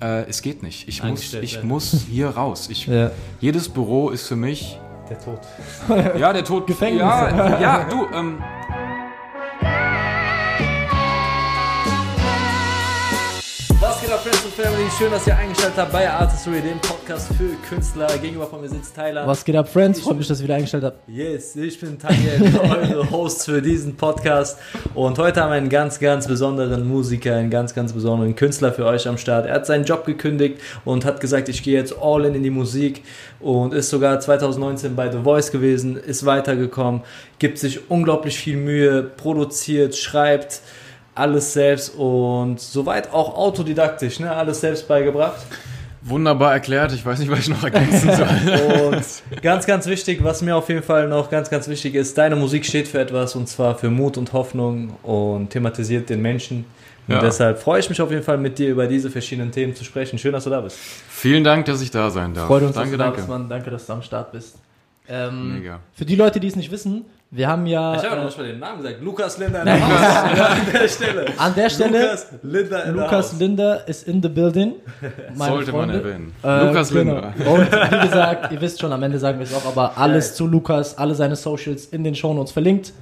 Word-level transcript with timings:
äh, 0.00 0.28
es 0.28 0.42
geht 0.42 0.62
nicht. 0.62 0.88
Ich 0.88 1.02
muss, 1.02 1.34
ich 1.34 1.62
muss 1.62 2.06
hier 2.10 2.30
raus. 2.30 2.68
Ich, 2.70 2.86
Ja. 2.86 3.10
Jedes 3.40 3.68
Büro 3.68 4.10
ist 4.10 4.26
für 4.26 4.36
mich. 4.36 4.78
Der 5.08 5.18
Tod. 5.18 5.40
Ja, 6.18 6.32
der 6.32 6.44
Tod. 6.44 6.66
Gefängnis. 6.68 7.00
Ja, 7.00 7.60
ja 7.60 7.88
du, 7.90 8.06
ähm, 8.14 8.38
und 14.50 14.64
Family? 14.64 14.88
Schön, 14.96 15.10
dass 15.10 15.26
ihr 15.26 15.36
eingeschaltet 15.36 15.76
habt 15.76 15.92
bei 15.92 16.08
Artistry, 16.08 16.60
dem 16.60 16.78
Podcast 16.80 17.28
für 17.34 17.50
Künstler. 17.68 18.06
Gegenüber 18.18 18.46
von 18.46 18.60
mir 18.60 18.68
sitzt 18.68 18.94
Tyler. 18.94 19.26
Was 19.26 19.44
geht 19.44 19.56
ab, 19.56 19.68
Friends? 19.68 20.00
Freut 20.00 20.16
mich, 20.16 20.28
dass 20.28 20.40
ihr 20.40 20.44
wieder 20.44 20.54
eingestellt 20.54 20.84
habt. 20.84 21.08
Yes, 21.08 21.56
ich 21.56 21.78
bin 21.78 21.98
Tyler, 21.98 22.62
eure 22.62 23.10
Host 23.10 23.44
für 23.44 23.60
diesen 23.60 23.96
Podcast. 23.96 24.58
Und 24.94 25.18
heute 25.18 25.42
haben 25.42 25.50
wir 25.50 25.56
einen 25.56 25.68
ganz, 25.68 25.98
ganz 25.98 26.26
besonderen 26.26 26.86
Musiker, 26.88 27.36
einen 27.36 27.50
ganz, 27.50 27.74
ganz 27.74 27.92
besonderen 27.92 28.34
Künstler 28.34 28.72
für 28.72 28.86
euch 28.86 29.06
am 29.06 29.18
Start. 29.18 29.46
Er 29.46 29.54
hat 29.54 29.66
seinen 29.66 29.84
Job 29.84 30.04
gekündigt 30.04 30.60
und 30.84 31.04
hat 31.04 31.20
gesagt, 31.20 31.48
ich 31.48 31.62
gehe 31.62 31.78
jetzt 31.78 31.94
all 32.00 32.24
in 32.24 32.34
in 32.34 32.42
die 32.42 32.50
Musik 32.50 33.02
und 33.40 33.74
ist 33.74 33.90
sogar 33.90 34.20
2019 34.20 34.96
bei 34.96 35.10
The 35.10 35.18
Voice 35.22 35.52
gewesen, 35.52 35.96
ist 35.96 36.24
weitergekommen, 36.24 37.02
gibt 37.38 37.58
sich 37.58 37.90
unglaublich 37.90 38.38
viel 38.38 38.56
Mühe, 38.56 39.02
produziert, 39.02 39.96
schreibt 39.96 40.60
alles 41.14 41.52
selbst 41.52 41.90
und 41.96 42.60
soweit 42.60 43.12
auch 43.12 43.36
autodidaktisch, 43.36 44.20
ne? 44.20 44.30
alles 44.30 44.60
selbst 44.60 44.86
beigebracht. 44.88 45.40
wunderbar 46.02 46.52
erklärt. 46.52 46.92
Ich 46.92 47.04
weiß 47.04 47.18
nicht, 47.18 47.30
was 47.30 47.40
ich 47.40 47.48
noch 47.48 47.62
ergänzen 47.62 48.10
soll. 48.16 48.90
Und 48.92 49.42
ganz, 49.42 49.66
ganz 49.66 49.86
wichtig, 49.86 50.22
was 50.24 50.40
mir 50.42 50.56
auf 50.56 50.68
jeden 50.68 50.82
Fall 50.82 51.08
noch 51.08 51.28
ganz, 51.30 51.50
ganz 51.50 51.68
wichtig 51.68 51.94
ist, 51.94 52.16
deine 52.16 52.36
Musik 52.36 52.64
steht 52.64 52.88
für 52.88 53.00
etwas 53.00 53.34
und 53.36 53.48
zwar 53.48 53.76
für 53.76 53.90
Mut 53.90 54.16
und 54.16 54.32
Hoffnung 54.32 54.94
und 55.02 55.50
thematisiert 55.50 56.08
den 56.08 56.22
Menschen. 56.22 56.64
Und 57.08 57.14
Ja. 57.16 57.20
deshalb 57.20 57.58
freue 57.58 57.80
ich 57.80 57.88
mich 57.90 58.00
auf 58.00 58.10
jeden 58.10 58.22
Fall 58.22 58.38
mit 58.38 58.58
dir 58.58 58.70
über 58.70 58.86
diese 58.86 59.10
verschiedenen 59.10 59.50
Themen 59.50 59.74
zu 59.74 59.84
sprechen. 59.84 60.18
Schön, 60.18 60.32
dass 60.32 60.44
du 60.44 60.50
da 60.50 60.60
bist. 60.60 60.78
Vielen 61.08 61.42
Dank, 61.44 61.64
dass 61.66 61.80
ich 61.82 61.90
da 61.90 62.08
sein 62.08 62.32
darf. 62.34 62.46
Freut 62.46 62.62
uns, 62.62 62.74
danke, 62.76 62.90
dass 62.90 62.92
du 62.92 62.98
da 62.98 63.04
danke. 63.04 63.16
bist, 63.18 63.28
Mann. 63.28 63.48
Danke, 63.48 63.70
dass 63.70 63.86
du 63.86 63.92
am 63.94 64.02
Start 64.02 64.32
bist. 64.32 64.56
Ähm, 65.08 65.58
Mega. 65.58 65.80
Für 65.92 66.04
die 66.04 66.14
Leute, 66.14 66.38
die 66.38 66.46
es 66.46 66.54
nicht 66.56 66.70
wissen, 66.70 67.04
wir 67.32 67.46
haben 67.46 67.64
ja 67.66 67.94
Ich 67.94 68.04
habe 68.04 68.20
äh, 68.20 68.24
noch 68.24 68.36
mal 68.36 68.46
den 68.46 68.58
Namen 68.58 68.82
gesagt. 68.82 69.02
Lukas 69.02 69.38
Linder. 69.38 69.64
Nein. 69.64 69.82
an 69.82 70.66
der 70.72 70.88
Stelle. 70.88 71.26
an 71.36 71.54
der 71.54 71.70
Stelle 71.70 72.00
Lukas 72.00 72.26
Linder. 72.42 72.84
in 72.84 72.94
Lukas 72.94 73.12
house. 73.12 73.38
Linder 73.38 73.88
ist 73.88 74.08
in 74.08 74.22
the 74.22 74.28
building. 74.28 74.72
Meine 75.36 75.52
Sollte 75.52 75.72
man 75.72 75.90
Freunde. 75.90 76.08
erwähnen. 76.08 76.32
Äh, 76.42 76.66
Lukas 76.66 76.88
genau. 76.88 77.14
Linder. 77.14 77.32
Und 77.50 77.72
wie 77.72 78.08
gesagt, 78.08 78.52
ihr 78.52 78.60
wisst 78.60 78.80
schon, 78.80 78.92
am 78.92 79.02
Ende 79.02 79.18
sagen 79.18 79.38
wir 79.38 79.44
es 79.44 79.54
auch, 79.54 79.64
aber 79.64 79.96
alles 79.96 80.34
zu 80.34 80.46
Lukas, 80.46 80.98
alle 80.98 81.14
seine 81.14 81.36
Socials 81.36 81.86
in 81.86 82.02
den 82.02 82.16
Shownotes 82.16 82.52
verlinkt. 82.52 82.92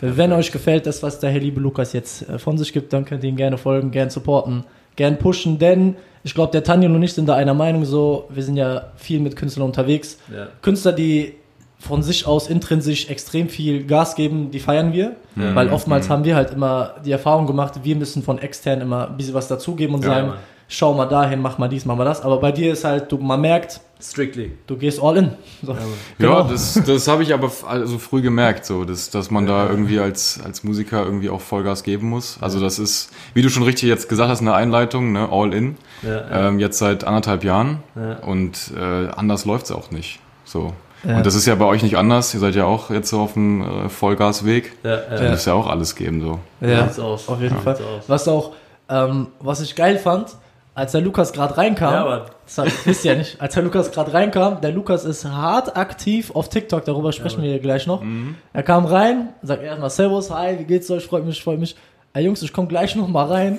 Wenn 0.00 0.32
euch 0.32 0.50
gefällt, 0.50 0.86
das, 0.86 1.02
was 1.02 1.20
der 1.20 1.30
Herr 1.30 1.40
liebe 1.40 1.60
Lukas 1.60 1.92
jetzt 1.92 2.28
äh, 2.28 2.38
von 2.38 2.56
sich 2.56 2.72
gibt, 2.72 2.92
dann 2.92 3.04
könnt 3.04 3.22
ihr 3.22 3.28
ihn 3.28 3.36
gerne 3.36 3.58
folgen, 3.58 3.90
gerne 3.90 4.10
supporten, 4.10 4.64
gerne 4.96 5.16
pushen, 5.16 5.58
denn 5.58 5.96
ich 6.22 6.34
glaube, 6.34 6.52
der 6.52 6.64
Tanja 6.64 6.88
und 6.88 7.02
ich 7.02 7.12
sind 7.12 7.28
da 7.28 7.34
einer 7.34 7.52
Meinung 7.52 7.84
so, 7.84 8.28
wir 8.30 8.42
sind 8.42 8.56
ja 8.56 8.92
viel 8.96 9.20
mit 9.20 9.36
Künstlern 9.36 9.66
unterwegs. 9.66 10.18
Ja. 10.34 10.48
Künstler, 10.62 10.92
die 10.92 11.34
von 11.86 12.02
sich 12.02 12.26
aus 12.26 12.48
intrinsisch 12.48 13.08
extrem 13.10 13.48
viel 13.48 13.84
Gas 13.86 14.14
geben, 14.16 14.50
die 14.50 14.60
feiern 14.60 14.92
wir. 14.92 15.16
Mhm. 15.34 15.54
Weil 15.54 15.70
oftmals 15.70 16.08
haben 16.08 16.24
wir 16.24 16.34
halt 16.36 16.52
immer 16.52 16.94
die 17.04 17.12
Erfahrung 17.12 17.46
gemacht, 17.46 17.80
wir 17.82 17.96
müssen 17.96 18.22
von 18.22 18.38
extern 18.38 18.80
immer 18.80 19.08
ein 19.08 19.16
bisschen 19.16 19.34
was 19.34 19.48
dazugeben 19.48 19.94
und 19.94 20.02
Ja, 20.04 20.10
sagen, 20.14 20.28
Mann. 20.28 20.36
schau 20.68 20.94
mal 20.94 21.06
dahin, 21.06 21.42
mach 21.42 21.58
mal 21.58 21.68
dies, 21.68 21.84
mach 21.84 21.96
mal 21.96 22.04
das. 22.04 22.22
Aber 22.22 22.38
bei 22.40 22.52
dir 22.52 22.72
ist 22.72 22.84
halt, 22.84 23.10
du, 23.12 23.18
man 23.18 23.40
merkt, 23.40 23.80
Strictly. 24.00 24.52
du 24.66 24.76
gehst 24.76 25.02
all 25.02 25.16
in. 25.16 25.30
So. 25.62 25.72
Ja, 25.72 25.78
Genau. 26.18 26.42
das, 26.44 26.80
das 26.86 27.08
habe 27.08 27.22
ich 27.22 27.32
aber 27.34 27.50
also 27.66 27.98
früh 27.98 28.20
gemerkt, 28.22 28.64
so, 28.66 28.84
dass, 28.84 29.08
dass 29.10 29.30
man 29.30 29.46
da 29.46 29.68
irgendwie 29.68 29.98
als, 29.98 30.40
als 30.44 30.62
Musiker 30.64 31.04
irgendwie 31.04 31.30
auch 31.30 31.40
Vollgas 31.40 31.82
geben 31.82 32.08
muss. 32.10 32.38
Also 32.40 32.60
das 32.60 32.78
ist, 32.78 33.10
wie 33.34 33.42
du 33.42 33.48
schon 33.50 33.62
richtig 33.62 33.88
jetzt 33.88 34.08
gesagt 34.08 34.30
hast 34.30 34.40
in 34.40 34.46
der 34.46 34.56
Einleitung, 34.56 35.12
ne, 35.12 35.28
all 35.30 35.52
in. 35.54 35.76
Ja, 36.02 36.48
Ähm, 36.48 36.58
jetzt 36.58 36.78
seit 36.78 37.04
anderthalb 37.04 37.44
Jahren 37.44 37.82
Ja. 37.96 38.18
und 38.26 38.72
äh, 38.76 39.08
anders 39.16 39.44
läuft's 39.46 39.70
auch 39.72 39.90
nicht. 39.90 40.18
So. 40.44 40.72
Ja. 41.06 41.16
Und 41.18 41.26
das 41.26 41.34
ist 41.34 41.46
ja 41.46 41.54
bei 41.54 41.64
euch 41.66 41.82
nicht 41.82 41.96
anders. 41.96 42.32
Ihr 42.34 42.40
seid 42.40 42.54
ja 42.54 42.64
auch 42.64 42.90
jetzt 42.90 43.10
so 43.10 43.20
auf 43.20 43.34
dem 43.34 43.62
äh, 43.62 43.88
Vollgasweg. 43.88 44.72
ja, 44.82 44.90
ja. 44.90 45.00
Da 45.22 45.30
muss 45.30 45.44
ja 45.44 45.54
auch 45.54 45.66
alles 45.68 45.94
geben. 45.96 46.20
So. 46.20 46.38
Ja, 46.66 46.84
sieht's 46.84 46.98
aus. 46.98 47.28
auf 47.28 47.40
jeden 47.40 47.56
Ja. 47.56 47.60
Fall. 47.60 47.78
Was 48.06 48.26
auch, 48.28 48.52
ähm, 48.88 49.28
was 49.40 49.60
ich 49.60 49.74
geil 49.74 49.98
fand, 49.98 50.28
als 50.74 50.92
der 50.92 51.00
Lukas 51.02 51.32
gerade 51.32 51.56
reinkam, 51.56 51.92
Ja, 51.92 52.00
aber 52.04 52.26
das 52.56 52.86
wisst 52.86 53.04
ihr 53.04 53.12
ja 53.12 53.18
nicht, 53.18 53.40
als 53.40 53.54
der 53.54 53.62
Lukas 53.62 53.92
gerade 53.92 54.12
reinkam, 54.12 54.60
der 54.60 54.72
Lukas 54.72 55.04
ist 55.04 55.24
hart 55.24 55.76
aktiv 55.76 56.32
auf 56.34 56.48
TikTok, 56.48 56.84
darüber 56.84 57.12
sprechen 57.12 57.42
wir 57.44 57.58
gleich 57.60 57.86
noch. 57.86 58.02
Mhm. 58.02 58.34
Er 58.52 58.64
kam 58.64 58.84
rein, 58.84 59.28
sagt 59.42 59.62
erstmal 59.62 59.90
Servus, 59.90 60.30
hi, 60.32 60.58
wie 60.58 60.64
geht's 60.64 60.90
euch, 60.90 61.06
freut 61.06 61.24
mich, 61.24 61.42
freut 61.42 61.60
mich. 61.60 61.76
Ey 62.16 62.24
Jungs, 62.26 62.40
ich 62.42 62.52
komme 62.52 62.68
gleich 62.68 62.94
noch 62.94 63.08
mal 63.08 63.24
rein, 63.24 63.58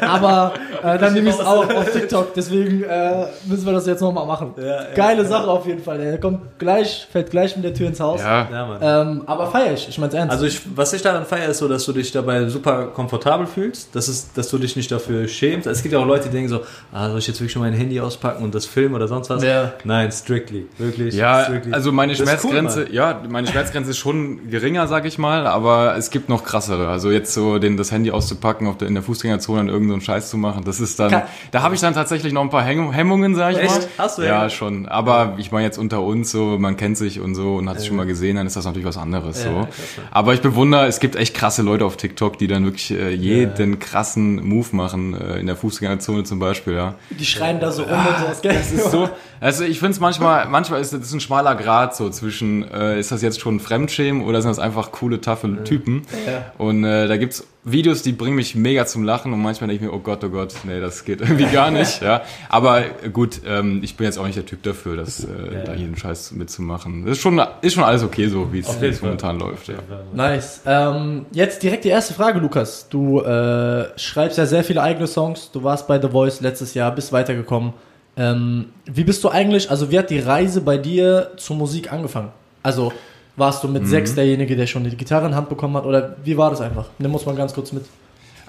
aber 0.00 0.52
äh, 0.80 0.96
dann 1.00 1.12
nehme 1.12 1.28
ich 1.28 1.34
es 1.34 1.40
auch 1.40 1.68
auf 1.68 1.90
TikTok, 1.90 2.34
deswegen 2.34 2.84
äh, 2.84 3.26
müssen 3.46 3.66
wir 3.66 3.72
das 3.72 3.84
jetzt 3.86 4.00
noch 4.00 4.12
mal 4.12 4.24
machen. 4.24 4.54
Ja, 4.56 4.64
ja, 4.64 4.82
Geile 4.94 5.22
ja. 5.24 5.28
Sache 5.28 5.48
auf 5.48 5.66
jeden 5.66 5.82
Fall. 5.82 5.98
Er 6.00 6.18
kommt 6.18 6.56
gleich, 6.60 7.08
fällt 7.10 7.32
gleich 7.32 7.56
mit 7.56 7.64
der 7.64 7.74
Tür 7.74 7.88
ins 7.88 7.98
Haus. 7.98 8.20
Ja, 8.20 8.48
Ja, 8.48 8.66
Mann. 8.66 8.78
Ähm, 8.80 9.22
aber 9.26 9.48
feier 9.50 9.72
ich, 9.74 9.88
ich 9.88 9.98
mein's 9.98 10.14
ernst. 10.14 10.30
Also 10.30 10.46
ich, 10.46 10.60
was 10.76 10.92
ich 10.92 11.02
daran 11.02 11.26
feiere, 11.26 11.48
ist 11.48 11.58
so, 11.58 11.66
dass 11.66 11.84
du 11.84 11.92
dich 11.92 12.12
dabei 12.12 12.48
super 12.48 12.86
komfortabel 12.94 13.44
fühlst, 13.44 13.96
dass, 13.96 14.06
es, 14.06 14.32
dass 14.34 14.50
du 14.50 14.58
dich 14.58 14.76
nicht 14.76 14.92
dafür 14.92 15.26
schämst. 15.26 15.66
Es 15.66 15.82
gibt 15.82 15.92
ja 15.92 15.98
auch 15.98 16.06
Leute, 16.06 16.28
die 16.28 16.30
denken 16.30 16.48
so, 16.48 16.60
ah, 16.92 17.08
soll 17.08 17.18
ich 17.18 17.26
jetzt 17.26 17.40
wirklich 17.40 17.54
schon 17.54 17.62
mein 17.62 17.72
Handy 17.72 17.98
auspacken 17.98 18.44
und 18.44 18.54
das 18.54 18.66
filmen 18.66 18.94
oder 18.94 19.08
sonst 19.08 19.30
was? 19.30 19.42
Ja. 19.42 19.72
Nein, 19.82 20.12
strictly, 20.12 20.68
wirklich. 20.78 21.12
Ja, 21.12 21.42
strictly. 21.42 21.72
also 21.72 21.90
meine 21.90 22.12
Das 22.12 22.20
ist 22.20 22.28
cool, 22.44 22.50
Schmerzgrenze, 22.52 22.80
Mann. 22.84 22.92
ja, 22.92 23.20
meine 23.28 23.48
Schmerzgrenze 23.48 23.90
ist 23.90 23.98
schon 23.98 24.48
geringer, 24.48 24.86
sag 24.86 25.06
ich 25.06 25.18
mal, 25.18 25.44
aber 25.48 25.96
es 25.96 26.10
gibt 26.10 26.28
noch 26.28 26.44
krassere. 26.44 26.86
Also 26.86 27.10
jetzt 27.10 27.34
so 27.34 27.58
den, 27.58 27.76
das 27.76 27.95
Handy 27.96 28.10
auszupacken, 28.12 28.66
auf 28.68 28.78
der, 28.78 28.88
in 28.88 28.94
der 28.94 29.02
Fußgängerzone 29.02 29.58
dann 29.58 29.68
irgendeinen 29.68 30.00
Scheiß 30.00 30.30
zu 30.30 30.36
machen, 30.38 30.62
das 30.64 30.80
ist 30.80 30.98
dann, 31.00 31.10
Ka- 31.10 31.26
da 31.50 31.62
habe 31.62 31.74
ich 31.74 31.80
dann 31.80 31.92
tatsächlich 31.94 32.32
noch 32.32 32.42
ein 32.42 32.50
paar 32.50 32.62
Häng 32.62 32.92
Hemmungen, 32.92 33.34
sag 33.34 33.52
ich 33.52 33.58
Echt? 33.58 33.68
mal. 33.70 33.88
Hast 33.98 34.18
du 34.18 34.22
Ja, 34.22 34.28
Hemmungen? 34.28 34.50
schon. 34.50 34.86
Aber 34.86 35.34
ich 35.38 35.50
meine 35.52 35.64
jetzt 35.64 35.78
unter 35.78 36.02
uns 36.02 36.30
so, 36.30 36.58
man 36.58 36.76
kennt 36.76 36.96
sich 36.96 37.20
und 37.20 37.34
so 37.34 37.56
und 37.56 37.68
hat 37.68 37.78
sich 37.78 37.88
schon 37.88 37.96
mal 37.96 38.06
gesehen, 38.06 38.36
dann 38.36 38.46
ist 38.46 38.54
das 38.56 38.64
natürlich 38.64 38.86
was 38.86 38.96
anderes. 38.96 39.44
Ja, 39.44 39.50
so. 39.50 39.56
ja. 39.60 39.68
Aber 40.12 40.34
ich 40.34 40.40
bewundere, 40.40 40.86
es 40.86 41.00
gibt 41.00 41.16
echt 41.16 41.34
krasse 41.34 41.62
Leute 41.62 41.84
auf 41.84 41.96
TikTok, 41.96 42.38
die 42.38 42.46
dann 42.46 42.64
wirklich 42.64 42.90
äh, 42.92 43.10
jeden 43.10 43.78
krassen 43.78 44.46
Move 44.46 44.68
machen, 44.72 45.14
äh, 45.20 45.38
in 45.40 45.46
der 45.46 45.56
Fußgängerzone 45.56 46.24
zum 46.24 46.38
Beispiel, 46.38 46.74
ja. 46.74 46.94
die 47.10 47.24
schreien 47.26 47.60
da 47.60 47.72
so 47.72 47.82
rum 47.82 47.92
und 47.98 48.34
so. 48.36 48.48
Das 48.48 48.72
ist 48.72 48.90
so, 48.90 49.08
also 49.40 49.64
ich 49.64 49.78
finde 49.78 49.92
es 49.92 50.00
manchmal, 50.00 50.46
manchmal 50.48 50.80
ist 50.80 50.92
es 50.92 51.12
ein 51.12 51.20
schmaler 51.20 51.54
Grad 51.56 51.96
so 51.96 52.10
zwischen, 52.10 52.70
äh, 52.70 52.98
ist 53.00 53.12
das 53.12 53.22
jetzt 53.22 53.40
schon 53.40 53.60
Fremdschämen 53.60 54.22
oder 54.24 54.42
sind 54.42 54.50
das 54.50 54.58
einfach 54.58 54.92
coole, 54.92 55.20
taffe 55.20 55.64
Typen? 55.64 56.02
Ja. 56.26 56.52
Und 56.58 56.84
äh, 56.84 57.06
da 57.08 57.16
gibt's 57.16 57.46
Videos, 57.68 58.02
die 58.02 58.12
bringen 58.12 58.36
mich 58.36 58.54
mega 58.54 58.86
zum 58.86 59.02
Lachen 59.02 59.32
und 59.32 59.42
manchmal 59.42 59.66
denke 59.66 59.84
ich 59.84 59.90
mir, 59.90 59.94
oh 59.94 59.98
Gott, 59.98 60.22
oh 60.22 60.28
Gott, 60.28 60.54
nee, 60.62 60.80
das 60.80 61.04
geht 61.04 61.20
irgendwie 61.22 61.46
gar 61.46 61.72
nicht. 61.72 62.00
ja. 62.00 62.22
Aber 62.48 62.84
gut, 63.12 63.40
ähm, 63.44 63.80
ich 63.82 63.96
bin 63.96 64.04
jetzt 64.04 64.18
auch 64.18 64.24
nicht 64.24 64.36
der 64.36 64.46
Typ 64.46 64.62
dafür, 64.62 64.96
das, 64.96 65.24
äh, 65.24 65.64
da 65.64 65.74
jeden 65.74 65.96
Scheiß 65.96 66.30
mitzumachen. 66.30 67.04
Das 67.04 67.16
ist 67.16 67.22
schon, 67.22 67.42
ist 67.62 67.74
schon 67.74 67.82
alles 67.82 68.04
okay 68.04 68.28
so, 68.28 68.52
wie 68.52 68.60
es 68.60 69.02
momentan 69.02 69.40
läuft. 69.40 69.66
Ja. 69.66 69.74
Nice. 70.14 70.60
Ähm, 70.64 71.26
jetzt 71.32 71.60
direkt 71.64 71.84
die 71.84 71.88
erste 71.88 72.14
Frage, 72.14 72.38
Lukas. 72.38 72.88
Du 72.88 73.20
äh, 73.20 73.98
schreibst 73.98 74.38
ja 74.38 74.46
sehr 74.46 74.62
viele 74.62 74.80
eigene 74.80 75.08
Songs. 75.08 75.50
Du 75.50 75.64
warst 75.64 75.88
bei 75.88 76.00
The 76.00 76.08
Voice 76.08 76.40
letztes 76.40 76.72
Jahr, 76.74 76.94
bist 76.94 77.12
weitergekommen. 77.12 77.72
Ähm, 78.16 78.66
wie 78.84 79.02
bist 79.02 79.24
du 79.24 79.28
eigentlich, 79.28 79.70
also 79.70 79.90
wie 79.90 79.98
hat 79.98 80.10
die 80.10 80.20
Reise 80.20 80.60
bei 80.60 80.78
dir 80.78 81.32
zur 81.36 81.56
Musik 81.56 81.92
angefangen? 81.92 82.30
Also 82.62 82.92
warst 83.36 83.62
du 83.64 83.68
mit 83.68 83.82
Mhm. 83.82 83.86
sechs 83.86 84.14
derjenige, 84.14 84.56
der 84.56 84.66
schon 84.66 84.84
die 84.84 84.96
Gitarre 84.96 85.26
in 85.26 85.34
Hand 85.34 85.48
bekommen 85.48 85.76
hat 85.76 85.84
oder 85.84 86.16
wie 86.24 86.36
war 86.36 86.50
das 86.50 86.60
einfach? 86.60 86.86
Nimm 86.98 87.14
uns 87.14 87.26
mal 87.26 87.34
ganz 87.34 87.52
kurz 87.54 87.72
mit. 87.72 87.84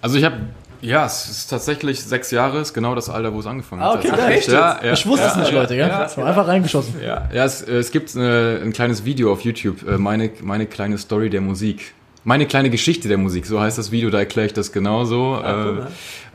Also 0.01 0.17
ich 0.17 0.23
habe, 0.23 0.35
ja, 0.81 1.05
es 1.05 1.27
ist 1.29 1.47
tatsächlich 1.47 2.01
sechs 2.03 2.31
Jahre, 2.31 2.59
ist 2.59 2.73
genau 2.73 2.93
das 2.95 3.09
Alter, 3.09 3.33
wo 3.33 3.39
es 3.39 3.47
angefangen 3.47 3.81
Ah, 3.81 3.93
hat. 3.93 3.99
okay, 3.99 4.09
tatsächlich. 4.09 4.45
geil. 4.47 4.55
ja, 4.55 4.79
ja, 4.85 4.93
ich 4.93 5.05
wusste 5.07 5.25
ja, 5.25 5.31
es 5.31 5.37
nicht, 5.37 5.51
ja, 5.51 5.59
Leute, 5.59 5.75
gell? 5.75 5.87
Ja, 5.87 6.05
Ich 6.05 6.17
war 6.17 6.25
einfach 6.27 6.47
reingeschossen. 6.47 6.95
Ja, 7.03 7.27
ja 7.33 7.45
es, 7.45 7.61
es 7.63 7.91
gibt 7.91 8.15
äh, 8.15 8.61
ein 8.61 8.73
kleines 8.73 9.03
Video 9.03 9.31
auf 9.33 9.41
YouTube, 9.41 9.87
äh, 9.87 9.97
meine, 9.97 10.29
meine 10.41 10.65
kleine 10.67 10.97
Story 10.97 11.29
der 11.29 11.41
Musik. 11.41 11.93
Meine 12.23 12.45
kleine 12.45 12.69
Geschichte 12.69 13.07
der 13.07 13.17
Musik, 13.17 13.45
so 13.45 13.59
heißt 13.59 13.77
das 13.77 13.91
Video, 13.91 14.09
da 14.09 14.19
erkläre 14.19 14.47
ich 14.47 14.53
das 14.53 14.71
genauso. 14.73 15.37
cool, 15.41 15.87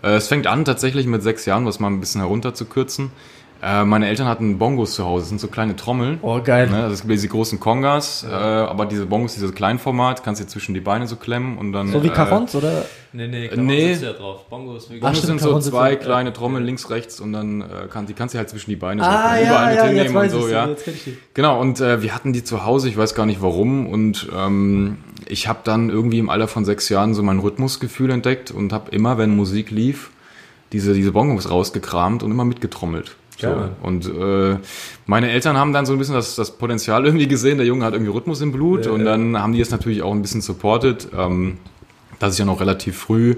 äh, 0.03 0.09
äh, 0.09 0.17
es 0.17 0.27
fängt 0.27 0.47
an 0.47 0.65
tatsächlich 0.65 1.07
mit 1.07 1.23
sechs 1.23 1.45
Jahren, 1.45 1.67
was 1.67 1.81
mal 1.81 1.89
ein 1.89 2.01
bisschen 2.01 2.21
herunterzukürzen. 2.23 3.11
Äh, 3.63 3.85
meine 3.85 4.09
Eltern 4.09 4.27
hatten 4.27 4.59
Bongos 4.59 4.95
zu 4.95 5.05
Hause, 5.05 5.23
das 5.23 5.29
sind 5.29 5.41
so 5.41 5.47
kleine 5.47 5.77
Trommeln. 5.77 6.19
Oh, 6.23 6.41
geil. 6.43 6.69
Ne, 6.69 6.89
das 6.89 7.03
gibt 7.03 7.13
diese 7.13 7.29
großen 7.29 7.61
Kongas, 7.61 8.27
äh, 8.29 8.35
aber 8.35 8.87
diese 8.87 9.07
Bongos, 9.07 9.35
dieses 9.35 9.55
Kleinformat, 9.55 10.25
kannst 10.25 10.43
du 10.43 10.47
zwischen 10.49 10.75
die 10.75 10.81
Beine 10.81 11.07
so 11.07 11.15
klemmen 11.15 11.59
und 11.59 11.73
dann. 11.73 11.93
So 11.93 12.03
wie 12.03 12.09
äh, 12.09 12.11
Carons 12.11 12.57
oder? 12.57 12.85
Nee, 13.13 13.29
nee, 13.29 13.51
Nee. 13.55 13.93
sitzt 13.93 14.03
ja 14.03 14.15
drauf. 14.15 14.49
Bongo 14.51 14.75
ist 14.75 14.91
wirklich. 14.91 15.05
Ach, 15.05 15.11
Bongos 15.11 15.19
stimmt, 15.19 15.27
sind 15.27 15.41
so 15.41 15.47
Cajon 15.47 15.63
sitzt 15.63 15.77
zwei 15.77 15.91
ja. 15.91 15.97
kleine 15.97 16.33
Trommeln 16.33 16.65
links, 16.65 16.91
rechts 16.91 17.21
und 17.21 17.33
dann 17.33 17.61
äh, 17.61 17.87
kann, 17.89 18.07
die 18.07 18.15
kannst 18.15 18.35
du 18.35 18.39
halt 18.39 18.49
zwischen 18.49 18.71
die 18.71 18.77
Beine 18.77 19.01
Ah, 19.05 19.37
so 19.37 19.43
ja, 19.43 19.49
überall 19.49 19.77
ja, 19.77 19.85
mit 19.85 19.95
jetzt 19.95 20.07
hinnehmen 20.07 20.17
und 20.25 20.31
so, 20.31 20.47
ich 20.47 20.53
ja. 20.53 20.67
Jetzt 20.67 20.85
kenn 20.85 20.95
ich 20.95 21.05
die. 21.05 21.19
Genau, 21.35 21.61
und 21.61 21.81
äh, 21.81 22.03
wir 22.03 22.17
hatten 22.17 22.33
die 22.33 22.43
zu 22.43 22.65
Hause, 22.65 22.89
ich 22.89 22.97
weiß 22.97 23.15
gar 23.15 23.27
nicht 23.27 23.43
warum. 23.43 23.87
Und 23.87 24.29
ähm, 24.37 24.99
ich 25.29 25.47
habe 25.47 25.61
dann 25.63 25.89
irgendwie 25.89 26.19
im 26.19 26.31
Alter 26.31 26.49
von 26.49 26.65
sechs 26.65 26.89
Jahren 26.89 27.15
so 27.15 27.23
mein 27.23 27.39
Rhythmusgefühl 27.39 28.11
entdeckt 28.11 28.51
und 28.51 28.73
habe 28.73 28.91
immer, 28.91 29.19
wenn 29.19 29.37
Musik 29.37 29.71
lief, 29.71 30.11
diese, 30.73 30.95
diese 30.95 31.13
Bongos 31.13 31.49
rausgekramt 31.49 32.25
und 32.25 32.33
immer 32.33 32.45
mitgetrommelt. 32.45 33.15
So. 33.39 33.71
Und 33.83 34.07
äh, 34.07 34.57
meine 35.07 35.31
Eltern 35.31 35.57
haben 35.57 35.73
dann 35.73 35.87
so 35.87 35.93
ein 35.93 35.99
bisschen 35.99 36.15
das, 36.15 36.37
das 36.37 36.53
Potenzial 36.59 37.05
irgendwie 37.05 37.27
gesehen, 37.27 37.59
der 37.59 37.67
Junge 37.67 37.85
hat 37.85 37.95
irgendwie 37.95 38.13
Rhythmus 38.13 38.41
im 38.41 38.53
Blut 38.53 38.87
Ja, 38.87 38.93
und 38.93 39.05
dann 39.05 39.37
haben 39.37 39.53
die 39.53 39.61
es 39.61 39.71
natürlich 39.71 40.03
auch 40.03 40.13
ein 40.13 40.23
bisschen 40.23 40.43
supported, 40.43 41.09
ähm, 41.17 41.59
dass 42.19 42.35
ich 42.35 42.39
ja 42.39 42.45
noch 42.45 42.61
relativ 42.61 42.97
früh 42.97 43.37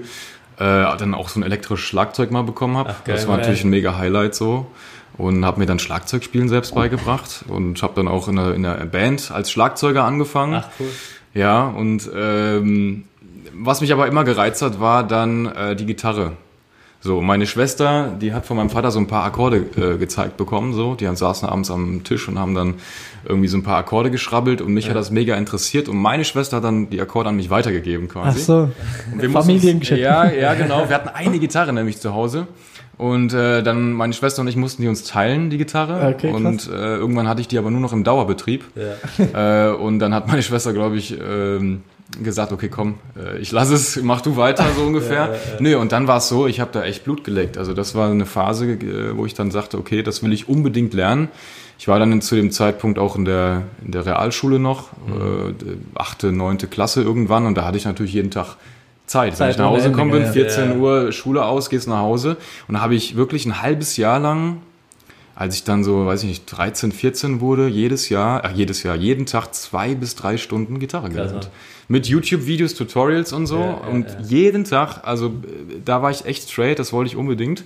äh, 0.57 0.97
dann 0.97 1.13
auch 1.13 1.29
so 1.29 1.39
ein 1.39 1.43
elektrisches 1.43 1.85
Schlagzeug 1.85 2.31
mal 2.31 2.43
bekommen 2.43 2.77
habe. 2.77 2.95
Das 3.05 3.27
war 3.27 3.37
natürlich 3.37 3.63
ein 3.63 3.69
mega 3.69 3.97
Highlight 3.97 4.35
so. 4.35 4.67
Und 5.17 5.45
habe 5.45 5.59
mir 5.59 5.65
dann 5.65 5.79
Schlagzeugspielen 5.79 6.49
selbst 6.49 6.75
beigebracht 6.75 7.45
und 7.47 7.81
habe 7.81 7.93
dann 7.95 8.09
auch 8.09 8.27
in 8.27 8.35
der, 8.35 8.53
in 8.53 8.63
der 8.63 8.73
Band 8.85 9.31
als 9.31 9.49
Schlagzeuger 9.49 10.03
angefangen. 10.03 10.55
Ach 10.55 10.67
cool. 10.77 10.89
Ja, 11.33 11.67
und 11.67 12.09
ähm, 12.13 13.05
was 13.53 13.79
mich 13.79 13.93
aber 13.93 14.07
immer 14.07 14.25
gereizt 14.25 14.61
hat, 14.61 14.81
war 14.81 15.05
dann 15.05 15.45
äh, 15.45 15.75
die 15.75 15.85
Gitarre. 15.85 16.33
So, 17.05 17.21
meine 17.21 17.45
Schwester, 17.45 18.15
die 18.19 18.33
hat 18.33 18.47
von 18.47 18.57
meinem 18.57 18.71
Vater 18.71 18.89
so 18.89 18.97
ein 18.97 19.05
paar 19.05 19.23
Akkorde 19.25 19.57
äh, 19.77 19.97
gezeigt 19.99 20.37
bekommen, 20.37 20.73
so. 20.73 20.95
Die 20.95 21.07
haben, 21.07 21.15
saßen 21.15 21.47
abends 21.47 21.69
am 21.69 22.03
Tisch 22.03 22.27
und 22.27 22.39
haben 22.39 22.55
dann 22.55 22.73
irgendwie 23.27 23.47
so 23.47 23.57
ein 23.57 23.61
paar 23.63 23.77
Akkorde 23.77 24.09
geschrabbelt 24.09 24.59
und 24.59 24.73
mich 24.73 24.89
hat 24.89 24.95
das 24.95 25.11
mega 25.11 25.35
interessiert 25.35 25.87
und 25.87 25.97
meine 25.97 26.25
Schwester 26.25 26.57
hat 26.57 26.63
dann 26.63 26.89
die 26.89 26.99
Akkorde 26.99 27.29
an 27.29 27.35
mich 27.35 27.51
weitergegeben 27.51 28.07
Ach 28.09 28.13
quasi. 28.13 28.39
so. 28.39 28.69
Mussten 29.11 29.23
uns- 29.27 29.33
Familiengeschäft. 29.33 30.01
Ja, 30.01 30.31
ja, 30.31 30.55
genau. 30.55 30.89
Wir 30.89 30.95
hatten 30.95 31.09
eine 31.09 31.37
Gitarre 31.37 31.73
nämlich 31.73 31.99
zu 31.99 32.11
Hause. 32.15 32.47
Und 32.97 33.33
äh, 33.33 33.61
dann 33.61 33.91
meine 33.93 34.13
Schwester 34.13 34.41
und 34.41 34.47
ich 34.47 34.55
mussten 34.55 34.81
die 34.81 34.87
uns 34.87 35.03
teilen, 35.03 35.51
die 35.51 35.57
Gitarre. 35.59 36.11
Okay, 36.15 36.31
und 36.31 36.67
äh, 36.69 36.95
irgendwann 36.95 37.27
hatte 37.27 37.41
ich 37.41 37.47
die 37.47 37.59
aber 37.59 37.69
nur 37.69 37.81
noch 37.81 37.93
im 37.93 38.03
Dauerbetrieb. 38.03 38.63
Ja. 38.75 39.67
Äh, 39.69 39.75
und 39.75 39.99
dann 39.99 40.13
hat 40.15 40.27
meine 40.27 40.41
Schwester, 40.41 40.73
glaube 40.73 40.95
ich, 40.97 41.15
ähm, 41.19 41.83
gesagt, 42.23 42.51
okay, 42.51 42.69
komm, 42.69 42.95
äh, 43.17 43.37
ich 43.39 43.51
lass 43.51 43.69
es, 43.69 44.01
mach 44.01 44.21
du 44.21 44.37
weiter, 44.37 44.65
so 44.77 44.83
ungefähr. 44.85 45.35
Nö, 45.59 45.77
und 45.77 45.91
dann 45.91 46.07
war 46.07 46.17
es 46.17 46.27
so, 46.27 46.47
ich 46.47 46.59
habe 46.59 46.71
da 46.71 46.83
echt 46.83 47.03
Blut 47.03 47.23
geleckt. 47.23 47.57
Also 47.57 47.73
das 47.73 47.95
war 47.95 48.09
eine 48.09 48.25
Phase, 48.25 48.65
äh, 48.73 49.17
wo 49.17 49.25
ich 49.25 49.33
dann 49.33 49.51
sagte, 49.51 49.77
okay, 49.77 50.03
das 50.03 50.23
will 50.23 50.31
ich 50.33 50.47
unbedingt 50.47 50.93
lernen. 50.93 51.29
Ich 51.77 51.87
war 51.89 51.99
dann 51.99 52.21
zu 52.21 52.35
dem 52.35 52.51
Zeitpunkt 52.51 52.99
auch 52.99 53.17
in 53.17 53.25
der, 53.25 53.63
in 53.83 53.91
der 53.91 54.05
Realschule 54.05 54.59
noch, 54.59 54.89
Mhm. 55.07 55.55
äh, 55.59 55.99
achte, 55.99 56.31
neunte 56.31 56.67
Klasse 56.67 57.01
irgendwann 57.01 57.45
und 57.45 57.57
da 57.57 57.65
hatte 57.65 57.77
ich 57.77 57.85
natürlich 57.85 58.13
jeden 58.13 58.31
Tag 58.31 58.55
Zeit. 59.07 59.31
Wenn 59.33 59.37
Zeit 59.37 59.51
ich 59.51 59.57
nach 59.57 59.65
Hause 59.69 59.89
gekommen 59.91 60.11
bin, 60.11 60.23
ja. 60.23 60.31
14 60.31 60.69
Ja. 60.71 60.75
Uhr 60.77 61.11
Schule 61.11 61.43
aus, 61.45 61.69
gehst 61.69 61.87
nach 61.87 61.99
Hause 61.99 62.37
und 62.67 62.75
da 62.75 62.81
habe 62.81 62.95
ich 62.95 63.15
wirklich 63.17 63.45
ein 63.45 63.61
halbes 63.61 63.97
Jahr 63.97 64.19
lang 64.19 64.57
als 65.35 65.55
ich 65.55 65.63
dann 65.65 65.83
so, 65.83 66.05
weiß 66.05 66.23
ich 66.23 66.29
nicht, 66.29 66.45
13, 66.45 66.91
14 66.91 67.41
wurde, 67.41 67.67
jedes 67.67 68.09
Jahr, 68.09 68.43
ach, 68.45 68.51
jedes 68.51 68.83
Jahr, 68.83 68.95
jeden 68.95 69.25
Tag 69.25 69.53
zwei 69.53 69.93
bis 69.93 70.15
drei 70.15 70.37
Stunden 70.37 70.79
Gitarre 70.79 71.09
gelernt. 71.09 71.49
Mit 71.87 72.07
YouTube-Videos, 72.07 72.73
Tutorials 72.73 73.33
und 73.33 73.45
so. 73.45 73.59
Ja, 73.59 73.65
ja, 73.65 73.73
und 73.75 74.07
ja. 74.09 74.19
jeden 74.21 74.63
Tag, 74.63 75.01
also 75.03 75.27
äh, 75.27 75.31
da 75.83 76.01
war 76.01 76.09
ich 76.09 76.25
echt 76.25 76.49
straight, 76.49 76.79
das 76.79 76.93
wollte 76.93 77.09
ich 77.09 77.15
unbedingt. 77.17 77.63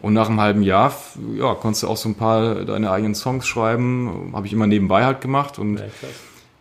Und 0.00 0.14
nach 0.14 0.28
einem 0.28 0.40
halben 0.40 0.62
Jahr, 0.62 0.92
ja, 1.36 1.54
konntest 1.54 1.84
du 1.84 1.88
auch 1.88 1.96
so 1.96 2.08
ein 2.08 2.16
paar 2.16 2.64
deine 2.64 2.90
eigenen 2.90 3.14
Songs 3.14 3.46
schreiben. 3.46 4.32
Habe 4.34 4.48
ich 4.48 4.52
immer 4.52 4.66
nebenbei 4.66 5.04
halt 5.04 5.20
gemacht. 5.20 5.60
Und. 5.60 5.80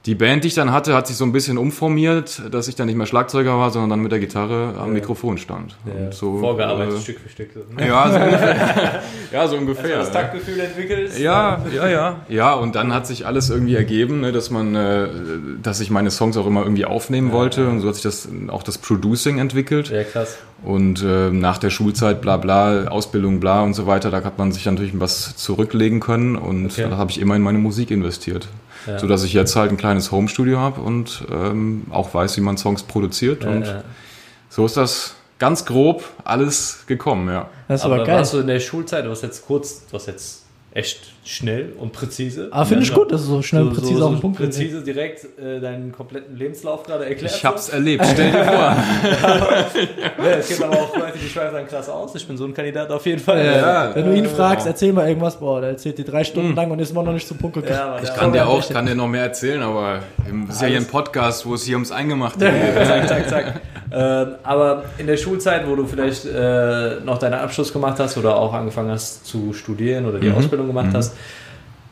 Die 0.07 0.15
Band, 0.15 0.43
die 0.43 0.47
ich 0.47 0.55
dann 0.55 0.71
hatte, 0.71 0.95
hat 0.95 1.05
sich 1.05 1.15
so 1.15 1.23
ein 1.25 1.31
bisschen 1.31 1.59
umformiert, 1.59 2.41
dass 2.49 2.67
ich 2.67 2.75
dann 2.75 2.87
nicht 2.87 2.95
mehr 2.95 3.05
Schlagzeuger 3.05 3.57
war, 3.59 3.69
sondern 3.69 3.91
dann 3.91 3.99
mit 3.99 4.11
der 4.11 4.19
Gitarre 4.19 4.73
am 4.79 4.93
Mikrofon 4.93 5.37
stand. 5.37 5.75
Ja. 5.85 6.05
Und 6.05 6.13
so, 6.15 6.39
Vorgearbeitet, 6.39 6.95
äh, 6.95 7.01
Stück 7.01 7.19
für 7.19 7.29
Stück. 7.29 7.49
So. 7.53 7.59
ne? 7.75 7.87
Ja, 7.87 8.09
so 8.09 8.17
ungefähr. 8.25 9.01
ja, 9.31 9.47
so 9.47 9.55
ungefähr. 9.57 9.97
das 9.99 10.07
ja. 10.07 10.13
Taktgefühl 10.13 10.59
entwickelst. 10.59 11.19
Ja, 11.19 11.61
ja, 11.71 11.87
ja. 11.87 12.15
Ja, 12.29 12.53
und 12.55 12.73
dann 12.73 12.93
hat 12.95 13.05
sich 13.05 13.27
alles 13.27 13.51
irgendwie 13.51 13.75
ergeben, 13.75 14.21
ne, 14.21 14.31
dass 14.31 14.49
man, 14.49 14.73
äh, 14.73 15.07
dass 15.61 15.79
ich 15.81 15.91
meine 15.91 16.09
Songs 16.09 16.35
auch 16.35 16.47
immer 16.47 16.63
irgendwie 16.63 16.85
aufnehmen 16.85 17.31
wollte. 17.31 17.67
Und 17.67 17.81
so 17.81 17.87
hat 17.87 17.93
sich 17.95 18.03
das 18.03 18.27
auch 18.47 18.63
das 18.63 18.79
Producing 18.79 19.37
entwickelt. 19.37 19.89
Ja, 19.89 20.03
krass. 20.03 20.37
Und 20.63 21.03
äh, 21.03 21.29
nach 21.31 21.57
der 21.59 21.69
Schulzeit, 21.71 22.21
bla 22.21 22.37
bla, 22.37 22.85
Ausbildung, 22.87 23.39
bla 23.39 23.61
und 23.61 23.73
so 23.75 23.87
weiter, 23.87 24.11
da 24.11 24.23
hat 24.23 24.37
man 24.37 24.51
sich 24.51 24.63
dann 24.63 24.75
natürlich 24.75 24.99
was 24.99 25.35
zurücklegen 25.35 25.99
können 25.99 26.35
und 26.35 26.71
Okay. 26.71 26.87
da 26.89 26.97
habe 26.97 27.09
ich 27.11 27.19
immer 27.19 27.35
in 27.35 27.41
meine 27.41 27.57
Musik 27.57 27.89
investiert. 27.91 28.47
Ja. 28.87 28.99
So 28.99 29.07
dass 29.07 29.23
ich 29.23 29.33
jetzt 29.33 29.55
halt 29.55 29.71
ein 29.71 29.77
kleines 29.77 30.11
Homestudio 30.11 30.59
habe 30.59 30.81
und 30.81 31.25
ähm, 31.31 31.85
auch 31.91 32.13
weiß, 32.13 32.37
wie 32.37 32.41
man 32.41 32.57
Songs 32.57 32.83
produziert. 32.83 33.45
und 33.45 33.65
Ja, 33.65 33.71
ja. 33.75 33.83
so 34.49 34.65
ist 34.65 34.77
das 34.77 35.15
ganz 35.39 35.65
grob 35.65 36.03
alles 36.23 36.83
gekommen, 36.87 37.27
ja. 37.29 37.49
Das 37.67 37.81
ist 37.81 37.85
Aber 37.85 37.95
aber, 37.95 38.05
geil. 38.05 38.17
warst 38.17 38.33
du 38.33 38.39
in 38.39 38.47
der 38.47 38.59
Schulzeit, 38.59 39.05
du 39.05 39.09
warst 39.09 39.23
jetzt 39.23 39.45
kurz, 39.45 39.85
du 39.87 39.93
warst 39.93 40.07
jetzt 40.07 40.43
echt 40.73 40.99
schnell 41.25 41.73
und 41.77 41.91
präzise. 41.91 42.47
Aber 42.51 42.65
finde 42.65 42.83
ich 42.83 42.93
gut, 42.93 43.11
dass 43.11 43.21
du 43.21 43.27
so 43.27 43.41
schnell 43.41 43.63
und 43.63 43.73
präzise 43.73 43.97
so, 43.97 44.05
auf 44.05 44.11
den 44.11 44.15
so 44.15 44.21
Punkt 44.21 44.37
präzise 44.37 44.81
direkt 44.81 45.27
äh, 45.37 45.59
deinen 45.59 45.91
kompletten 45.91 46.37
Lebenslauf 46.37 46.83
gerade 46.83 47.05
erklärt. 47.05 47.35
Ich 47.35 47.43
hab's 47.43 47.69
erlebt, 47.73 48.05
stell 48.09 48.31
dir 48.31 48.43
vor. 48.45 48.53
Ja, 48.53 50.31
es 50.39 50.47
gibt 50.47 50.63
aber 50.63 50.79
auch 50.79 50.95
Leute, 50.97 51.17
die 51.21 51.27
schreiben 51.27 51.53
dann 51.53 51.67
krass 51.67 51.89
aus. 51.89 52.15
Ich 52.15 52.25
bin 52.25 52.37
so 52.37 52.45
ein 52.45 52.53
Kandidat 52.53 52.89
auf 52.89 53.05
jeden 53.05 53.19
Fall. 53.19 53.45
Ja. 53.45 53.93
Wenn 53.93 54.05
du 54.05 54.15
ihn 54.15 54.25
fragst, 54.25 54.65
erzähl 54.65 54.93
mal 54.93 55.07
irgendwas, 55.07 55.39
boah, 55.39 55.59
der 55.59 55.71
erzählt 55.71 55.97
dir 55.97 56.05
drei 56.05 56.23
Stunden 56.23 56.55
lang 56.55 56.71
und 56.71 56.79
ist 56.79 56.91
immer 56.91 57.03
noch 57.03 57.13
nicht 57.13 57.27
zum 57.27 57.37
Punkt 57.37 57.55
gekommen. 57.55 57.99
Ich 58.01 58.07
ja, 58.07 58.15
kann 58.15 58.31
dir 58.31 58.47
auch, 58.47 58.67
kann 58.69 58.85
dir 58.85 58.95
noch 58.95 59.07
mehr 59.07 59.23
erzählen, 59.23 59.61
aber 59.61 59.99
es 60.47 60.55
ist 60.55 60.61
ja 60.61 60.67
hier 60.69 60.77
ein 60.77 60.87
Podcast, 60.87 61.45
wo 61.45 61.53
es 61.53 61.65
hier 61.65 61.75
ums 61.75 61.91
Eingemachte 61.91 62.49
geht. 62.49 62.87
zack, 62.87 63.07
zack, 63.07 63.29
zack. 63.29 63.61
Ähm, 63.93 64.27
aber 64.43 64.83
in 64.97 65.07
der 65.07 65.17
Schulzeit, 65.17 65.67
wo 65.67 65.75
du 65.75 65.85
vielleicht 65.85 66.25
äh, 66.25 67.01
noch 67.03 67.17
deinen 67.17 67.33
Abschluss 67.33 67.73
gemacht 67.73 67.99
hast 67.99 68.17
oder 68.17 68.35
auch 68.35 68.53
angefangen 68.53 68.89
hast 68.91 69.25
zu 69.25 69.51
studieren 69.53 70.05
oder 70.05 70.19
die 70.19 70.29
Mhm. 70.29 70.35
Ausbildung 70.35 70.67
gemacht 70.67 70.89
hast, 70.93 71.15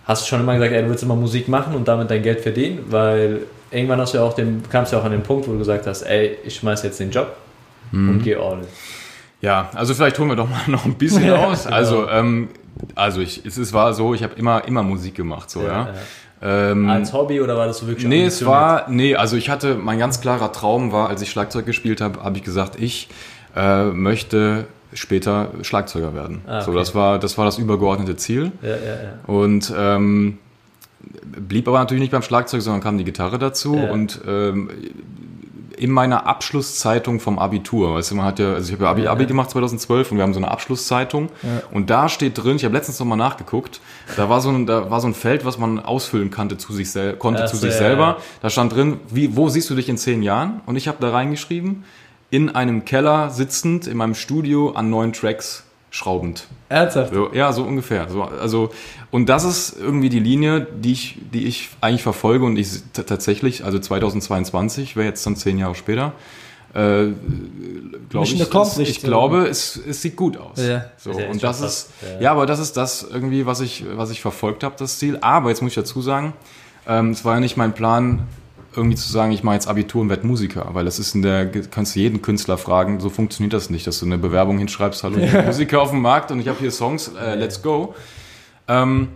hast 0.05 0.23
du 0.23 0.27
schon 0.29 0.39
immer 0.39 0.53
gesagt, 0.55 0.71
ey, 0.71 0.81
du 0.83 0.89
willst 0.89 1.03
immer 1.03 1.15
Musik 1.15 1.47
machen 1.49 1.75
und 1.75 1.87
damit 1.87 2.09
dein 2.09 2.23
Geld 2.23 2.41
verdienen, 2.41 2.85
weil 2.89 3.41
irgendwann 3.69 3.99
hast 3.99 4.13
du 4.13 4.17
ja 4.19 4.23
auch 4.23 4.33
den, 4.33 4.63
kamst 4.69 4.91
du 4.91 4.95
ja 4.95 5.01
auch 5.01 5.05
an 5.05 5.11
den 5.11 5.23
Punkt, 5.23 5.47
wo 5.47 5.51
du 5.51 5.57
gesagt 5.59 5.85
hast, 5.87 6.03
ey, 6.03 6.37
ich 6.43 6.55
schmeiß 6.55 6.83
jetzt 6.83 6.99
den 6.99 7.11
Job 7.11 7.35
Mhm. 7.91 8.09
und 8.09 8.23
geh 8.23 8.35
all 8.35 8.53
in. 8.59 8.67
Ja, 9.41 9.69
also 9.73 9.93
vielleicht 9.93 10.17
holen 10.19 10.29
wir 10.29 10.35
doch 10.35 10.49
mal 10.49 10.59
noch 10.67 10.85
ein 10.85 10.93
bisschen 10.95 11.25
Ja, 11.25 11.35
aus. 11.37 11.65
Also, 11.67 12.07
ähm, 12.09 12.49
also 12.95 13.19
ich, 13.21 13.45
es 13.45 13.73
war 13.73 13.93
so, 13.93 14.13
ich 14.13 14.23
habe 14.23 14.35
immer, 14.35 14.65
immer 14.67 14.83
Musik 14.83 15.15
gemacht, 15.15 15.49
so, 15.49 15.65
ja. 15.67 15.89
Ähm, 16.41 16.89
Als 16.89 17.11
Hobby 17.11 17.41
oder 17.41 17.57
war 17.57 17.67
das 17.67 17.79
so 17.79 17.87
wirklich 17.87 18.07
Nee, 18.07 18.25
es 18.25 18.45
war, 18.45 18.89
nee, 18.89 19.15
also 19.15 19.35
ich 19.35 19.49
hatte, 19.49 19.75
mein 19.75 19.99
ganz 19.99 20.21
klarer 20.21 20.51
Traum 20.51 20.91
war, 20.91 21.09
als 21.09 21.21
ich 21.21 21.29
Schlagzeug 21.29 21.65
gespielt 21.65 21.99
habe, 21.99 22.23
habe 22.23 22.37
ich 22.37 22.43
gesagt, 22.43 22.79
ich 22.79 23.09
äh, 23.55 23.85
möchte 23.85 24.65
später 24.93 25.51
Schlagzeuger 25.61 26.13
werden. 26.13 26.41
Ah, 26.47 26.61
So, 26.61 26.71
okay. 26.71 26.79
das 26.79 26.95
war, 26.95 27.19
das 27.19 27.37
war 27.37 27.45
das 27.45 27.57
übergeordnete 27.57 28.15
Ziel. 28.15 28.51
Ja, 28.61 28.69
ja, 28.69 28.75
ja. 28.75 29.13
Und 29.27 29.73
ähm, 29.77 30.37
blieb 31.23 31.67
aber 31.67 31.79
natürlich 31.79 32.01
nicht 32.01 32.11
beim 32.11 32.21
Schlagzeug, 32.21 32.61
sondern 32.61 32.81
kam 32.81 32.97
die 32.97 33.03
Gitarre 33.03 33.37
dazu. 33.37 33.75
Ja. 33.75 33.91
Und 33.91 34.21
ähm, 34.27 34.69
in 35.79 35.91
meiner 35.91 36.27
Abschlusszeitung 36.27 37.19
vom 37.19 37.39
Abitur, 37.39 37.95
weißt 37.95 38.11
du, 38.11 38.15
man 38.15 38.25
hat 38.25 38.39
ja, 38.39 38.53
also 38.53 38.67
ich 38.67 38.73
habe 38.73 38.83
ja 38.83 38.91
Abi, 38.91 39.03
Ja, 39.03 39.11
Abi 39.11 39.23
ja. 39.23 39.27
gemacht 39.27 39.49
2012 39.49 40.11
und 40.11 40.17
wir 40.17 40.23
haben 40.23 40.33
so 40.33 40.39
eine 40.39 40.51
Abschlusszeitung 40.51 41.29
und 41.71 41.89
da 41.89 42.09
steht 42.09 42.37
drin, 42.37 42.57
ich 42.57 42.65
habe 42.65 42.73
letztens 42.75 42.99
nochmal 42.99 43.17
nachgeguckt, 43.17 43.79
da 44.17 44.29
war 44.29 44.41
so 44.41 44.49
ein, 44.49 44.65
da 44.65 44.91
war 44.91 44.99
so 44.99 45.07
ein 45.07 45.13
Feld, 45.13 45.45
was 45.45 45.57
man 45.57 45.79
ausfüllen 45.79 46.31
konnte 46.31 46.57
zu 46.57 46.73
sich, 46.73 46.91
sel 46.91 47.13
konnte 47.13 47.43
Ach 47.45 47.49
zu 47.49 47.55
sich 47.55 47.71
ja, 47.71 47.77
selber. 47.77 48.03
ja. 48.03 48.17
Da 48.41 48.49
stand 48.49 48.75
drin, 48.75 48.99
wie, 49.09 49.35
wo 49.35 49.47
siehst 49.49 49.69
du 49.69 49.75
dich 49.75 49.87
in 49.89 49.97
zehn 49.97 50.21
Jahren? 50.21 50.61
Und 50.65 50.75
ich 50.75 50.87
habe 50.87 50.97
da 50.99 51.11
reingeschrieben, 51.11 51.83
in 52.29 52.49
einem 52.53 52.85
Keller 52.85 53.29
sitzend, 53.29 53.87
in 53.87 53.97
meinem 53.97 54.15
Studio 54.15 54.71
an 54.71 54.89
neuen 54.89 55.13
Tracks 55.13 55.63
schraubend. 55.91 56.47
Ernsthaft? 56.69 57.13
So, 57.13 57.33
ja, 57.33 57.51
so 57.51 57.63
ungefähr. 57.63 58.07
So, 58.09 58.23
also, 58.23 58.69
und 59.11 59.27
das 59.27 59.43
ist 59.43 59.77
irgendwie 59.79 60.09
die 60.09 60.19
Linie, 60.19 60.67
die 60.71 60.91
ich, 60.91 61.17
die 61.33 61.45
ich 61.45 61.69
eigentlich 61.81 62.03
verfolge 62.03 62.45
und 62.45 62.57
ich 62.57 62.69
tatsächlich, 62.93 63.65
also 63.65 63.79
2022 63.79 64.95
wäre 64.95 65.07
jetzt 65.07 65.25
dann 65.25 65.35
zehn 65.35 65.57
Jahre 65.57 65.75
später, 65.75 66.13
äh, 66.73 67.07
glaube 68.09 68.25
ich, 68.25 68.39
es, 68.39 68.41
accomplished, 68.41 68.97
ich 68.97 69.01
glaube, 69.01 69.47
es, 69.47 69.75
es 69.75 70.01
sieht 70.03 70.15
gut 70.15 70.37
aus. 70.37 70.59
Ja. 70.59 70.85
So, 70.97 71.11
ja 71.11 71.29
und 71.29 71.41
das 71.41 71.61
ist, 71.61 71.89
ja. 72.01 72.21
ja. 72.21 72.31
aber 72.31 72.45
das 72.45 72.59
ist 72.59 72.77
das 72.77 73.03
irgendwie, 73.03 73.47
was 73.47 73.59
ich, 73.59 73.85
was 73.95 74.11
ich 74.11 74.21
verfolgt 74.21 74.63
habe, 74.63 74.75
das 74.77 74.99
Ziel. 74.99 75.17
Aber 75.21 75.49
jetzt 75.49 75.61
muss 75.61 75.71
ich 75.71 75.75
dazu 75.75 76.01
sagen, 76.01 76.33
ähm, 76.87 77.11
es 77.11 77.25
war 77.25 77.35
ja 77.35 77.39
nicht 77.39 77.57
mein 77.57 77.73
Plan, 77.73 78.27
irgendwie 78.79 78.97
zu 78.97 79.11
sagen, 79.11 79.31
ich 79.31 79.43
mache 79.43 79.55
jetzt 79.55 79.67
Abitur 79.67 80.01
und 80.01 80.09
werde 80.09 80.25
Musiker, 80.25 80.69
weil 80.73 80.85
das 80.85 80.97
ist 80.99 81.13
in 81.13 81.21
der, 81.21 81.45
kannst 81.69 81.95
du 81.95 81.99
jeden 81.99 82.21
Künstler 82.21 82.57
fragen, 82.57 82.99
so 82.99 83.09
funktioniert 83.09 83.53
das 83.53 83.69
nicht, 83.69 83.85
dass 83.85 83.99
du 83.99 84.05
eine 84.05 84.17
Bewerbung 84.17 84.57
hinschreibst, 84.57 85.03
hallo, 85.03 85.17
ich 85.17 85.31
bin 85.31 85.45
Musiker 85.47 85.81
auf 85.81 85.91
dem 85.91 86.01
Markt 86.01 86.31
und 86.31 86.39
ich 86.39 86.47
habe 86.47 86.57
hier 86.59 86.71
Songs, 86.71 87.09
äh, 87.19 87.35
let's 87.35 87.61
go. 87.61 87.93
Ähm, 88.67 89.09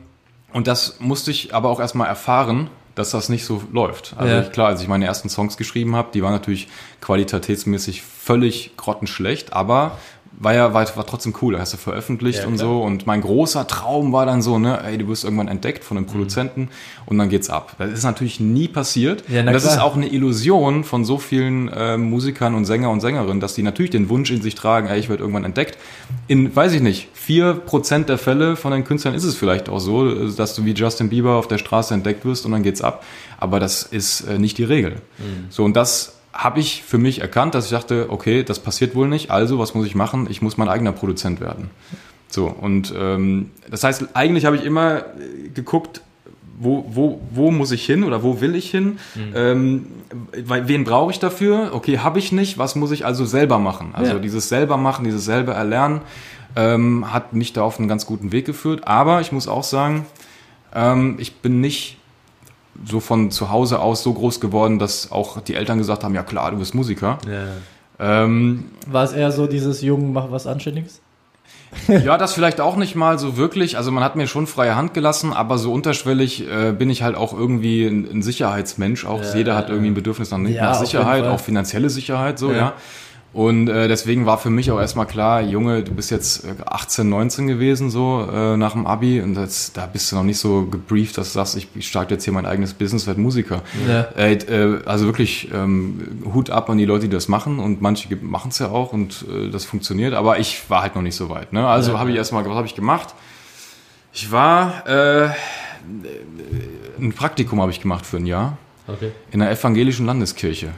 und 0.52 0.68
das 0.68 1.00
musste 1.00 1.32
ich 1.32 1.56
aber 1.56 1.70
auch 1.70 1.80
erstmal 1.80 2.08
erfahren, 2.08 2.70
dass 2.96 3.10
das 3.10 3.28
nicht 3.30 3.44
so 3.46 3.64
läuft. 3.72 4.14
Also 4.18 4.34
Ja. 4.34 4.42
ich, 4.42 4.52
klar, 4.52 4.68
als 4.68 4.82
ich 4.82 4.88
meine 4.88 5.06
ersten 5.06 5.28
Songs 5.30 5.58
geschrieben 5.58 5.96
habe, 5.96 6.10
die 6.14 6.22
waren 6.22 6.34
natürlich 6.34 6.68
qualitätsmäßig 7.02 8.04
völlig 8.04 8.78
grottenschlecht, 8.78 9.54
aber 9.54 9.98
war 10.40 10.54
ja 10.54 10.74
war, 10.74 10.86
war 10.96 11.06
trotzdem 11.06 11.34
cool, 11.42 11.54
da 11.54 11.60
hast 11.60 11.74
du 11.74 11.78
veröffentlicht 11.78 12.40
Ja, 12.40 12.48
und 12.48 12.56
klar. 12.56 12.68
so 12.68 12.82
und 12.82 13.06
mein 13.08 13.22
großer 13.22 13.68
Traum 13.68 14.12
war 14.12 14.26
dann 14.26 14.42
so, 14.42 14.60
ne, 14.60 14.82
ey, 14.84 14.98
du 14.98 15.08
wirst 15.08 15.24
irgendwann 15.24 15.48
entdeckt 15.48 15.84
von 15.84 15.98
einem 15.98 16.06
Produzenten 16.06 16.70
und 17.06 17.18
dann 17.18 17.30
geht's 17.30 17.50
ab. 17.50 17.76
Das 17.78 17.92
ist 17.92 18.04
natürlich 18.04 18.40
nie 18.40 18.68
passiert. 18.68 19.24
Ja, 19.30 19.42
und 19.42 19.48
das 19.54 19.64
klar. 19.64 19.76
ist 19.76 19.82
auch 19.82 19.96
eine 19.96 20.08
Illusion 20.08 20.84
von 20.84 21.06
so 21.06 21.18
vielen 21.18 21.70
äh, 21.70 21.98
Musikern 21.98 22.56
und 22.56 22.66
Sänger 22.66 22.90
und 22.90 23.00
Sängerinnen, 23.02 23.40
dass 23.40 23.54
die 23.54 23.64
natürlich 23.64 23.92
den 23.92 24.10
Wunsch 24.10 24.32
in 24.32 24.42
sich 24.42 24.56
tragen, 24.56 24.88
ey, 24.88 25.00
ich 25.00 25.10
werde 25.10 25.22
irgendwann 25.22 25.46
entdeckt. 25.46 25.78
In, 26.28 26.56
weiß 26.56 26.74
ich 26.74 26.82
nicht, 26.82 27.10
vier 27.14 27.54
Prozent 27.54 28.10
der 28.10 28.18
Fälle 28.18 28.56
von 28.56 28.72
den 28.72 28.84
Künstlern 28.84 29.14
ist 29.14 29.24
es 29.24 29.36
vielleicht 29.36 29.70
auch 29.70 29.80
so, 29.80 30.30
dass 30.30 30.56
du 30.56 30.66
wie 30.66 30.74
Justin 30.74 31.10
Bieber 31.10 31.36
auf 31.36 31.48
der 31.48 31.58
Straße 31.58 31.94
entdeckt 31.94 32.26
wirst 32.26 32.46
und 32.46 32.52
dann 32.52 32.64
geht's 32.64 32.82
ab. 32.82 33.06
Aber 33.40 33.60
das 33.60 33.84
ist 33.84 34.22
äh, 34.22 34.40
nicht 34.40 34.58
die 34.58 34.64
Regel. 34.64 35.02
So, 35.50 35.64
und 35.64 35.74
das 35.76 36.16
habe 36.34 36.60
ich 36.60 36.84
für 36.84 36.98
mich 36.98 37.22
erkannt, 37.22 37.54
dass 37.56 37.66
ich 37.66 37.72
dachte, 37.72 38.08
okay, 38.10 38.44
das 38.44 38.60
passiert 38.60 38.96
wohl 38.96 39.08
nicht, 39.08 39.30
also 39.32 39.60
was 39.60 39.76
muss 39.76 39.86
ich 39.86 39.96
machen? 39.96 40.28
Ich 40.30 40.42
muss 40.42 40.58
mein 40.58 40.68
eigener 40.68 40.92
Produzent 40.92 41.40
werden. 41.40 41.70
So, 42.28 42.48
und 42.48 42.92
ähm, 42.98 43.52
das 43.70 43.84
heißt, 43.84 44.08
eigentlich 44.16 44.46
habe 44.46 44.56
ich 44.56 44.64
immer 44.66 44.98
äh, 44.98 45.50
geguckt, 45.54 46.02
wo, 46.58 46.86
wo, 46.90 47.22
wo 47.32 47.52
muss 47.52 47.72
ich 47.72 47.86
hin 47.86 48.04
oder 48.04 48.24
wo 48.24 48.40
will 48.42 48.56
ich 48.56 48.70
hin? 48.72 48.98
Ähm, 49.36 49.88
weil- 50.46 50.68
wen 50.68 50.84
brauche 50.84 51.12
ich 51.12 51.20
dafür? 51.20 51.72
Okay, 51.74 52.00
habe 52.00 52.20
ich 52.20 52.32
nicht. 52.32 52.58
Was 52.58 52.76
muss 52.76 52.92
ich 52.92 53.06
also 53.06 53.26
selber 53.26 53.58
machen? 53.60 53.90
Also 53.94 54.14
Ja. 54.14 54.20
dieses 54.20 54.50
selber 54.50 54.78
machen, 54.78 55.04
dieses 55.04 55.26
selber 55.26 55.54
erlernen, 55.54 56.02
ähm, 56.56 57.12
hat 57.12 57.34
mich 57.34 57.54
da 57.54 57.64
auf 57.64 57.80
einen 57.80 57.88
ganz 57.88 58.06
guten 58.06 58.32
Weg 58.32 58.46
geführt. 58.46 58.88
Aber 58.88 59.20
ich 59.22 59.32
muss 59.32 59.48
auch 59.48 59.64
sagen, 59.64 60.06
ähm, 60.74 61.16
ich 61.20 61.36
bin 61.38 61.60
nicht 61.60 61.98
so 62.86 63.00
von 63.00 63.32
zu 63.32 63.50
Hause 63.50 63.80
aus 63.80 64.04
so 64.04 64.14
groß 64.14 64.40
geworden, 64.40 64.80
dass 64.80 65.12
auch 65.12 65.42
die 65.42 65.56
Eltern 65.56 65.78
gesagt 65.78 66.04
haben, 66.04 66.16
ja 66.16 66.24
klar, 66.24 66.52
du 66.52 66.58
bist 66.58 66.76
Musiker. 66.76 67.18
Ja. 67.28 68.24
Ähm, 68.24 68.66
War 68.88 69.04
es 69.04 69.14
eher 69.14 69.32
so 69.32 69.48
dieses 69.48 69.82
Jungen, 69.82 70.14
mach 70.14 70.32
was 70.32 70.48
Anständiges? 70.48 71.02
ja, 71.88 72.18
das 72.18 72.34
vielleicht 72.34 72.62
auch 72.62 72.76
nicht 72.76 72.96
mal 72.96 73.18
so 73.18 73.38
wirklich. 73.38 73.78
Also 73.78 73.92
man 73.92 74.04
hat 74.04 74.16
mir 74.16 74.28
schon 74.28 74.48
freie 74.48 74.76
Hand 74.76 74.94
gelassen, 74.94 75.34
aber 75.34 75.58
so 75.58 75.74
unterschwellig 75.74 76.48
äh, 76.48 76.72
bin 76.72 76.90
ich 76.90 77.02
halt 77.02 77.16
auch 77.16 77.34
irgendwie 77.34 77.86
ein, 77.86 78.08
ein 78.12 78.22
Sicherheitsmensch. 78.22 79.06
Auch 79.06 79.24
Ja, 79.24 79.36
jeder 79.36 79.56
hat 79.56 79.70
irgendwie 79.70 79.90
ein 79.90 79.96
Bedürfnis 79.96 80.30
nach, 80.32 80.40
Ja, 80.40 80.66
nach 80.66 80.76
Sicherheit, 80.76 81.26
auch 81.26 81.40
finanzielle 81.40 81.90
Sicherheit, 81.90 82.38
so, 82.38 82.52
ja. 82.52 82.74
Und 83.34 83.68
äh, 83.68 83.88
deswegen 83.88 84.28
war 84.28 84.38
für 84.38 84.52
mich 84.52 84.70
auch 84.70 84.80
erstmal 84.80 85.08
klar, 85.08 85.42
Junge, 85.42 85.82
du 85.82 85.92
bist 85.92 86.12
jetzt 86.12 86.46
äh, 86.46 86.54
18, 86.68 87.10
19 87.10 87.48
gewesen, 87.48 87.90
so 87.90 88.28
äh, 88.32 88.56
nach 88.58 88.74
dem 88.74 88.86
Abi. 88.86 89.22
Und 89.22 89.34
das, 89.34 89.74
da 89.74 89.88
bist 89.88 90.12
du 90.12 90.16
noch 90.18 90.24
nicht 90.24 90.38
so 90.38 90.66
gebrieft, 90.68 91.18
dass 91.18 91.30
du 91.30 91.34
sagst, 91.34 91.58
ich, 91.58 91.68
ich 91.74 91.88
starte 91.88 92.14
jetzt 92.14 92.26
hier 92.26 92.34
mein 92.34 92.46
eigenes 92.46 92.76
Business, 92.76 93.08
werde 93.08 93.20
Musiker. 93.20 93.64
Ja. 93.88 94.02
Äh, 94.16 94.34
äh, 94.36 94.82
also 94.86 95.06
wirklich 95.08 95.50
ähm, 95.52 96.22
Hut 96.32 96.52
ab 96.52 96.70
an 96.70 96.78
die 96.78 96.86
Leute, 96.86 97.06
die 97.08 97.14
das 97.16 97.28
machen 97.28 97.58
und 97.58 97.82
manche 97.82 98.16
machen 98.18 98.50
es 98.50 98.60
ja 98.60 98.70
auch 98.70 98.94
und 98.94 99.26
äh, 99.28 99.50
das 99.50 99.66
funktioniert, 99.66 100.14
aber 100.14 100.38
ich 100.38 100.70
war 100.70 100.84
halt 100.84 100.94
noch 100.94 101.02
nicht 101.02 101.16
so 101.16 101.30
weit. 101.30 101.54
Ne? 101.54 101.68
Also 101.68 101.94
Ja. 101.94 102.00
habe 102.00 102.12
ich 102.12 102.18
erstmal, 102.18 102.46
was 102.48 102.56
habe 102.56 102.68
ich 102.68 102.76
gemacht? 102.76 103.16
Ich 104.14 104.32
war, 104.32 104.86
äh, 104.88 105.30
ein 107.00 107.14
Praktikum 107.14 107.60
habe 107.62 107.72
ich 107.72 107.82
gemacht 107.82 108.06
für 108.06 108.18
ein 108.18 108.28
Jahr 108.28 108.58
Okay. 108.86 109.12
in 109.32 109.40
der 109.40 109.50
evangelischen 109.50 110.06
Landeskirche 110.06 110.72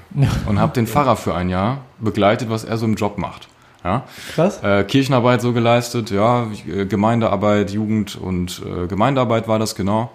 und 0.48 0.60
habe 0.60 0.74
den 0.74 0.86
Pfarrer 0.86 1.16
für 1.16 1.34
ein 1.34 1.50
Jahr 1.50 1.80
begleitet, 2.00 2.50
was 2.52 2.64
er 2.64 2.78
so 2.78 2.86
im 2.86 2.94
Job 2.96 3.18
macht. 3.18 3.48
Ja? 3.84 4.04
Krass. 4.36 4.62
Äh, 4.64 4.84
Kirchenarbeit 4.84 5.42
so 5.42 5.54
geleistet, 5.54 6.12
ja, 6.12 6.48
äh, 6.68 6.86
Gemeindearbeit, 6.86 7.72
Jugend 7.72 8.16
und 8.16 8.62
äh, 8.66 8.88
Gemeindearbeit 8.88 9.48
war 9.48 9.60
das 9.60 9.76
genau. 9.76 10.12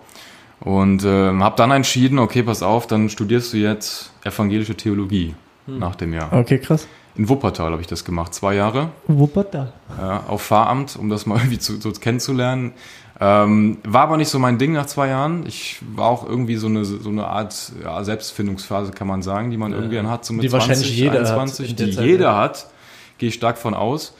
Und 0.60 1.04
äh, 1.04 1.32
habe 1.32 1.56
dann 1.56 1.70
entschieden, 1.70 2.18
okay, 2.18 2.42
pass 2.42 2.62
auf, 2.62 2.86
dann 2.86 3.08
studierst 3.08 3.52
du 3.52 3.56
jetzt 3.56 4.12
evangelische 4.24 4.74
Theologie 4.76 5.34
nach 5.66 5.94
dem 5.96 6.12
Jahr. 6.12 6.32
Okay, 6.32 6.58
krass. 6.58 6.86
In 7.16 7.28
Wuppertal 7.28 7.72
habe 7.72 7.80
ich 7.80 7.88
das 7.88 8.04
gemacht, 8.04 8.34
zwei 8.34 8.54
Jahre 8.54 8.90
Wuppertal. 9.08 9.72
äh, 9.98 10.30
auf 10.30 10.42
Pfarramt, 10.42 10.96
um 10.96 11.08
das 11.08 11.26
mal 11.26 11.36
irgendwie 11.38 11.58
zu, 11.58 11.80
so 11.80 11.90
kennenzulernen. 11.92 12.72
Ähm, 13.22 13.76
war 13.84 14.04
aber 14.04 14.16
nicht 14.16 14.30
so 14.30 14.38
mein 14.38 14.56
Ding 14.56 14.72
nach 14.72 14.86
zwei 14.86 15.08
Jahren. 15.08 15.44
Ich 15.46 15.78
war 15.94 16.06
auch 16.06 16.26
irgendwie 16.26 16.56
so 16.56 16.68
eine, 16.68 16.86
so 16.86 17.08
eine 17.10 17.26
Art 17.26 17.72
ja, 17.82 18.02
Selbstfindungsphase, 18.02 18.92
kann 18.92 19.06
man 19.06 19.20
sagen, 19.20 19.50
die 19.50 19.58
man 19.58 19.72
irgendwie 19.72 19.96
dann 19.96 20.08
hat, 20.08 20.24
so 20.24 20.32
mit 20.32 20.42
Die 20.42 20.52
wahrscheinlich 20.52 20.96
jeder 20.96 21.20
hat 21.20 21.26
21, 21.26 21.70
in 21.70 21.76
der 21.76 21.86
die 21.86 21.92
Zeit, 21.96 22.04
jeder 22.06 22.24
ja. 22.26 22.36
hat, 22.38 22.66
gehe 23.18 23.28
ich 23.28 23.34
stark 23.34 23.58
von 23.58 23.74
aus. 23.74 24.14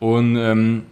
Und 0.00 0.36
ähm, 0.36 0.82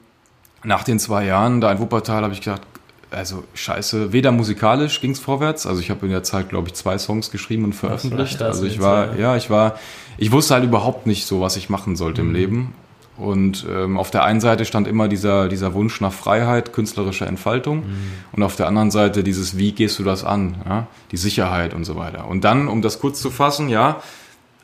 nach 0.65 0.85
den 0.85 0.99
zwei 0.99 1.27
Jahren 1.27 1.61
da 1.61 1.71
in 1.71 1.79
Wuppertal 1.81 2.23
habe 2.23 2.33
ich 2.33 2.41
gedacht, 2.41 2.63
also 3.11 3.45
scheiße, 3.55 4.13
weder 4.13 4.33
musikalisch 4.33 5.01
ging 5.01 5.11
es 5.11 5.19
vorwärts, 5.19 5.67
also 5.67 5.81
ich 5.81 5.91
habe 5.91 6.07
in 6.07 6.13
der 6.13 6.23
Zeit, 6.23 6.49
glaube 6.49 6.69
ich, 6.69 6.75
zwei 6.75 6.97
Songs 6.97 7.31
geschrieben 7.31 7.65
und 7.65 7.73
veröffentlicht. 7.75 8.41
Also 8.41 8.65
ich 8.65 8.81
war, 8.81 9.19
ja, 9.19 9.37
ich 9.37 9.51
war, 9.51 9.79
ich 10.17 10.33
wusste 10.33 10.55
halt 10.55 10.65
überhaupt 10.65 11.07
nicht 11.07 11.27
so, 11.27 11.41
was 11.41 11.57
ich 11.57 11.69
machen 11.69 11.97
sollte 11.97 12.23
Mhm. 12.23 12.29
im 12.29 12.35
Leben. 12.35 12.75
Und 13.21 13.67
ähm, 13.71 13.99
auf 13.99 14.11
der 14.11 14.25
einen 14.25 14.41
Seite 14.41 14.65
stand 14.65 14.89
immer 14.89 15.07
dieser, 15.07 15.49
dieser 15.49 15.75
Wunsch 15.75 16.01
nach 16.01 16.13
Freiheit, 16.13 16.73
künstlerischer 16.73 17.27
Entfaltung. 17.27 17.81
Mhm. 17.81 18.13
Und 18.33 18.43
auf 18.43 18.57
der 18.57 18.67
anderen 18.67 18.91
Seite 18.91 19.23
dieses, 19.23 19.59
wie 19.59 19.73
gehst 19.73 19.99
du 19.99 20.05
das 20.05 20.25
an? 20.25 20.57
Ja? 20.67 20.87
Die 21.13 21.19
Sicherheit 21.19 21.75
und 21.75 21.85
so 21.85 21.97
weiter. 21.97 22.27
Und 22.27 22.45
dann, 22.45 22.67
um 22.67 22.81
das 22.81 22.99
kurz 22.99 23.21
zu 23.21 23.31
fassen, 23.31 23.69
ja, 23.69 24.01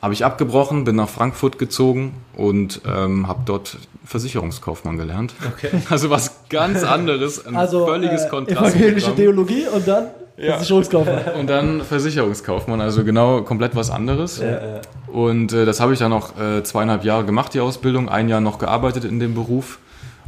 habe 0.01 0.15
ich 0.15 0.25
abgebrochen, 0.25 0.85
bin 0.85 0.97
nach 0.97 1.09
Frankfurt 1.09 1.59
gezogen 1.59 2.15
und 2.35 2.81
ähm, 2.87 3.29
habe 3.29 3.41
dort 3.45 3.77
Versicherungskaufmann 4.05 4.97
gelernt. 4.97 5.35
Okay. 5.53 5.71
Also 5.91 6.11
was 6.11 6.49
ganz 6.49 6.83
anderes, 6.83 7.45
ein 7.45 7.57
Also 7.57 7.87
völliges 7.87 8.25
äh, 8.25 8.29
Kontrast. 8.29 8.75
evangelische 8.75 9.15
Theologie 9.15 9.67
und 9.75 9.87
dann 9.87 10.07
Ja. 10.39 10.55
Versicherungskaufmann. 10.57 11.23
Und 11.39 11.49
dann 11.49 11.83
Versicherungskaufmann, 11.83 12.81
also 12.81 13.05
genau 13.05 13.43
komplett 13.43 13.75
was 13.75 13.91
anderes. 13.91 14.39
Ja, 14.39 14.47
ja. 14.51 14.81
Und 15.07 15.53
äh, 15.53 15.65
das 15.65 15.81
habe 15.81 15.93
ich 15.95 15.99
dann 15.99 16.11
noch 16.11 16.39
äh, 16.39 16.63
zweieinhalb 16.63 17.05
Jahre 17.05 17.25
gemacht, 17.25 17.55
die 17.55 17.61
Ausbildung, 17.61 18.09
ein 18.09 18.29
Jahr 18.29 18.41
noch 18.41 18.59
gearbeitet 18.59 19.05
in 19.05 19.19
dem 19.19 19.35
Beruf. 19.35 19.79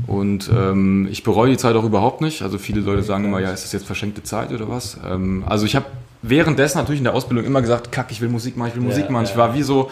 Und 0.07 0.49
ähm, 0.49 1.09
ich 1.11 1.25
bereue 1.25 1.51
die 1.51 1.57
Zeit 1.57 1.75
auch 1.75 1.85
überhaupt 1.85 2.21
nicht. 2.21 2.43
Also 2.43 2.57
viele 2.57 2.81
Leute 2.81 3.03
sagen 3.03 3.25
immer, 3.25 3.41
ja, 3.41 3.51
ist 3.51 3.65
das 3.65 3.73
jetzt 3.73 3.85
verschenkte 3.87 4.23
Zeit 4.23 4.53
oder 4.53 4.69
was? 4.69 4.97
Ähm, 5.07 5.45
also 5.47 5.67
ich 5.67 5.75
habe 5.75 5.87
währenddessen 6.23 6.79
natürlich 6.79 7.01
in 7.01 7.05
der 7.05 7.15
Ausbildung 7.15 7.45
immer 7.45 7.61
gesagt, 7.61 7.91
kack, 7.93 8.07
ich 8.11 8.21
will 8.21 8.29
Musik 8.29 8.57
machen, 8.57 8.69
ich 8.69 8.77
will 8.77 8.83
Musik 8.83 9.07
Ja, 9.07 9.11
machen. 9.11 9.25
ja. 9.25 9.31
Ich 9.31 9.37
war 9.37 9.55
wie 9.55 9.63
so, 9.63 9.91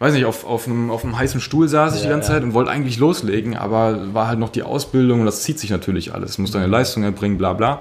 weiß 0.00 0.12
nicht, 0.12 0.24
auf, 0.24 0.44
auf, 0.44 0.66
einem, 0.66 0.90
auf 0.90 1.04
einem 1.04 1.16
heißen 1.16 1.40
Stuhl 1.40 1.68
saß 1.68 1.94
ich 1.96 2.02
die 2.02 2.08
ganze 2.08 2.28
ja. 2.32 2.34
Zeit 2.34 2.42
und 2.42 2.52
wollte 2.52 2.70
eigentlich 2.70 2.98
loslegen, 2.98 3.56
aber 3.56 4.12
war 4.12 4.26
halt 4.26 4.40
noch 4.40 4.50
die 4.50 4.64
Ausbildung 4.64 5.20
und 5.20 5.26
das 5.26 5.42
zieht 5.42 5.58
sich 5.60 5.70
natürlich 5.70 6.12
alles. 6.12 6.36
Muss 6.38 6.50
deine 6.50 6.66
Leistung 6.66 7.04
erbringen, 7.04 7.38
bla 7.38 7.52
bla. 7.52 7.80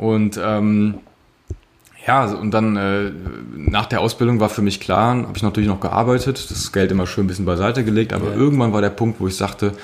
Und 0.00 0.40
ähm, 0.42 0.94
ja, 2.06 2.24
und 2.24 2.52
dann 2.52 2.74
äh, 2.76 3.12
nach 3.54 3.84
der 3.84 4.00
Ausbildung 4.00 4.40
war 4.40 4.48
für 4.48 4.62
mich 4.62 4.80
klar, 4.80 5.14
habe 5.14 5.36
ich 5.36 5.42
natürlich 5.42 5.68
noch 5.68 5.80
gearbeitet, 5.80 6.50
das 6.50 6.72
Geld 6.72 6.90
immer 6.90 7.06
schön 7.06 7.24
ein 7.24 7.26
bisschen 7.26 7.44
beiseite 7.44 7.84
gelegt, 7.84 8.14
aber 8.14 8.30
Ja. 8.30 8.34
irgendwann 8.34 8.72
war 8.72 8.80
der 8.80 8.88
Punkt, 8.88 9.20
wo 9.20 9.26
ich 9.28 9.36
sagte, 9.36 9.74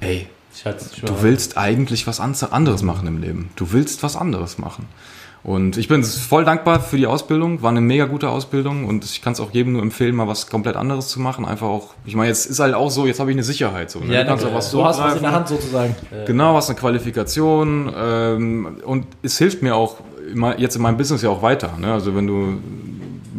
ey, 0.00 0.26
Schatz, 0.60 0.90
du 1.00 1.22
willst 1.22 1.56
eigentlich 1.56 2.08
was 2.08 2.18
an- 2.18 2.34
anderes 2.50 2.82
machen 2.82 3.06
im 3.06 3.20
Leben. 3.20 3.50
Du 3.54 3.70
willst 3.70 4.02
was 4.02 4.16
anderes 4.16 4.58
machen. 4.58 4.86
Und 5.44 5.76
ich 5.76 5.88
bin 5.88 6.02
voll 6.02 6.46
dankbar 6.46 6.80
für 6.80 6.96
die 6.96 7.06
Ausbildung, 7.06 7.60
war 7.60 7.70
eine 7.70 7.82
mega 7.82 8.06
gute 8.06 8.30
Ausbildung 8.30 8.86
und 8.86 9.04
ich 9.04 9.20
kann 9.20 9.34
es 9.34 9.40
auch 9.40 9.50
jedem 9.52 9.74
nur 9.74 9.82
empfehlen, 9.82 10.14
mal 10.14 10.26
was 10.26 10.46
komplett 10.46 10.74
anderes 10.74 11.08
zu 11.08 11.20
machen. 11.20 11.44
Einfach 11.44 11.66
auch, 11.66 11.90
ich 12.06 12.16
meine, 12.16 12.28
jetzt 12.28 12.46
ist 12.46 12.60
halt 12.60 12.72
auch 12.72 12.90
so, 12.90 13.06
jetzt 13.06 13.20
habe 13.20 13.30
ich 13.30 13.36
eine 13.36 13.44
Sicherheit. 13.44 13.90
So, 13.90 14.00
ne? 14.00 14.14
Ja, 14.14 14.22
du 14.22 14.28
kannst 14.28 14.46
auch 14.46 14.54
was 14.54 14.70
du 14.70 14.82
hast 14.82 15.00
was 15.00 15.16
in 15.16 15.22
der 15.22 15.32
Hand 15.32 15.48
sozusagen. 15.48 15.94
Genau, 16.26 16.56
hast 16.56 16.70
eine 16.70 16.78
Qualifikation 16.78 17.92
ähm, 17.94 18.78
und 18.86 19.06
es 19.22 19.36
hilft 19.36 19.62
mir 19.62 19.76
auch 19.76 19.98
immer, 20.32 20.58
jetzt 20.58 20.76
in 20.76 20.82
meinem 20.82 20.96
Business 20.96 21.20
ja 21.20 21.28
auch 21.28 21.42
weiter. 21.42 21.76
Ne? 21.78 21.92
Also 21.92 22.16
wenn 22.16 22.26
du 22.26 22.58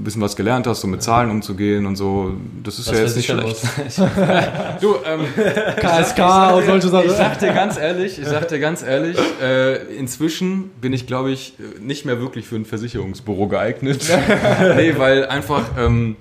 bisschen 0.05 0.21
was 0.21 0.35
gelernt 0.35 0.67
hast, 0.67 0.81
so 0.81 0.87
mit 0.87 1.03
Zahlen 1.03 1.29
umzugehen 1.29 1.85
und 1.85 1.95
so, 1.95 2.33
das 2.63 2.79
ist 2.79 2.87
Was 2.87 2.97
ja 2.97 3.03
jetzt 3.03 3.15
nicht 3.17 3.25
schlecht. 3.25 3.61
Du, 4.81 4.95
ähm, 5.05 5.21
KSK 5.77 6.55
und 6.55 6.65
solche 6.65 6.87
Sachen. 6.87 7.07
ich 7.07 7.11
sag 7.11 7.39
dir 7.39 7.53
ganz 7.53 7.77
ehrlich, 7.77 8.19
ich 8.19 8.27
sag 8.27 8.47
dir 8.47 8.59
ganz 8.59 8.83
ehrlich, 8.83 9.17
äh, 9.41 9.75
inzwischen 9.95 10.69
bin 10.81 10.93
ich, 10.93 11.07
glaube 11.07 11.31
ich, 11.31 11.53
nicht 11.79 12.05
mehr 12.05 12.19
wirklich 12.19 12.47
für 12.47 12.55
ein 12.55 12.65
Versicherungsbüro 12.65 13.47
geeignet. 13.47 14.05
nee, 14.75 14.93
weil 14.97 15.25
einfach 15.25 15.63
ähm, 15.77 16.15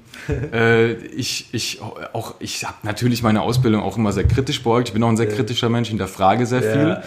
äh, 0.53 0.93
ich, 0.93 1.49
ich 1.53 1.81
auch, 2.13 2.35
ich 2.39 2.65
habe 2.65 2.77
natürlich 2.83 3.23
meine 3.23 3.43
Ausbildung 3.43 3.83
auch 3.83 3.97
immer 3.97 4.13
sehr 4.13 4.25
kritisch 4.25 4.63
beäugt. 4.63 4.89
Ich 4.89 4.95
bin 4.95 5.03
auch 5.03 5.09
ein 5.09 5.17
sehr 5.17 5.29
kritischer 5.29 5.69
Mensch, 5.69 5.89
hinterfrage 5.89 6.47
sehr 6.47 6.63
viel. 6.63 6.89
ja. 6.89 7.03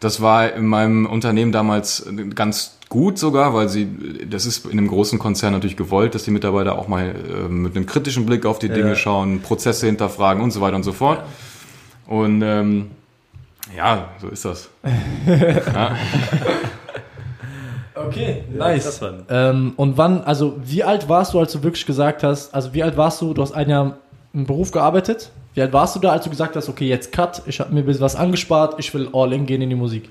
Das 0.00 0.20
war 0.20 0.52
in 0.52 0.66
meinem 0.66 1.06
Unternehmen 1.06 1.50
damals 1.50 2.06
ganz 2.34 2.77
gut 2.88 3.18
sogar, 3.18 3.54
weil 3.54 3.68
sie, 3.68 3.88
das 4.28 4.46
ist 4.46 4.64
in 4.66 4.72
einem 4.72 4.88
großen 4.88 5.18
Konzern 5.18 5.52
natürlich 5.52 5.76
gewollt, 5.76 6.14
dass 6.14 6.24
die 6.24 6.30
Mitarbeiter 6.30 6.78
auch 6.78 6.88
mal 6.88 7.14
äh, 7.14 7.48
mit 7.48 7.76
einem 7.76 7.86
kritischen 7.86 8.24
Blick 8.26 8.46
auf 8.46 8.58
die 8.58 8.68
Dinge 8.68 8.90
Ja. 8.90 8.96
schauen, 8.96 9.40
Prozesse 9.40 9.86
hinterfragen 9.86 10.42
und 10.42 10.50
so 10.50 10.60
weiter 10.60 10.76
und 10.76 10.84
so 10.84 10.92
fort. 10.92 11.22
Und 12.06 12.42
ähm, 12.42 12.90
ja, 13.76 14.08
so 14.20 14.28
ist 14.28 14.44
das. 14.44 14.70
ja. 15.26 15.96
Okay, 17.94 18.44
nice. 18.56 19.00
ähm, 19.28 19.72
und 19.76 19.96
wann, 19.98 20.22
also 20.22 20.56
wie 20.64 20.84
alt 20.84 21.08
warst 21.08 21.34
du, 21.34 21.40
als 21.40 21.52
du 21.52 21.62
wirklich 21.62 21.84
gesagt 21.84 22.22
hast, 22.22 22.54
also 22.54 22.72
wie 22.72 22.82
alt 22.82 22.96
warst 22.96 23.20
du, 23.20 23.34
du 23.34 23.42
hast 23.42 23.52
ein 23.52 23.68
Jahr 23.68 23.98
im 24.32 24.46
Beruf 24.46 24.70
gearbeitet, 24.70 25.30
wie 25.54 25.62
alt 25.62 25.72
warst 25.72 25.96
du 25.96 26.00
da, 26.00 26.12
als 26.12 26.24
du 26.24 26.30
gesagt 26.30 26.54
hast, 26.54 26.68
okay, 26.68 26.86
jetzt 26.88 27.10
cut, 27.12 27.42
ich 27.46 27.58
habe 27.58 27.74
mir 27.74 27.80
ein 27.80 27.86
bisschen 27.86 28.02
was 28.02 28.14
angespart, 28.14 28.76
ich 28.78 28.94
will 28.94 29.08
all 29.12 29.32
in 29.32 29.46
gehen 29.46 29.60
in 29.62 29.68
die 29.70 29.74
Musik. 29.76 30.10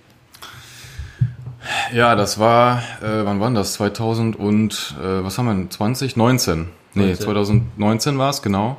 Ja, 1.93 2.15
das 2.15 2.39
war, 2.39 2.79
äh, 3.01 3.23
wann 3.25 3.39
war 3.39 3.49
das? 3.51 3.73
2000 3.73 4.35
und, 4.35 4.95
äh, 5.01 5.23
was 5.23 5.37
haben 5.37 5.45
wir 5.45 5.53
denn? 5.53 5.69
20? 5.71 6.15
19. 6.15 6.67
Nee, 6.93 7.07
19. 7.07 7.25
2019 7.25 8.17
war 8.17 8.29
es, 8.29 8.41
genau. 8.41 8.77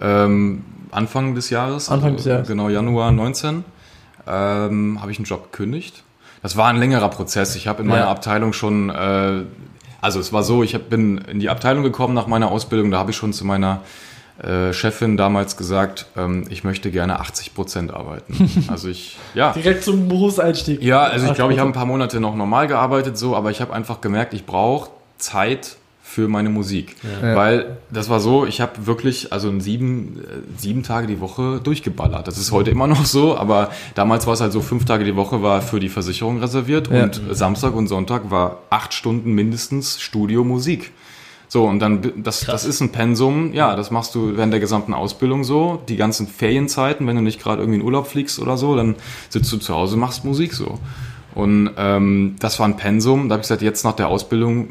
Ähm, 0.00 0.64
Anfang 0.90 1.34
des 1.34 1.50
Jahres. 1.50 1.88
Anfang 1.88 2.16
des 2.16 2.24
Jahres. 2.24 2.48
Genau, 2.48 2.68
Januar 2.68 3.12
19. 3.12 3.64
Ähm, 4.26 4.98
habe 5.00 5.10
ich 5.10 5.18
einen 5.18 5.24
Job 5.26 5.50
gekündigt. 5.52 6.04
Das 6.42 6.56
war 6.56 6.68
ein 6.68 6.76
längerer 6.76 7.08
Prozess. 7.08 7.54
Ich 7.56 7.68
habe 7.68 7.82
in 7.82 7.88
meiner 7.88 8.02
Ja. 8.04 8.10
Abteilung 8.10 8.52
schon, 8.52 8.90
äh, 8.90 9.42
also 10.00 10.18
es 10.20 10.32
war 10.32 10.42
so, 10.42 10.62
ich 10.62 10.74
hab, 10.74 10.88
bin 10.90 11.18
in 11.18 11.40
die 11.40 11.48
Abteilung 11.48 11.82
gekommen 11.82 12.14
nach 12.14 12.26
meiner 12.26 12.50
Ausbildung, 12.50 12.90
da 12.90 12.98
habe 12.98 13.10
ich 13.10 13.16
schon 13.16 13.32
zu 13.32 13.44
meiner 13.44 13.80
äh, 14.42 14.72
Chefin 14.72 15.16
damals 15.16 15.56
gesagt, 15.56 16.06
ähm, 16.16 16.44
ich 16.50 16.64
möchte 16.64 16.90
gerne 16.90 17.20
80 17.20 17.54
Prozent 17.54 17.92
arbeiten. 17.92 18.50
Also 18.68 18.88
ich, 18.88 19.18
ja. 19.34 19.52
Direkt 19.52 19.84
zum 19.84 20.08
Berufseinstieg. 20.08 20.82
Ja, 20.82 21.02
also 21.02 21.26
ich 21.26 21.34
glaube, 21.34 21.52
ich 21.52 21.58
habe 21.58 21.70
ein 21.70 21.74
paar 21.74 21.86
Monate 21.86 22.20
noch 22.20 22.34
normal 22.34 22.66
gearbeitet, 22.68 23.18
so, 23.18 23.36
aber 23.36 23.50
ich 23.50 23.60
habe 23.60 23.72
einfach 23.72 24.00
gemerkt, 24.00 24.34
ich 24.34 24.46
brauche 24.46 24.90
Zeit 25.18 25.76
für 26.02 26.28
meine 26.28 26.50
Musik. 26.50 26.96
Ja. 27.22 27.34
Weil 27.36 27.76
das 27.90 28.10
war 28.10 28.20
so, 28.20 28.44
ich 28.44 28.60
habe 28.60 28.86
wirklich 28.86 29.32
also 29.32 29.58
sieben, 29.60 30.20
äh, 30.20 30.60
sieben 30.60 30.82
Tage 30.82 31.06
die 31.06 31.20
Woche 31.20 31.60
durchgeballert. 31.62 32.26
Das 32.28 32.36
ist 32.36 32.52
heute 32.52 32.70
immer 32.70 32.86
noch 32.86 33.06
so, 33.06 33.36
aber 33.36 33.70
damals 33.94 34.26
war 34.26 34.34
es 34.34 34.40
halt 34.42 34.52
so, 34.52 34.60
fünf 34.60 34.84
Tage 34.84 35.04
die 35.04 35.16
Woche 35.16 35.42
war 35.42 35.62
für 35.62 35.80
die 35.80 35.88
Versicherung 35.88 36.40
reserviert 36.40 36.90
Ja. 36.90 37.04
und 37.04 37.20
Samstag 37.30 37.74
und 37.74 37.86
Sonntag 37.88 38.30
war 38.30 38.58
acht 38.68 38.92
Stunden 38.92 39.32
mindestens 39.32 40.00
Studio 40.00 40.44
Musik. 40.44 40.92
So, 41.52 41.66
und 41.66 41.80
dann, 41.80 42.14
das, 42.16 42.46
das 42.46 42.64
ist 42.64 42.80
ein 42.80 42.92
Pensum, 42.92 43.52
ja, 43.52 43.76
das 43.76 43.90
machst 43.90 44.14
du 44.14 44.38
während 44.38 44.54
der 44.54 44.60
gesamten 44.60 44.94
Ausbildung 44.94 45.44
so. 45.44 45.82
Die 45.86 45.96
ganzen 45.96 46.26
Ferienzeiten, 46.26 47.06
wenn 47.06 47.14
du 47.14 47.20
nicht 47.20 47.42
gerade 47.42 47.60
irgendwie 47.60 47.78
in 47.78 47.84
Urlaub 47.84 48.06
fliegst 48.06 48.38
oder 48.38 48.56
so, 48.56 48.74
dann 48.74 48.94
sitzt 49.28 49.52
du 49.52 49.58
zu 49.58 49.74
Hause, 49.74 49.98
machst 49.98 50.24
Musik 50.24 50.54
so. 50.54 50.78
Und 51.34 51.72
ähm, 51.76 52.36
das 52.38 52.58
war 52.58 52.66
ein 52.66 52.78
Pensum, 52.78 53.28
da 53.28 53.34
habe 53.34 53.42
ich 53.42 53.48
gesagt, 53.48 53.60
jetzt 53.60 53.84
nach 53.84 53.92
der 53.92 54.08
Ausbildung, 54.08 54.70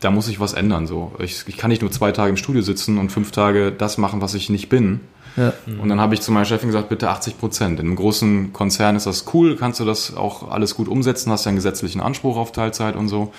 da 0.00 0.10
muss 0.10 0.28
ich 0.28 0.40
was 0.40 0.54
ändern. 0.54 0.86
So. 0.86 1.12
Ich, 1.18 1.44
ich 1.46 1.58
kann 1.58 1.68
nicht 1.68 1.82
nur 1.82 1.90
zwei 1.90 2.10
Tage 2.10 2.30
im 2.30 2.38
Studio 2.38 2.62
sitzen 2.62 2.96
und 2.96 3.12
fünf 3.12 3.30
Tage 3.30 3.70
das 3.70 3.98
machen, 3.98 4.22
was 4.22 4.32
ich 4.32 4.48
nicht 4.48 4.70
bin. 4.70 5.00
Ja. 5.36 5.52
Und 5.66 5.88
dann 5.88 6.00
habe 6.00 6.14
ich 6.14 6.20
zu 6.20 6.30
meiner 6.32 6.44
Chefin 6.44 6.68
gesagt, 6.68 6.88
bitte 6.88 7.10
80 7.10 7.38
Prozent. 7.38 7.80
In 7.80 7.86
einem 7.86 7.96
großen 7.96 8.52
Konzern 8.52 8.96
ist 8.96 9.06
das 9.06 9.24
cool, 9.34 9.56
kannst 9.56 9.80
du 9.80 9.84
das 9.84 10.16
auch 10.16 10.50
alles 10.50 10.76
gut 10.76 10.88
umsetzen, 10.88 11.32
hast 11.32 11.44
ja 11.44 11.48
einen 11.48 11.56
gesetzlichen 11.56 12.00
Anspruch 12.00 12.36
auf 12.36 12.52
Teilzeit 12.52 12.94
und 12.96 13.08
so. 13.08 13.32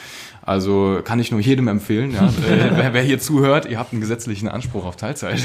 Also 0.46 1.02
kann 1.04 1.20
ich 1.20 1.32
nur 1.32 1.40
jedem 1.40 1.68
empfehlen, 1.68 2.12
ja. 2.12 2.28
äh, 2.50 2.72
wer, 2.76 2.94
wer 2.94 3.02
hier 3.02 3.20
zuhört, 3.20 3.66
ihr 3.66 3.80
habt 3.80 3.94
einen 3.94 4.02
gesetzlichen 4.02 4.48
Anspruch 4.48 4.86
auf 4.86 4.96
Teilzeit. 4.96 5.42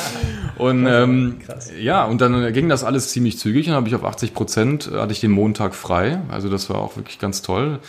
und 0.56 0.86
ähm, 0.86 1.36
ja, 1.78 2.04
und 2.04 2.20
dann 2.22 2.52
ging 2.54 2.70
das 2.70 2.82
alles 2.82 3.10
ziemlich 3.10 3.38
zügig 3.38 3.68
und 3.68 3.74
habe 3.74 3.88
ich 3.88 3.94
auf 3.94 4.04
80 4.04 4.32
Prozent 4.32 4.90
hatte 4.92 5.12
ich 5.12 5.20
den 5.20 5.32
Montag 5.32 5.74
frei. 5.74 6.20
Also 6.30 6.48
das 6.48 6.70
war 6.70 6.78
auch 6.78 6.96
wirklich 6.96 7.18
ganz 7.18 7.42
toll. 7.42 7.80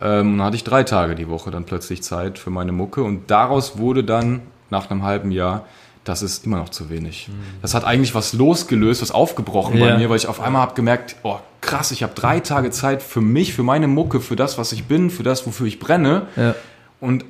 Ähm, 0.00 0.32
und 0.32 0.38
dann 0.38 0.46
hatte 0.46 0.56
ich 0.56 0.64
drei 0.64 0.84
Tage 0.84 1.16
die 1.16 1.28
Woche 1.28 1.50
dann 1.50 1.64
plötzlich 1.64 2.02
Zeit 2.02 2.38
für 2.38 2.50
meine 2.50 2.72
Mucke 2.72 3.02
und 3.02 3.30
daraus 3.30 3.78
wurde 3.78 4.02
dann 4.02 4.40
nach 4.70 4.90
einem 4.90 5.02
halben 5.02 5.30
Jahr 5.30 5.66
das 6.06 6.22
ist 6.22 6.46
immer 6.46 6.58
noch 6.58 6.68
zu 6.68 6.88
wenig. 6.88 7.28
Das 7.62 7.74
hat 7.74 7.84
eigentlich 7.84 8.14
was 8.14 8.32
losgelöst, 8.32 9.02
was 9.02 9.10
aufgebrochen 9.10 9.76
Ja. 9.76 9.86
bei 9.86 9.98
mir, 9.98 10.08
weil 10.08 10.16
ich 10.16 10.28
auf 10.28 10.40
einmal 10.40 10.62
habe 10.62 10.74
gemerkt, 10.74 11.16
oh 11.24 11.36
krass, 11.60 11.90
ich 11.90 12.02
habe 12.04 12.14
drei 12.14 12.38
Tage 12.40 12.70
Zeit 12.70 13.02
für 13.02 13.20
mich, 13.20 13.52
für 13.52 13.64
meine 13.64 13.88
Mucke, 13.88 14.20
für 14.20 14.36
das, 14.36 14.56
was 14.56 14.70
ich 14.72 14.84
bin, 14.84 15.10
für 15.10 15.24
das, 15.24 15.46
wofür 15.46 15.66
ich 15.66 15.78
brenne. 15.80 16.28
Ja. 16.36 16.54
Und 17.00 17.24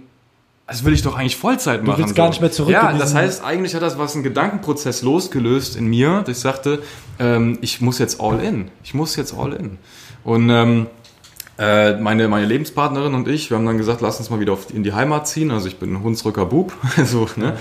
das 0.67 0.85
will 0.85 0.93
ich 0.93 1.01
doch 1.03 1.17
eigentlich 1.17 1.37
Vollzeit 1.37 1.85
machen. 1.85 2.01
willst 2.03 2.15
gar 2.15 2.29
nicht 2.29 2.41
mehr 2.41 2.51
zurück 2.53 2.73
Ja, 2.73 2.93
das 2.93 3.15
heißt, 3.15 3.43
eigentlich 3.45 3.75
hat 3.75 3.83
das 3.83 3.99
was 3.99 4.15
einen 4.15 4.25
Gedankenprozess 4.25 5.01
losgelöst 5.03 5.77
in 5.77 5.87
mir, 5.87 6.23
dass 6.27 6.37
ich 6.37 6.43
sagte, 6.43 6.83
ähm, 7.19 7.57
ich 7.63 7.81
muss 7.81 7.99
jetzt 7.99 8.21
all 8.21 8.41
in. 8.41 8.71
Ich 8.85 8.93
muss 8.93 9.17
jetzt 9.17 9.33
all 9.35 9.53
in. 9.55 9.79
Und 10.25 10.51
ähm, 10.51 10.87
äh, 10.87 11.06
meine, 11.59 12.29
meine 12.29 12.47
Lebenspartnerin 12.47 13.15
und 13.15 13.29
ich, 13.29 13.51
wir 13.51 13.57
haben 13.57 13.65
dann 13.67 13.79
gesagt, 13.79 14.01
lass 14.03 14.19
uns 14.19 14.29
mal 14.31 14.41
wieder 14.41 14.53
auf, 14.53 14.73
in 14.75 14.83
die 14.83 14.93
Heimat 14.93 15.27
ziehen. 15.27 15.51
Also 15.51 15.69
ich 15.69 15.79
bin 15.79 15.95
ein 15.95 16.03
Hunsrücker 16.03 16.45
Bub. 16.47 16.73
so, 17.05 17.29
ne? 17.37 17.55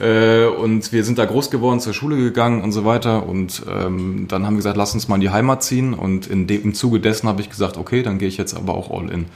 Äh, 0.00 0.46
und 0.46 0.92
wir 0.92 1.04
sind 1.04 1.18
da 1.18 1.24
groß 1.24 1.50
geworden, 1.50 1.80
zur 1.80 1.92
Schule 1.94 2.16
gegangen 2.16 2.62
und 2.62 2.72
so 2.72 2.84
weiter. 2.84 3.26
Und 3.26 3.62
ähm, 3.70 4.26
dann 4.28 4.44
haben 4.46 4.54
wir 4.54 4.58
gesagt, 4.58 4.76
lass 4.76 4.94
uns 4.94 5.08
mal 5.08 5.16
in 5.16 5.20
die 5.22 5.30
Heimat 5.30 5.62
ziehen. 5.62 5.92
Und 5.94 6.26
in 6.26 6.46
dem, 6.46 6.62
im 6.64 6.74
Zuge 6.74 7.00
dessen 7.00 7.28
habe 7.28 7.40
ich 7.42 7.50
gesagt, 7.50 7.76
okay, 7.76 8.02
dann 8.02 8.18
gehe 8.18 8.28
ich 8.28 8.36
jetzt 8.38 8.54
aber 8.56 8.74
auch 8.74 8.90
all 8.90 9.10
in. 9.10 9.26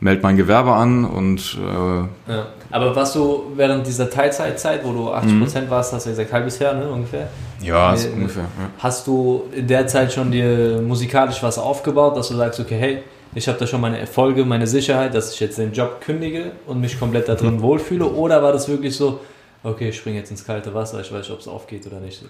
Meld 0.00 0.22
mein 0.22 0.36
Gewerbe 0.36 0.72
an 0.74 1.04
und 1.04 1.58
äh, 1.60 2.32
Ja. 2.32 2.46
Aber 2.70 2.94
warst 2.94 3.16
du 3.16 3.46
während 3.56 3.84
dieser 3.84 4.08
Teilzeitzeit, 4.08 4.84
wo 4.84 4.92
du 4.92 5.08
80% 5.10 5.26
Mhm. 5.62 5.70
warst, 5.70 5.92
hast 5.92 6.06
du 6.06 6.10
gesagt, 6.10 6.32
halbes 6.32 6.58
Jahr, 6.60 6.74
ne, 6.74 6.88
ungefähr? 6.88 7.28
ja, 7.60 7.92
Nee, 7.96 8.08
ungefähr. 8.14 8.42
Ja. 8.44 8.70
Hast 8.78 9.08
du 9.08 9.44
in 9.52 9.66
der 9.66 9.88
Zeit 9.88 10.12
schon 10.12 10.30
dir 10.30 10.80
musikalisch 10.86 11.42
was 11.42 11.58
aufgebaut, 11.58 12.16
dass 12.16 12.28
du 12.28 12.36
sagst, 12.36 12.60
okay, 12.60 12.76
hey, 12.78 12.98
ich 13.38 13.48
habe 13.48 13.58
da 13.58 13.66
schon 13.66 13.80
meine 13.80 13.98
Erfolge, 13.98 14.44
meine 14.44 14.66
Sicherheit, 14.66 15.14
dass 15.14 15.32
ich 15.32 15.40
jetzt 15.40 15.58
den 15.58 15.72
Job 15.72 16.00
kündige 16.00 16.52
und 16.66 16.80
mich 16.80 16.98
komplett 16.98 17.28
da 17.28 17.34
drin 17.36 17.56
Mhm. 17.56 17.62
wohlfühle? 17.62 18.04
Oder 18.06 18.42
war 18.42 18.52
das 18.52 18.68
wirklich 18.68 18.96
so, 18.96 19.20
okay, 19.62 19.88
ich 19.90 19.96
springe 19.96 20.18
jetzt 20.18 20.30
ins 20.30 20.44
kalte 20.44 20.74
Wasser, 20.74 21.00
ich 21.00 21.10
weiß 21.12 21.20
nicht, 21.20 21.30
ob 21.30 21.40
es 21.40 21.48
aufgeht 21.48 21.86
oder 21.86 22.00
nicht? 22.00 22.22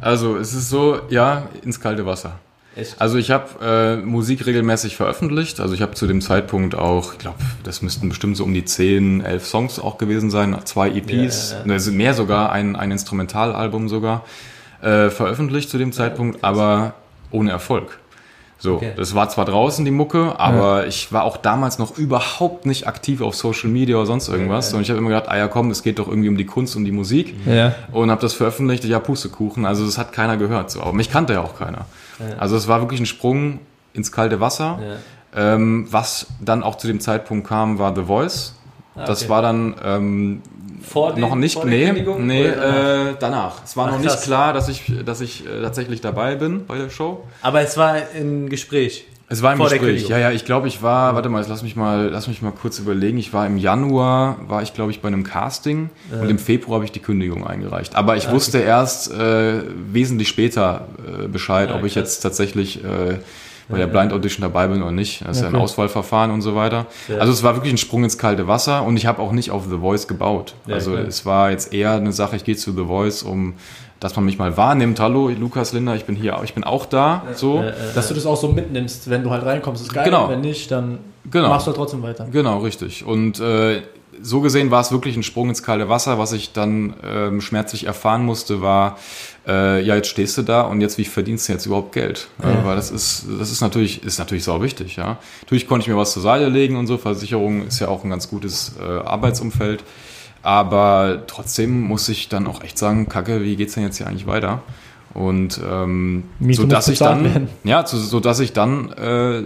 Also 0.00 0.36
es 0.36 0.52
ist 0.54 0.68
so, 0.70 1.00
ja, 1.08 1.48
ins 1.62 1.80
kalte 1.80 2.04
Wasser. 2.06 2.38
Echt? 2.76 2.94
Also 3.00 3.16
ich 3.18 3.30
habe 3.30 3.46
äh, 3.62 3.96
Musik 4.04 4.46
regelmäßig 4.46 4.96
veröffentlicht. 4.96 5.58
Also 5.60 5.74
ich 5.74 5.82
habe 5.82 5.94
zu 5.94 6.06
dem 6.06 6.20
Zeitpunkt 6.20 6.74
auch, 6.74 7.12
ich 7.14 7.18
glaube, 7.18 7.38
das 7.64 7.82
müssten 7.82 8.08
bestimmt 8.08 8.36
so 8.36 8.44
um 8.44 8.54
die 8.54 8.64
10, 8.64 9.22
11 9.22 9.46
Songs 9.46 9.78
auch 9.80 9.98
gewesen 9.98 10.30
sein, 10.30 10.56
zwei 10.64 10.88
EPs, 10.90 11.52
Ja, 11.52 11.56
ja, 11.66 11.74
ja. 11.74 11.78
ne, 11.80 11.90
mehr 11.92 12.14
sogar, 12.14 12.52
ein, 12.52 12.76
ein 12.76 12.90
Instrumentalalbum 12.92 13.88
sogar, 13.88 14.24
äh, 14.82 15.10
veröffentlicht 15.10 15.68
zu 15.70 15.78
dem 15.78 15.92
Zeitpunkt, 15.92 16.44
aber 16.44 16.94
ohne 17.30 17.50
Erfolg. 17.50 17.98
So, 18.62 18.74
Okay. 18.76 18.92
das 18.94 19.14
war 19.14 19.28
zwar 19.30 19.46
draußen 19.46 19.84
die 19.86 19.90
Mucke, 19.90 20.38
aber 20.38 20.86
ich 20.86 21.12
war 21.12 21.24
auch 21.24 21.38
damals 21.38 21.78
noch 21.78 21.96
überhaupt 21.96 22.66
nicht 22.66 22.86
aktiv 22.86 23.22
auf 23.22 23.34
Social 23.34 23.70
Media 23.70 23.96
oder 23.96 24.04
sonst 24.06 24.28
irgendwas. 24.28 24.66
Ja, 24.66 24.72
ja. 24.72 24.76
Und 24.76 24.82
ich 24.82 24.90
habe 24.90 24.98
immer 24.98 25.08
gedacht, 25.08 25.28
ah 25.28 25.36
ja 25.38 25.48
komm, 25.48 25.70
es 25.70 25.82
geht 25.82 25.98
doch 25.98 26.06
irgendwie 26.08 26.28
um 26.28 26.36
die 26.36 26.44
Kunst 26.44 26.76
und 26.76 26.84
die 26.84 26.92
Musik 26.92 27.34
Ja. 27.46 27.74
und 27.90 28.10
habe 28.10 28.20
das 28.20 28.34
veröffentlicht, 28.34 28.84
ja 28.84 28.98
Pustekuchen, 29.00 29.64
also 29.64 29.84
das 29.86 29.96
hat 29.96 30.12
keiner 30.12 30.36
gehört, 30.36 30.70
so. 30.70 30.82
aber 30.82 30.92
mich 30.92 31.10
kannte 31.10 31.32
ja 31.32 31.40
auch 31.40 31.58
keiner. 31.58 31.86
Ja. 32.18 32.36
Also 32.38 32.54
es 32.56 32.68
war 32.68 32.80
wirklich 32.82 33.00
ein 33.00 33.06
Sprung 33.06 33.60
ins 33.94 34.12
kalte 34.12 34.40
Wasser. 34.40 34.78
Ja. 35.34 35.54
Ähm, 35.54 35.86
was 35.90 36.26
dann 36.40 36.62
auch 36.62 36.74
zu 36.76 36.86
dem 36.86 37.00
Zeitpunkt 37.00 37.48
kam, 37.48 37.78
war 37.78 37.94
The 37.96 38.02
Voice. 38.02 38.54
Ah, 38.96 39.04
Das 39.06 39.22
okay. 39.22 39.30
war 39.30 39.42
dann 39.42 39.74
ähm, 39.82 40.42
vor 40.82 41.12
den- 41.14 41.20
noch 41.20 41.34
nicht, 41.34 41.54
vor 41.54 41.64
nee, 41.64 41.92
nee 42.18 42.44
danach? 42.44 43.10
äh, 43.10 43.14
danach. 43.18 43.64
Es 43.64 43.76
war 43.76 43.86
Ach, 43.88 43.92
noch 43.92 43.98
nicht 43.98 44.10
krass. 44.10 44.22
klar, 44.22 44.52
dass 44.52 44.68
ich, 44.68 44.92
dass 45.04 45.20
ich 45.20 45.44
äh, 45.46 45.62
tatsächlich 45.62 46.00
dabei 46.00 46.34
bin 46.36 46.66
bei 46.66 46.78
der 46.78 46.90
Show. 46.90 47.24
Aber 47.42 47.60
es 47.60 47.76
war 47.76 47.96
ein 48.16 48.48
Gespräch. 48.48 49.06
Es 49.32 49.42
war 49.42 49.52
im 49.52 49.58
Vor 49.58 49.68
Gespräch. 49.68 50.08
Ja, 50.08 50.18
ja, 50.18 50.32
ich 50.32 50.44
glaube, 50.44 50.66
ich 50.66 50.82
war, 50.82 51.14
warte 51.14 51.28
mal, 51.28 51.38
jetzt 51.38 51.48
lass 51.48 51.62
mich 51.62 51.76
mal, 51.76 52.08
lass 52.08 52.26
mich 52.26 52.42
mal 52.42 52.50
kurz 52.50 52.80
überlegen. 52.80 53.16
Ich 53.16 53.32
war 53.32 53.46
im 53.46 53.58
Januar, 53.58 54.38
war 54.48 54.60
ich 54.62 54.74
glaube 54.74 54.90
ich 54.90 55.00
bei 55.02 55.06
einem 55.06 55.22
Casting 55.22 55.88
und 56.20 56.28
im 56.28 56.38
Februar 56.40 56.76
habe 56.76 56.84
ich 56.84 56.90
die 56.90 56.98
Kündigung 56.98 57.46
eingereicht. 57.46 57.94
Aber 57.94 58.16
ich 58.16 58.28
wusste 58.28 58.58
erst 58.58 59.12
äh, 59.12 59.60
wesentlich 59.92 60.26
später 60.28 60.88
äh, 61.24 61.28
Bescheid, 61.28 61.68
Ah, 61.70 61.76
ob 61.76 61.84
ich 61.84 61.94
jetzt 61.94 62.18
tatsächlich 62.20 62.82
äh, 62.82 63.18
bei 63.70 63.78
der 63.78 63.86
Blind 63.86 64.12
Audition 64.12 64.42
dabei 64.42 64.66
bin 64.68 64.82
oder 64.82 64.92
nicht. 64.92 65.22
Das 65.26 65.36
ist 65.36 65.42
ja 65.42 65.48
ein 65.48 65.54
Okay. 65.54 65.62
Auswahlverfahren 65.64 66.30
und 66.30 66.42
so 66.42 66.54
weiter. 66.54 66.86
Also 67.18 67.32
es 67.32 67.42
war 67.42 67.54
wirklich 67.54 67.72
ein 67.72 67.78
Sprung 67.78 68.04
ins 68.04 68.18
kalte 68.18 68.46
Wasser 68.48 68.84
und 68.84 68.96
ich 68.96 69.06
habe 69.06 69.20
auch 69.22 69.32
nicht 69.32 69.50
auf 69.50 69.64
The 69.70 69.78
Voice 69.78 70.06
gebaut. 70.08 70.54
Also 70.68 70.92
klar. 70.92 71.04
es 71.06 71.24
war 71.26 71.50
jetzt 71.50 71.72
eher 71.72 71.92
eine 71.92 72.12
Sache, 72.12 72.36
ich 72.36 72.44
gehe 72.44 72.56
zu 72.56 72.72
The 72.72 72.84
Voice, 72.84 73.22
um 73.22 73.54
dass 74.00 74.16
man 74.16 74.24
mich 74.24 74.38
mal 74.38 74.56
wahrnimmt. 74.56 74.98
Hallo, 74.98 75.28
Lukas 75.28 75.74
Linder, 75.74 75.94
ich 75.94 76.06
bin 76.06 76.16
hier, 76.16 76.40
ich 76.42 76.54
bin 76.54 76.64
auch 76.64 76.86
da. 76.86 77.22
So. 77.34 77.62
Dass 77.94 78.08
du 78.08 78.14
das 78.14 78.24
auch 78.24 78.36
so 78.38 78.48
mitnimmst, 78.48 79.10
wenn 79.10 79.22
du 79.22 79.30
halt 79.30 79.44
reinkommst, 79.44 79.82
ist 79.82 79.92
geil. 79.92 80.06
Genau. 80.06 80.28
Wenn 80.30 80.40
nicht, 80.40 80.70
dann 80.70 80.98
Genau. 81.30 81.50
machst 81.50 81.66
du 81.66 81.68
halt 81.68 81.76
trotzdem 81.76 82.02
weiter. 82.02 82.26
Genau, 82.32 82.60
richtig. 82.60 83.04
Und 83.04 83.40
äh, 83.40 83.82
so 84.22 84.40
gesehen 84.40 84.70
war 84.70 84.80
es 84.80 84.92
wirklich 84.92 85.16
ein 85.16 85.22
Sprung 85.22 85.48
ins 85.48 85.62
kalte 85.62 85.88
Wasser. 85.88 86.18
Was 86.18 86.32
ich 86.32 86.52
dann 86.52 86.94
ähm, 87.04 87.40
schmerzlich 87.40 87.84
erfahren 87.84 88.24
musste, 88.24 88.60
war, 88.60 88.98
äh, 89.46 89.82
ja, 89.82 89.96
jetzt 89.96 90.08
stehst 90.08 90.36
du 90.38 90.42
da 90.42 90.62
und 90.62 90.80
jetzt, 90.80 90.98
wie 90.98 91.04
verdienst 91.04 91.48
du 91.48 91.52
jetzt 91.52 91.66
überhaupt 91.66 91.92
Geld? 91.92 92.28
Ja. 92.42 92.50
Äh, 92.50 92.64
weil 92.64 92.76
das 92.76 92.90
ist, 92.90 93.26
das 93.38 93.50
ist 93.50 93.60
natürlich, 93.60 94.04
ist 94.04 94.18
natürlich 94.18 94.44
sau 94.44 94.62
wichtig, 94.62 94.96
ja. 94.96 95.18
Natürlich 95.42 95.66
konnte 95.66 95.84
ich 95.84 95.88
mir 95.88 95.96
was 95.96 96.12
zur 96.12 96.22
Seite 96.22 96.48
legen 96.48 96.76
und 96.76 96.86
so. 96.86 96.98
Versicherung 96.98 97.66
ist 97.66 97.80
ja 97.80 97.88
auch 97.88 98.04
ein 98.04 98.10
ganz 98.10 98.28
gutes 98.28 98.74
äh, 98.80 98.84
Arbeitsumfeld. 98.84 99.84
Aber 100.42 101.24
trotzdem 101.26 101.82
muss 101.82 102.08
ich 102.08 102.28
dann 102.28 102.46
auch 102.46 102.62
echt 102.62 102.78
sagen, 102.78 103.08
Kacke, 103.08 103.42
wie 103.42 103.56
geht's 103.56 103.74
denn 103.74 103.84
jetzt 103.84 103.98
hier 103.98 104.06
eigentlich 104.06 104.26
weiter? 104.26 104.62
Und 105.12 105.60
ähm, 105.68 106.24
so 106.50 106.64
dass 106.64 106.88
ich 106.88 106.98
dann, 106.98 107.24
werden. 107.24 107.48
ja, 107.64 107.84
so, 107.84 107.98
so 107.98 108.20
dass 108.20 108.40
ich 108.40 108.52
dann 108.52 108.92
äh, 108.92 109.42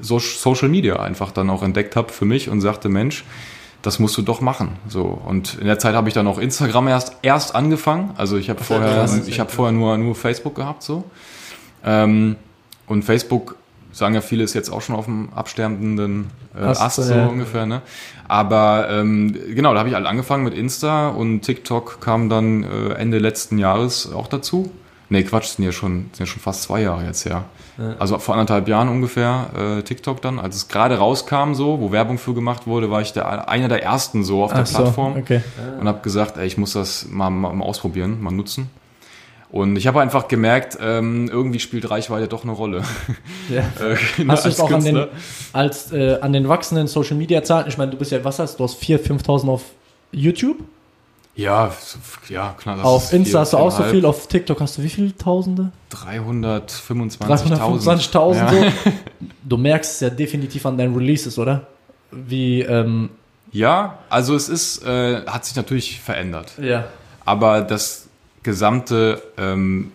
so 0.00 0.18
Social 0.18 0.68
Media 0.68 0.96
einfach 0.96 1.30
dann 1.30 1.48
auch 1.48 1.62
entdeckt 1.62 1.96
habe 1.96 2.12
für 2.12 2.24
mich 2.24 2.48
und 2.48 2.60
sagte, 2.60 2.88
Mensch, 2.88 3.24
das 3.86 4.00
musst 4.00 4.16
du 4.16 4.22
doch 4.22 4.40
machen. 4.40 4.70
So 4.88 5.02
und 5.02 5.58
in 5.60 5.66
der 5.66 5.78
Zeit 5.78 5.94
habe 5.94 6.08
ich 6.08 6.14
dann 6.14 6.26
auch 6.26 6.38
Instagram 6.38 6.88
erst 6.88 7.12
erst 7.22 7.54
angefangen. 7.54 8.10
Also 8.16 8.36
ich 8.36 8.50
habe 8.50 8.62
vorher 8.64 9.08
ich 9.26 9.38
habe 9.38 9.50
vorher 9.50 9.72
nur 9.72 9.96
nur 9.96 10.16
Facebook 10.16 10.56
gehabt 10.56 10.82
so. 10.82 11.04
Ähm, 11.84 12.34
und 12.88 13.04
Facebook 13.04 13.54
sagen 13.92 14.14
ja 14.16 14.22
viele 14.22 14.42
ist 14.42 14.54
jetzt 14.54 14.70
auch 14.70 14.82
schon 14.82 14.96
auf 14.96 15.04
dem 15.04 15.32
absterbenden 15.32 16.30
äh, 16.58 16.64
Ast, 16.64 16.82
Ast, 16.82 16.96
so 16.96 17.14
ja. 17.14 17.26
ungefähr, 17.26 17.64
ne? 17.64 17.82
Aber 18.26 18.88
ähm, 18.90 19.38
genau, 19.54 19.72
da 19.72 19.78
habe 19.78 19.88
ich 19.88 19.94
halt 19.94 20.06
angefangen 20.06 20.42
mit 20.42 20.54
Insta 20.54 21.08
und 21.08 21.42
TikTok 21.42 22.00
kam 22.00 22.28
dann 22.28 22.64
äh, 22.64 22.94
Ende 22.94 23.18
letzten 23.18 23.56
Jahres 23.56 24.12
auch 24.12 24.26
dazu. 24.26 24.72
Nee, 25.10 25.22
Quatsch, 25.22 25.46
sind 25.54 25.64
ja 25.64 25.70
schon, 25.70 26.10
sind 26.12 26.18
ja 26.18 26.26
schon 26.26 26.42
fast 26.42 26.64
zwei 26.64 26.82
Jahre 26.82 27.04
jetzt 27.04 27.24
her. 27.24 27.32
Ja. 27.32 27.44
Also 27.98 28.18
vor 28.18 28.34
anderthalb 28.34 28.68
Jahren 28.68 28.88
ungefähr 28.88 29.50
äh, 29.78 29.82
TikTok 29.82 30.22
dann, 30.22 30.38
als 30.38 30.56
es 30.56 30.68
gerade 30.68 30.96
rauskam 30.96 31.52
so, 31.52 31.80
wo 31.80 31.92
Werbung 31.92 32.16
für 32.16 32.32
gemacht 32.32 32.66
wurde, 32.66 32.90
war 32.90 33.02
ich 33.02 33.12
der, 33.12 33.48
einer 33.48 33.68
der 33.68 33.82
ersten 33.82 34.24
so 34.24 34.44
auf 34.44 34.52
der 34.52 34.62
Ach 34.62 34.66
so, 34.66 34.78
Plattform 34.78 35.16
okay. 35.18 35.42
und 35.78 35.86
habe 35.86 36.00
gesagt, 36.00 36.38
ey, 36.38 36.46
ich 36.46 36.56
muss 36.56 36.72
das 36.72 37.06
mal, 37.10 37.28
mal, 37.28 37.52
mal 37.52 37.64
ausprobieren, 37.64 38.22
mal 38.22 38.30
nutzen. 38.30 38.70
Und 39.50 39.76
ich 39.76 39.86
habe 39.86 40.00
einfach 40.00 40.26
gemerkt, 40.26 40.76
ähm, 40.80 41.28
irgendwie 41.28 41.60
spielt 41.60 41.88
Reichweite 41.90 42.28
doch 42.28 42.42
eine 42.42 42.52
Rolle. 42.52 42.82
Ja. 43.48 43.60
Äh, 43.60 43.96
Hast 44.26 44.44
du 44.44 44.48
es 44.48 44.58
auch 44.58 44.72
an 44.72 44.82
den, 44.82 44.96
Künstler. 44.96 45.16
als, 45.52 45.92
äh, 45.92 46.18
an 46.20 46.32
den 46.32 46.48
wachsenden 46.48 46.88
Social 46.88 47.16
Media 47.16 47.44
Zahlen? 47.44 47.68
Ich 47.68 47.78
meine, 47.78 47.92
du 47.92 47.96
bist 47.96 48.10
ja, 48.10 48.24
was 48.24 48.40
hast 48.40 48.54
du? 48.54 48.58
Du 48.58 48.64
hast 48.64 48.82
4.000, 48.82 49.22
5.000 49.22 49.48
auf 49.48 49.62
YouTube? 50.10 50.64
Ja, 51.36 51.70
ja, 52.30 52.54
klar. 52.58 52.82
auf 52.82 53.12
Insta 53.12 53.40
hast 53.40 53.52
du 53.52 53.58
auch 53.58 53.70
so 53.70 53.82
viel, 53.84 54.06
auf 54.06 54.26
TikTok 54.26 54.58
hast 54.60 54.78
du 54.78 54.82
wie 54.82 54.88
viele 54.88 55.14
Tausende? 55.16 55.70
325.000. 55.92 57.18
325.000 57.20 58.34
Ja. 58.34 58.50
so. 58.50 58.92
Du 59.44 59.56
merkst 59.58 59.92
es 59.94 60.00
ja 60.00 60.10
definitiv 60.10 60.64
an 60.66 60.78
deinen 60.78 60.94
Releases, 60.96 61.38
oder? 61.38 61.66
Wie, 62.10 62.62
ähm, 62.62 63.10
Ja, 63.52 63.98
also 64.08 64.34
es 64.34 64.48
ist, 64.48 64.82
äh, 64.84 65.24
hat 65.26 65.44
sich 65.44 65.54
natürlich 65.56 66.00
verändert. 66.00 66.52
Ja. 66.60 66.84
Aber 67.24 67.60
das 67.60 68.08
gesamte, 68.42 69.22
ähm, 69.36 69.92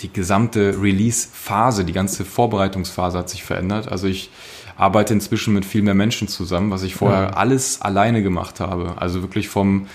die 0.00 0.10
gesamte 0.12 0.76
Release-Phase, 0.80 1.84
die 1.84 1.92
ganze 1.92 2.24
Vorbereitungsphase 2.24 3.18
hat 3.18 3.28
sich 3.28 3.42
verändert. 3.44 3.90
Also 3.92 4.06
ich 4.06 4.30
arbeite 4.76 5.12
inzwischen 5.12 5.52
mit 5.52 5.64
viel 5.66 5.82
mehr 5.82 5.94
Menschen 5.94 6.26
zusammen, 6.26 6.70
was 6.70 6.82
ich 6.84 6.94
vorher 6.94 7.22
Ja. 7.22 7.30
alles 7.30 7.82
alleine 7.82 8.22
gemacht 8.22 8.60
habe. 8.60 8.94
Also 8.96 9.20
wirklich 9.22 9.48
vom 9.50 9.86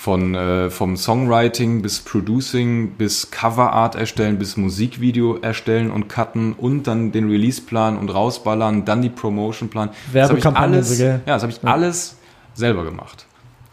von 0.00 0.34
äh, 0.34 0.70
vom 0.70 0.96
Songwriting 0.96 1.82
bis 1.82 2.00
Producing 2.00 2.92
bis 2.92 3.30
Coverart 3.30 3.96
erstellen 3.96 4.38
bis 4.38 4.56
Musikvideo 4.56 5.36
erstellen 5.42 5.90
und 5.90 6.08
cutten 6.08 6.54
und 6.54 6.86
dann 6.86 7.12
den 7.12 7.28
Releaseplan 7.28 7.98
und 7.98 8.08
rausballern, 8.08 8.86
dann 8.86 9.02
die 9.02 9.10
Promotionplan. 9.10 9.90
Das 9.90 10.30
hab 10.30 10.38
ich 10.38 10.44
Werbekampagne 10.44 10.76
alles, 10.78 10.98
ja, 10.98 11.18
das 11.26 11.42
habe 11.42 11.52
ich 11.52 11.62
alles 11.68 12.16
selber 12.54 12.84
gemacht. 12.84 13.26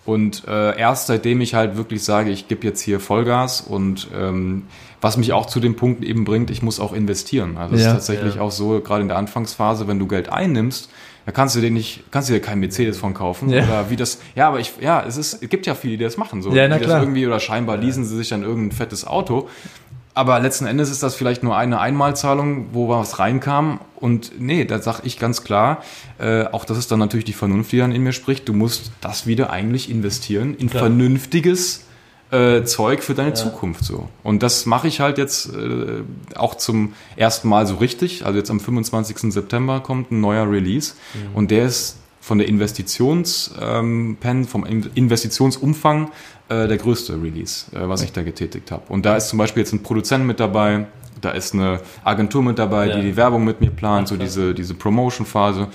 Und 0.06 0.44
äh, 0.50 0.78
erst 0.78 1.08
seitdem 1.08 1.40
ich 1.40 1.54
halt 1.54 1.78
wirklich 1.78 2.04
sage, 2.04 2.30
ich 2.30 2.50
gebe 2.50 2.68
jetzt 2.68 2.82
hier 2.82 3.00
Vollgas 3.00 3.62
und 3.62 4.10
ähm, 4.14 4.64
was 5.00 5.16
mich 5.16 5.32
auch 5.32 5.46
zu 5.46 5.62
dem 5.62 5.78
Punkt 5.78 6.04
eben 6.04 6.26
bringt, 6.26 6.50
ich 6.50 6.62
muss 6.62 6.82
auch 6.82 6.92
investieren. 6.92 7.56
Also 7.58 7.76
es 7.76 7.84
Ja. 7.84 7.88
ist 7.88 7.94
tatsächlich 7.94 8.36
Ja. 8.36 8.42
auch 8.42 8.52
so, 8.52 8.82
gerade 8.82 9.02
in 9.02 9.08
der 9.08 9.18
Anfangsphase, 9.18 9.88
wenn 9.88 9.98
du 10.00 10.08
Geld 10.08 10.28
einnimmst, 10.28 10.90
da 11.28 11.34
kannst 11.34 11.58
du 11.58 11.60
dir 11.60 11.72
nicht, 11.72 12.06
kannst 12.10 12.30
du 12.30 12.34
dir 12.34 12.40
kein 12.40 12.58
Mercedes 12.62 12.98
von 12.98 13.14
kaufen. 13.14 13.50
Ja. 13.50 13.62
Oder 13.66 13.90
wie 13.90 13.98
das, 13.98 14.20
ja, 14.34 14.48
aber 14.48 14.62
ich, 14.62 14.72
ja, 14.80 15.04
es 15.06 15.18
ist, 15.18 15.44
es 15.44 15.50
gibt 15.50 15.66
ja 15.66 15.76
viele, 15.76 15.98
die 15.98 16.04
das 16.06 16.16
machen. 16.16 16.42
So, 16.42 16.54
Ja, 16.56 16.70
na 16.70 16.78
die 16.78 16.86
klar. 16.86 17.00
Das 17.00 17.04
irgendwie, 17.06 17.28
oder 17.28 17.42
scheinbar 17.42 17.76
leasen 17.76 18.06
sie 18.06 18.16
sich 18.16 18.30
dann 18.30 18.44
irgendein 18.44 18.72
fettes 18.72 19.06
Auto. 19.06 19.50
Aber 20.14 20.40
letzten 20.40 20.68
Endes 20.68 20.90
ist 20.90 21.04
das 21.04 21.16
vielleicht 21.16 21.44
nur 21.44 21.58
eine 21.58 21.82
Einmalzahlung, 21.82 22.68
wo 22.72 22.88
was 22.88 23.20
reinkam. 23.20 23.82
Und 23.98 24.40
nee, 24.40 24.64
da 24.64 24.80
sag 24.80 25.02
ich 25.04 25.20
ganz 25.20 25.44
klar, 25.44 25.84
äh, 26.18 26.46
auch 26.46 26.64
das 26.64 26.78
ist 26.78 26.92
dann 26.92 27.00
natürlich 27.00 27.26
die 27.26 27.34
Vernunft, 27.34 27.74
die 27.74 27.80
dann 27.80 27.92
in 27.92 28.04
mir 28.04 28.14
spricht, 28.14 28.48
du 28.48 28.54
musst 28.54 28.94
das 29.02 29.28
wieder 29.28 29.50
eigentlich 29.50 29.92
investieren 29.92 30.56
in 30.56 30.70
Klar. 30.70 30.84
vernünftiges 30.84 31.87
äh, 32.32 32.64
Zeug 32.64 33.04
für 33.04 33.14
deine 33.14 33.34
Zukunft 33.34 33.84
so. 33.86 34.10
Und 34.24 34.44
das 34.44 34.66
mache 34.66 34.88
ich 34.88 35.00
halt 35.00 35.18
jetzt 35.18 35.54
äh, 35.54 36.04
auch 36.36 36.56
zum 36.56 36.94
ersten 37.16 37.48
Mal 37.48 37.66
so 37.66 37.76
richtig. 37.76 38.26
Also 38.26 38.38
jetzt 38.38 38.50
am 38.52 38.60
25. 38.60 39.32
September 39.34 39.80
kommt 39.80 40.12
ein 40.12 40.20
neuer 40.22 40.50
Release 40.50 40.94
und 41.34 41.52
der 41.52 41.66
ist 41.66 41.98
von 42.20 42.38
der 42.40 42.48
Investitions 42.50 43.52
ähm, 43.62 44.18
vom 44.48 44.66
In- 44.66 44.90
Investitionsumfang 44.94 46.12
äh, 46.50 46.68
der 46.68 46.78
größte 46.78 47.14
Release, 47.22 47.74
äh, 47.76 47.88
was 47.88 48.02
ich 48.04 48.12
da 48.12 48.24
getätigt 48.24 48.72
habe. 48.72 48.84
Und 48.90 49.06
da 49.06 49.16
ist 49.16 49.30
zum 49.30 49.40
Beispiel 49.40 49.62
jetzt 49.64 49.74
ein 49.74 49.84
Produzent 49.84 50.26
mit 50.26 50.40
dabei, 50.40 50.88
da 51.22 51.32
ist 51.32 51.54
eine 51.54 51.80
Agentur 52.04 52.44
mit 52.44 52.60
dabei, 52.60 52.88
Ja. 52.88 52.96
die 52.98 53.02
die 53.04 53.16
Werbung 53.18 53.46
mit 53.46 53.62
mir 53.62 53.70
plant, 53.72 54.08
so 54.10 54.18
diese 54.18 54.54
diese 54.54 54.74
Promotion-Phase. 54.74 55.68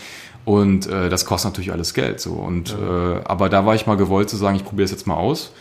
Und 0.44 0.86
äh, 0.88 1.08
das 1.08 1.24
kostet 1.24 1.52
natürlich 1.52 1.72
alles 1.72 1.94
Geld 1.94 2.20
so. 2.20 2.32
Und 2.32 2.72
äh, 2.72 3.20
aber 3.24 3.48
da 3.48 3.64
war 3.64 3.74
ich 3.74 3.86
mal 3.86 3.96
gewollt 3.96 4.28
zu 4.28 4.36
sagen, 4.36 4.56
ich 4.56 4.64
probiere 4.64 4.84
es 4.86 4.90
jetzt 4.90 5.06
mal 5.06 5.14
aus 5.16 5.52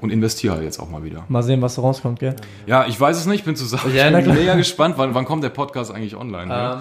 und 0.00 0.10
investiere 0.10 0.54
halt 0.54 0.62
jetzt 0.64 0.78
auch 0.78 0.88
mal 0.88 1.02
wieder. 1.04 1.24
Mal 1.28 1.42
sehen, 1.42 1.60
was 1.62 1.74
da 1.74 1.82
rauskommt, 1.82 2.20
gell? 2.20 2.36
Ja, 2.66 2.86
ich 2.86 3.00
weiß 3.00 3.16
es 3.16 3.26
nicht, 3.26 3.44
bin 3.44 3.56
zu 3.56 3.64
sagen. 3.64 3.92
Ja, 3.94 4.16
ich 4.16 4.24
bin 4.24 4.34
mega 4.34 4.54
gespannt, 4.54 4.94
wann, 4.96 5.14
wann 5.14 5.24
kommt 5.24 5.42
der 5.44 5.48
Podcast 5.48 5.92
eigentlich 5.92 6.14
online? 6.16 6.50
ja? 6.50 6.72
Ähm, 6.74 6.78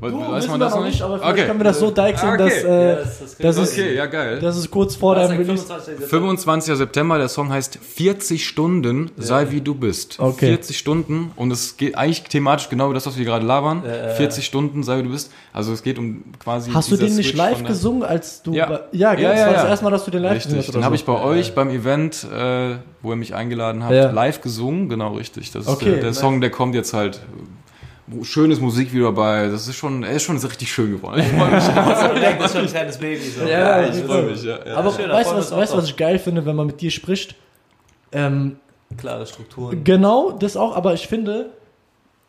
We- 0.00 0.10
du, 0.10 0.20
weiß 0.20 0.34
wissen 0.36 0.50
man 0.50 0.60
wir 0.60 0.64
das 0.66 0.74
noch 0.74 0.84
nicht? 0.84 1.02
aber 1.02 1.18
vielleicht 1.18 1.32
Okay. 1.32 1.46
können 1.46 1.60
wir 1.60 1.64
das 1.64 1.78
so 1.80 1.90
deichseln, 1.90 2.34
okay. 2.34 2.44
dass, 2.44 2.64
äh, 2.64 2.88
Ja, 2.90 2.94
das- 2.96 3.18
das 3.18 3.36
das, 3.38 3.56
ist, 3.58 3.72
Okay, 3.78 3.94
ja 3.96 4.06
geil. 4.06 4.38
das 4.40 4.56
ist 4.56 4.70
kurz 4.70 4.96
vor 4.96 5.14
deinem 5.14 5.30
Release. 5.38 5.46
25. 5.64 5.86
September? 5.86 6.08
25. 6.08 6.76
September, 6.76 7.18
der 7.18 7.28
Song 7.28 7.50
heißt 7.50 7.78
40 7.82 8.46
Stunden, 8.46 9.10
sei 9.16 9.50
wie 9.50 9.60
du 9.60 9.74
bist. 9.74 10.20
Okay. 10.20 10.46
40 10.46 10.76
Stunden 10.78 11.32
und 11.36 11.50
es 11.50 11.76
geht 11.76 11.96
eigentlich 11.96 12.22
thematisch 12.24 12.68
genau 12.68 12.86
über 12.86 12.94
das, 12.94 13.06
was 13.06 13.16
wir 13.16 13.24
gerade 13.24 13.46
labern. 13.46 13.84
Äh, 13.84 14.10
40 14.14 14.44
Stunden, 14.44 14.82
sei 14.82 14.98
wie 14.98 15.02
du 15.04 15.10
bist. 15.10 15.32
Also 15.52 15.72
es 15.72 15.82
geht 15.82 15.98
um 15.98 16.22
quasi. 16.38 16.70
Hast 16.72 16.90
du 16.90 16.96
den 16.96 17.06
nicht 17.06 17.26
Switch 17.28 17.34
live 17.36 17.64
gesungen, 17.64 18.02
als 18.02 18.42
du. 18.42 18.52
Ja. 18.52 18.80
ja, 18.92 19.14
gell? 19.14 19.22
Ja, 19.24 19.30
das 19.30 19.38
ja, 19.40 19.46
war 19.46 19.52
ja. 19.52 19.60
das 19.62 19.70
erste 19.70 19.84
Mal, 19.84 19.90
dass 19.90 20.04
du 20.04 20.10
den 20.10 20.22
live 20.22 20.42
gesungen 20.42 20.58
hast. 20.64 20.74
den 20.74 20.84
habe 20.84 20.94
ich 20.94 21.04
bei 21.04 21.20
euch 21.20 21.54
beim 21.54 21.70
Event, 21.70 22.24
äh, 22.32 22.57
wo 23.02 23.10
ihr 23.12 23.16
mich 23.16 23.34
eingeladen 23.34 23.82
habt, 23.84 23.94
Ja. 23.94 24.10
live 24.10 24.40
gesungen. 24.40 24.88
Genau, 24.88 25.14
richtig. 25.14 25.50
Das 25.52 25.64
ist 25.64 25.68
Okay, 25.68 25.86
der, 25.86 25.94
der 25.96 26.04
nice. 26.06 26.18
Song, 26.18 26.40
der 26.40 26.50
kommt 26.50 26.74
jetzt 26.74 26.92
halt. 26.94 27.16
äh, 27.16 28.24
Schönes 28.24 28.58
Musikvideo 28.60 29.06
dabei. 29.06 29.48
Das 29.48 29.68
ist 29.68 29.76
schon, 29.76 30.02
er 30.02 30.12
ist 30.12 30.22
schon 30.22 30.38
richtig 30.38 30.72
schön 30.72 30.92
geworden. 30.92 31.20
Ich 31.20 31.26
freue 31.28 31.50
mich. 31.50 31.64
Das 32.38 32.46
ist 32.46 32.52
schon 32.52 32.62
ein 32.62 32.66
kleines 32.68 32.96
Baby. 32.96 33.20
So. 33.22 33.44
Ja, 33.46 33.86
ich 33.86 33.96
freue 34.02 34.22
mich. 34.30 34.42
Ja, 34.42 34.58
ja. 34.66 34.76
Aber 34.76 34.90
schön, 34.92 35.10
weißt 35.10 35.30
du, 35.32 35.36
was, 35.36 35.52
weißt, 35.54 35.76
was 35.76 35.84
ich 35.84 35.96
geil 35.96 36.18
finde, 36.18 36.46
wenn 36.46 36.56
man 36.56 36.66
mit 36.68 36.80
dir 36.80 36.90
spricht? 36.90 37.34
Ähm, 38.12 38.56
Klare 38.96 39.26
Strukturen. 39.26 39.84
genau, 39.84 40.30
das 40.32 40.56
auch, 40.56 40.74
aber 40.74 40.94
ich 40.94 41.06
finde, 41.08 41.50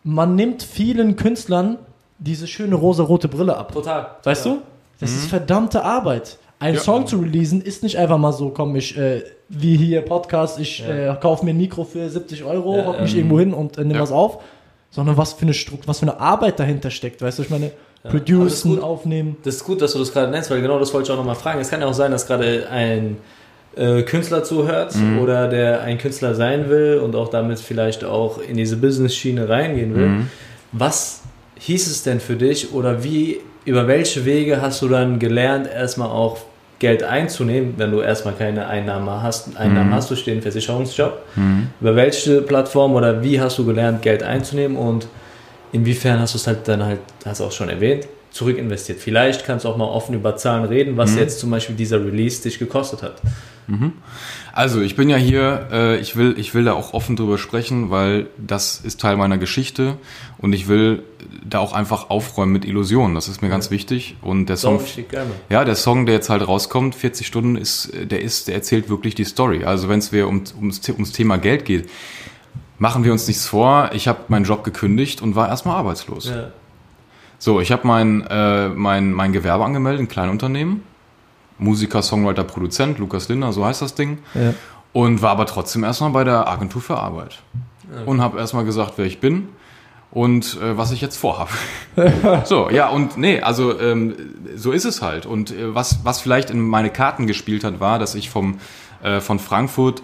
man 0.04 0.36
nimmt 0.36 0.62
vielen 0.64 1.16
Künstlern 1.16 1.78
diese 2.18 2.48
schöne 2.48 2.76
rosa-rote 2.76 3.30
Brille 3.30 3.56
ab. 3.56 3.72
Total. 3.72 4.08
Weißt 4.24 4.46
du? 4.46 4.62
Das 5.00 5.12
ist 5.12 5.28
verdammte 5.30 5.86
Arbeit. 5.86 6.38
Ein 6.60 6.74
Ja. 6.74 6.82
Song 6.82 7.08
zu 7.08 7.20
releasen 7.20 7.62
ist 7.62 7.84
nicht 7.84 7.98
einfach 7.98 8.18
mal 8.18 8.34
so, 8.34 8.50
komm, 8.50 8.76
ich, 8.76 8.98
äh, 8.98 9.24
wie 9.50 9.76
hier 9.78 10.02
Podcast, 10.02 10.60
ich 10.60 10.80
Ja. 10.80 11.14
äh, 11.14 11.16
kaufe 11.20 11.44
mir 11.44 11.52
ein 11.52 11.58
Mikro 11.58 11.84
für 11.84 12.10
70 12.10 12.44
Euro, 12.44 12.78
Ja, 12.78 12.86
hock 12.86 13.02
mich 13.02 13.16
irgendwo 13.16 13.40
hin 13.40 13.54
und 13.54 13.78
äh, 13.78 13.82
nimm 13.84 13.96
Ja. 13.98 14.02
was 14.04 14.12
auf, 14.12 14.40
sondern 14.92 15.18
was 15.18 15.34
für 15.34 15.44
eine 15.44 15.54
Struktur, 15.54 15.88
was 15.88 16.00
für 16.00 16.08
eine 16.08 16.20
Arbeit 16.20 16.60
dahinter 16.60 16.92
steckt, 16.92 17.22
weißt 17.22 17.40
du, 17.40 17.44
ich 17.44 17.50
meine, 17.50 17.66
Ja. 17.66 17.72
Das 18.04 18.12
producen, 18.14 18.76
gut. 18.76 18.84
aufnehmen. 18.84 19.36
Das 19.44 19.56
ist 19.56 19.64
gut, 19.66 19.82
dass 19.82 19.92
du 19.92 20.00
das 20.00 20.14
gerade 20.14 20.32
nennst, 20.32 20.50
weil 20.52 20.62
genau 20.62 20.80
das 20.80 20.94
wollte 20.94 21.08
ich 21.08 21.12
auch 21.14 21.18
nochmal 21.18 21.36
fragen. 21.36 21.60
Es 21.60 21.70
kann 21.70 21.82
ja 21.82 21.88
auch 21.88 21.94
sein, 21.94 22.12
dass 22.12 22.26
gerade 22.28 22.68
ein 22.72 23.18
äh, 23.76 24.02
Künstler 24.04 24.44
zuhört 24.44 24.96
Mhm. 24.96 25.20
oder 25.20 25.48
der 25.48 25.82
ein 25.82 25.98
Künstler 25.98 26.34
sein 26.34 26.70
will 26.70 27.00
und 27.04 27.16
auch 27.16 27.28
damit 27.30 27.60
vielleicht 27.60 28.04
auch 28.06 28.40
in 28.40 28.56
diese 28.58 28.78
Business-Schiene 28.78 29.48
reingehen 29.50 29.96
will. 29.96 30.08
Mhm. 30.08 30.28
Was 30.72 31.22
hieß 31.60 31.88
es 31.88 32.04
denn 32.04 32.20
für 32.20 32.36
dich 32.36 32.74
oder 32.74 33.04
wie, 33.04 33.40
über 33.66 33.88
welche 33.88 34.24
Wege 34.26 34.62
hast 34.62 34.82
du 34.82 34.88
dann 34.88 35.20
gelernt, 35.20 35.68
erstmal 35.68 36.10
auch 36.10 36.38
Geld 36.80 37.04
einzunehmen, 37.04 37.74
wenn 37.78 37.92
du 37.92 38.00
erstmal 38.02 38.34
keine 38.34 38.68
Einnahmen 38.68 39.10
hast, 39.22 39.58
Einnahmen 39.58 39.90
Mhm. 39.90 39.94
hast 39.96 40.10
durch 40.10 40.24
den 40.24 40.42
Versicherungsjob? 40.42 41.22
Mhm. 41.36 41.68
Über 41.82 41.96
welche 41.96 42.42
Plattform 42.42 42.96
oder 42.96 43.22
wie 43.22 43.40
hast 43.40 43.58
du 43.60 43.66
gelernt, 43.66 44.02
Geld 44.02 44.24
einzunehmen 44.24 44.78
und 44.78 45.08
inwiefern 45.72 46.20
hast 46.20 46.34
du 46.34 46.38
es 46.38 46.48
halt 46.48 46.68
dann 46.68 46.84
halt, 46.84 47.00
hast 47.26 47.40
du 47.40 47.46
auch 47.46 47.52
schon 47.52 47.70
erwähnt, 47.70 48.08
zurückinvestiert? 48.32 49.00
Vielleicht 49.00 49.46
kannst 49.46 49.66
du 49.66 49.70
auch 49.70 49.78
mal 49.78 49.86
offen 49.86 50.14
über 50.16 50.36
Zahlen 50.38 50.66
reden, 50.66 50.98
was 50.98 51.12
Mhm. 51.14 51.18
jetzt 51.20 51.40
zum 51.40 51.50
Beispiel 51.52 51.76
dieser 51.76 52.04
Release 52.04 52.42
dich 52.44 52.60
gekostet 52.60 53.02
hat. 53.04 53.22
Also 54.52 54.82
ich 54.82 54.96
bin 54.96 55.10
ja 55.10 55.18
hier, 55.18 55.68
äh, 55.72 55.98
ich 56.00 56.16
will, 56.16 56.34
ich 56.40 56.56
will 56.56 56.64
da 56.64 56.74
auch 56.74 56.94
offen 56.96 57.16
drüber 57.16 57.38
sprechen, 57.38 57.92
weil 57.92 58.26
das 58.38 58.80
ist 58.84 59.00
Teil 59.00 59.16
meiner 59.16 59.38
Geschichte 59.38 59.98
und 60.40 60.54
ich 60.54 60.68
will 60.68 61.04
da 61.48 61.60
auch 61.60 61.74
einfach 61.74 62.10
aufräumen 62.10 62.52
mit 62.52 62.66
Illusionen. 62.66 63.14
Das 63.14 63.28
ist 63.28 63.44
mir 63.44 63.50
ganz 63.50 63.70
wichtig. 63.70 64.16
Und 64.24 64.48
der 64.48 64.58
Song, 64.58 64.82
ja, 65.52 65.66
der 65.66 65.76
Song, 65.76 66.08
der 66.08 66.16
jetzt 66.16 66.32
halt 66.32 66.48
rauskommt, 66.48 66.96
40 66.96 67.28
Stunden, 67.28 67.56
ist, 67.58 67.92
der 67.94 68.22
ist, 68.24 68.48
der 68.48 68.56
erzählt 68.56 68.90
wirklich 68.90 69.14
die 69.14 69.24
Story. 69.26 69.64
Also 69.66 69.88
wenn 69.88 70.00
es 70.00 70.12
um, 70.12 70.44
ums, 70.58 70.90
ums 70.90 71.12
Thema 71.12 71.38
Geld 71.38 71.66
geht, 71.66 71.88
machen 72.80 73.04
wir 73.04 73.12
uns 73.12 73.28
nichts 73.28 73.46
vor. 73.46 73.92
Ich 73.94 74.08
habe 74.08 74.20
meinen 74.30 74.46
Job 74.46 74.64
gekündigt 74.64 75.22
und 75.22 75.36
war 75.36 75.48
erstmal 75.48 75.78
arbeitslos. 75.78 76.30
Ja. 76.30 76.48
So, 77.38 77.62
ich 77.62 77.72
habe 77.72 77.88
mein, 77.88 78.26
äh, 78.28 78.70
mein, 78.70 79.14
mein 79.14 79.32
Gewerbe 79.32 79.64
angemeldet, 79.64 80.02
ein 80.02 80.08
Kleinunternehmen. 80.08 80.84
Musiker, 81.58 82.02
Songwriter, 82.02 82.44
Produzent, 82.46 83.00
Lukas 83.00 83.28
Linder, 83.28 83.52
so 83.52 83.66
heißt 83.66 83.82
das 83.82 83.94
Ding. 83.94 84.20
Ja. 84.34 84.54
Und 84.94 85.22
war 85.22 85.32
aber 85.32 85.46
trotzdem 85.46 85.84
erstmal 85.84 86.10
bei 86.10 86.24
der 86.24 86.48
Agentur 86.48 86.82
für 86.82 86.98
Arbeit. 86.98 87.40
Okay. 87.92 88.04
Und 88.06 88.22
habe 88.22 88.40
erstmal 88.40 88.66
gesagt, 88.66 88.94
wer 88.96 89.06
ich 89.06 89.20
bin 89.20 89.50
und 90.12 90.58
äh, 90.62 90.78
was 90.78 90.92
ich 90.92 91.02
jetzt 91.02 91.18
vorhabe. 91.18 91.52
so, 92.46 92.70
ja, 92.70 92.90
und 92.90 93.18
nee, 93.18 93.42
also 93.42 93.80
ähm, 93.80 94.16
so 94.56 94.72
ist 94.72 94.86
es 94.86 95.02
halt. 95.02 95.26
Und 95.26 95.52
äh, 95.52 95.76
was, 95.76 96.00
was 96.04 96.20
vielleicht 96.20 96.50
in 96.50 96.62
meine 96.62 96.90
Karten 96.90 97.28
gespielt 97.28 97.64
hat, 97.64 97.80
war, 97.80 98.00
dass 98.00 98.16
ich 98.16 98.30
vom, 98.30 98.60
äh, 99.04 99.20
von 99.20 99.38
Frankfurt 99.38 100.02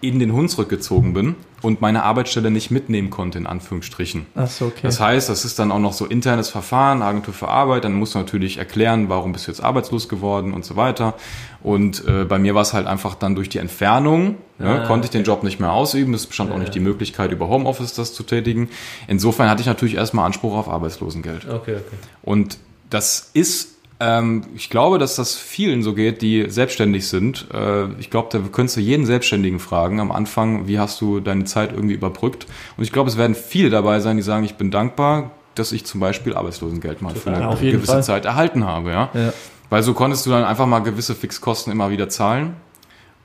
in 0.00 0.18
den 0.20 0.32
Hunsrück 0.32 0.68
gezogen 0.68 1.12
bin 1.12 1.34
und 1.60 1.80
meine 1.80 2.04
Arbeitsstelle 2.04 2.50
nicht 2.52 2.70
mitnehmen 2.70 3.10
konnte, 3.10 3.38
in 3.38 3.46
Anführungsstrichen. 3.48 4.26
Achso, 4.36 4.66
okay. 4.66 4.80
Das 4.82 5.00
heißt, 5.00 5.28
das 5.28 5.44
ist 5.44 5.58
dann 5.58 5.72
auch 5.72 5.80
noch 5.80 5.92
so 5.92 6.06
internes 6.06 6.48
Verfahren, 6.50 7.02
Agentur 7.02 7.34
für 7.34 7.48
Arbeit, 7.48 7.82
dann 7.84 7.94
musst 7.94 8.14
du 8.14 8.18
natürlich 8.20 8.58
erklären, 8.58 9.08
warum 9.08 9.32
bist 9.32 9.46
du 9.46 9.50
jetzt 9.50 9.60
arbeitslos 9.60 10.08
geworden 10.08 10.52
und 10.54 10.64
so 10.64 10.76
weiter. 10.76 11.14
Und 11.62 12.06
äh, 12.06 12.24
bei 12.24 12.38
mir 12.38 12.54
war 12.54 12.62
es 12.62 12.74
halt 12.74 12.86
einfach 12.86 13.16
dann 13.16 13.34
durch 13.34 13.48
die 13.48 13.58
Entfernung, 13.58 14.36
ne, 14.58 14.82
Ah, 14.82 14.86
konnte 14.86 15.06
ich 15.06 15.10
den 15.10 15.24
Job 15.24 15.42
nicht 15.42 15.58
mehr 15.58 15.72
ausüben, 15.72 16.14
es 16.14 16.26
bestand 16.26 16.50
auch 16.50 16.54
Ja. 16.54 16.60
nicht 16.60 16.74
die 16.76 16.80
Möglichkeit, 16.80 17.32
über 17.32 17.48
Homeoffice 17.48 17.92
das 17.94 18.14
zu 18.14 18.22
tätigen. 18.22 18.68
Insofern 19.08 19.50
hatte 19.50 19.60
ich 19.60 19.66
natürlich 19.66 19.96
erstmal 19.96 20.26
Anspruch 20.26 20.54
auf 20.56 20.68
Arbeitslosengeld. 20.68 21.46
Okay, 21.48 21.74
okay. 21.76 21.96
Und 22.22 22.58
das 22.88 23.30
ist, 23.34 23.77
ähm, 24.00 24.44
ich 24.54 24.70
glaube, 24.70 24.98
dass 24.98 25.16
das 25.16 25.36
vielen 25.36 25.82
so 25.82 25.94
geht, 25.94 26.22
die 26.22 26.46
selbstständig 26.48 27.08
sind. 27.08 27.46
Äh, 27.52 27.86
ich 27.98 28.10
glaube, 28.10 28.28
da 28.30 28.38
könntest 28.52 28.76
du 28.76 28.80
jeden 28.80 29.06
Selbstständigen 29.06 29.58
fragen 29.58 30.00
am 30.00 30.12
Anfang, 30.12 30.68
wie 30.68 30.78
hast 30.78 31.00
du 31.00 31.20
deine 31.20 31.44
Zeit 31.44 31.72
irgendwie 31.72 31.94
überbrückt. 31.94 32.46
Und 32.76 32.84
ich 32.84 32.92
glaube, 32.92 33.10
es 33.10 33.16
werden 33.16 33.34
viele 33.34 33.70
dabei 33.70 34.00
sein, 34.00 34.16
die 34.16 34.22
sagen, 34.22 34.44
ich 34.44 34.54
bin 34.54 34.70
dankbar, 34.70 35.32
dass 35.54 35.72
ich 35.72 35.84
zum 35.84 36.00
Beispiel 36.00 36.34
Arbeitslosengeld 36.34 37.02
mal 37.02 37.14
für 37.14 37.32
eine 37.32 37.56
gewisse 37.56 37.92
Fall. 37.92 38.02
Zeit 38.04 38.24
erhalten 38.24 38.64
habe. 38.64 38.90
Ja? 38.90 39.10
ja. 39.14 39.32
Weil 39.70 39.82
so 39.82 39.94
konntest 39.94 40.24
du 40.26 40.30
dann 40.30 40.44
einfach 40.44 40.66
mal 40.66 40.78
gewisse 40.80 41.14
Fixkosten 41.14 41.72
immer 41.72 41.90
wieder 41.90 42.08
zahlen. 42.08 42.54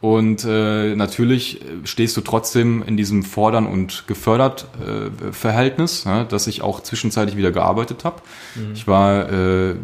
Und 0.04 0.44
äh, 0.44 0.98
natürlich 0.98 1.62
stehst 1.86 2.18
du 2.18 2.22
trotzdem 2.22 2.84
in 2.86 2.98
diesem 2.98 3.24
Fordern 3.24 3.66
und 3.66 4.04
gefördert 4.06 4.68
äh, 4.86 5.32
Verhältnis, 5.32 6.04
ja, 6.04 6.26
dass 6.26 6.48
ich 6.48 6.62
auch 6.62 6.82
zwischenzeitlich 6.82 7.38
wieder 7.38 7.54
gearbeitet 7.54 8.04
habe. 8.04 8.18
Mhm. 8.56 8.74
Ich 8.74 8.86
war 8.86 9.32
äh, 9.32 9.76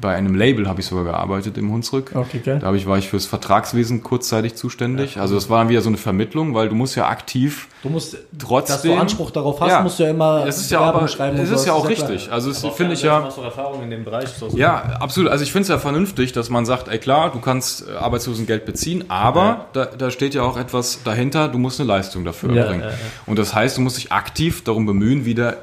bei 0.00 0.16
einem 0.16 0.34
Label, 0.34 0.66
habe 0.66 0.80
ich 0.80 0.86
sogar 0.86 1.04
gearbeitet 1.04 1.56
im 1.58 1.70
Hunsrück. 1.70 2.10
Okay, 2.12 2.40
geil. 2.44 2.58
Da 2.60 2.74
ich, 2.74 2.86
war 2.86 2.98
ich 2.98 3.08
fürs 3.08 3.26
Vertragswesen 3.26 4.02
kurzzeitig 4.02 4.56
zuständig. 4.56 5.14
Ja, 5.14 5.22
also 5.22 5.36
das 5.36 5.48
war 5.48 5.60
dann 5.60 5.68
wieder 5.68 5.80
so 5.80 5.90
eine 5.90 5.96
Vermittlung, 5.96 6.54
weil 6.54 6.68
du 6.68 6.74
musst 6.74 6.96
ja 6.96 7.06
aktiv 7.06 7.68
Du 7.82 7.90
musst 7.90 8.16
trotzdem, 8.36 8.74
dass 8.74 8.82
du 8.82 8.94
Anspruch 8.94 9.30
darauf 9.30 9.60
hast, 9.60 9.70
ja, 9.70 9.82
musst 9.82 10.00
du 10.00 10.02
ja 10.02 10.10
immer 10.10 10.44
das 10.44 10.58
ist 10.58 10.70
ja 10.70 10.80
aber, 10.80 11.06
schreiben. 11.06 11.36
Das 11.36 11.50
ist 11.50 11.64
ja 11.64 11.74
auch 11.74 11.88
richtig. 11.88 12.24
Klar. 12.24 12.34
Also 12.34 12.52
finde 12.70 12.94
ich 12.94 13.02
ja. 13.02 13.20
Erfahrung 13.20 13.84
in 13.84 13.90
dem 13.90 14.04
Bereich? 14.04 14.28
Ja, 14.54 14.96
absolut. 15.00 15.30
Also 15.30 15.44
ich 15.44 15.52
finde 15.52 15.62
es 15.62 15.68
ja 15.68 15.78
vernünftig, 15.78 16.32
dass 16.32 16.50
man 16.50 16.66
sagt, 16.66 16.88
ey 16.88 16.98
klar, 16.98 17.30
du 17.30 17.38
kannst 17.40 17.88
äh, 17.88 17.92
Arbeitslosengeld 17.92 18.66
beziehen, 18.66 19.04
aber 19.08 19.44
ja. 19.44 19.66
da, 19.74 19.84
da 19.86 20.10
steht 20.10 20.34
ja 20.34 20.42
auch 20.42 20.56
etwas 20.56 21.04
dahinter. 21.04 21.48
Du 21.48 21.58
musst 21.58 21.80
eine 21.80 21.86
Leistung 21.86 22.24
dafür 22.24 22.52
ja, 22.52 22.64
erbringen. 22.64 22.88
Und 23.26 23.38
das 23.38 23.54
heißt, 23.54 23.76
du 23.76 23.80
musst 23.80 23.96
dich 23.96 24.10
aktiv 24.10 24.64
darum 24.64 24.84
bemühen, 24.84 25.24
wieder 25.24 25.58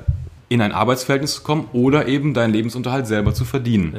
in 0.47 0.61
ein 0.61 0.71
Arbeitsverhältnis 0.71 1.35
zu 1.35 1.41
kommen 1.41 1.67
oder 1.73 2.07
eben 2.07 2.33
deinen 2.33 2.53
Lebensunterhalt 2.53 3.07
selber 3.07 3.33
zu 3.33 3.43
verdienen. 3.43 3.97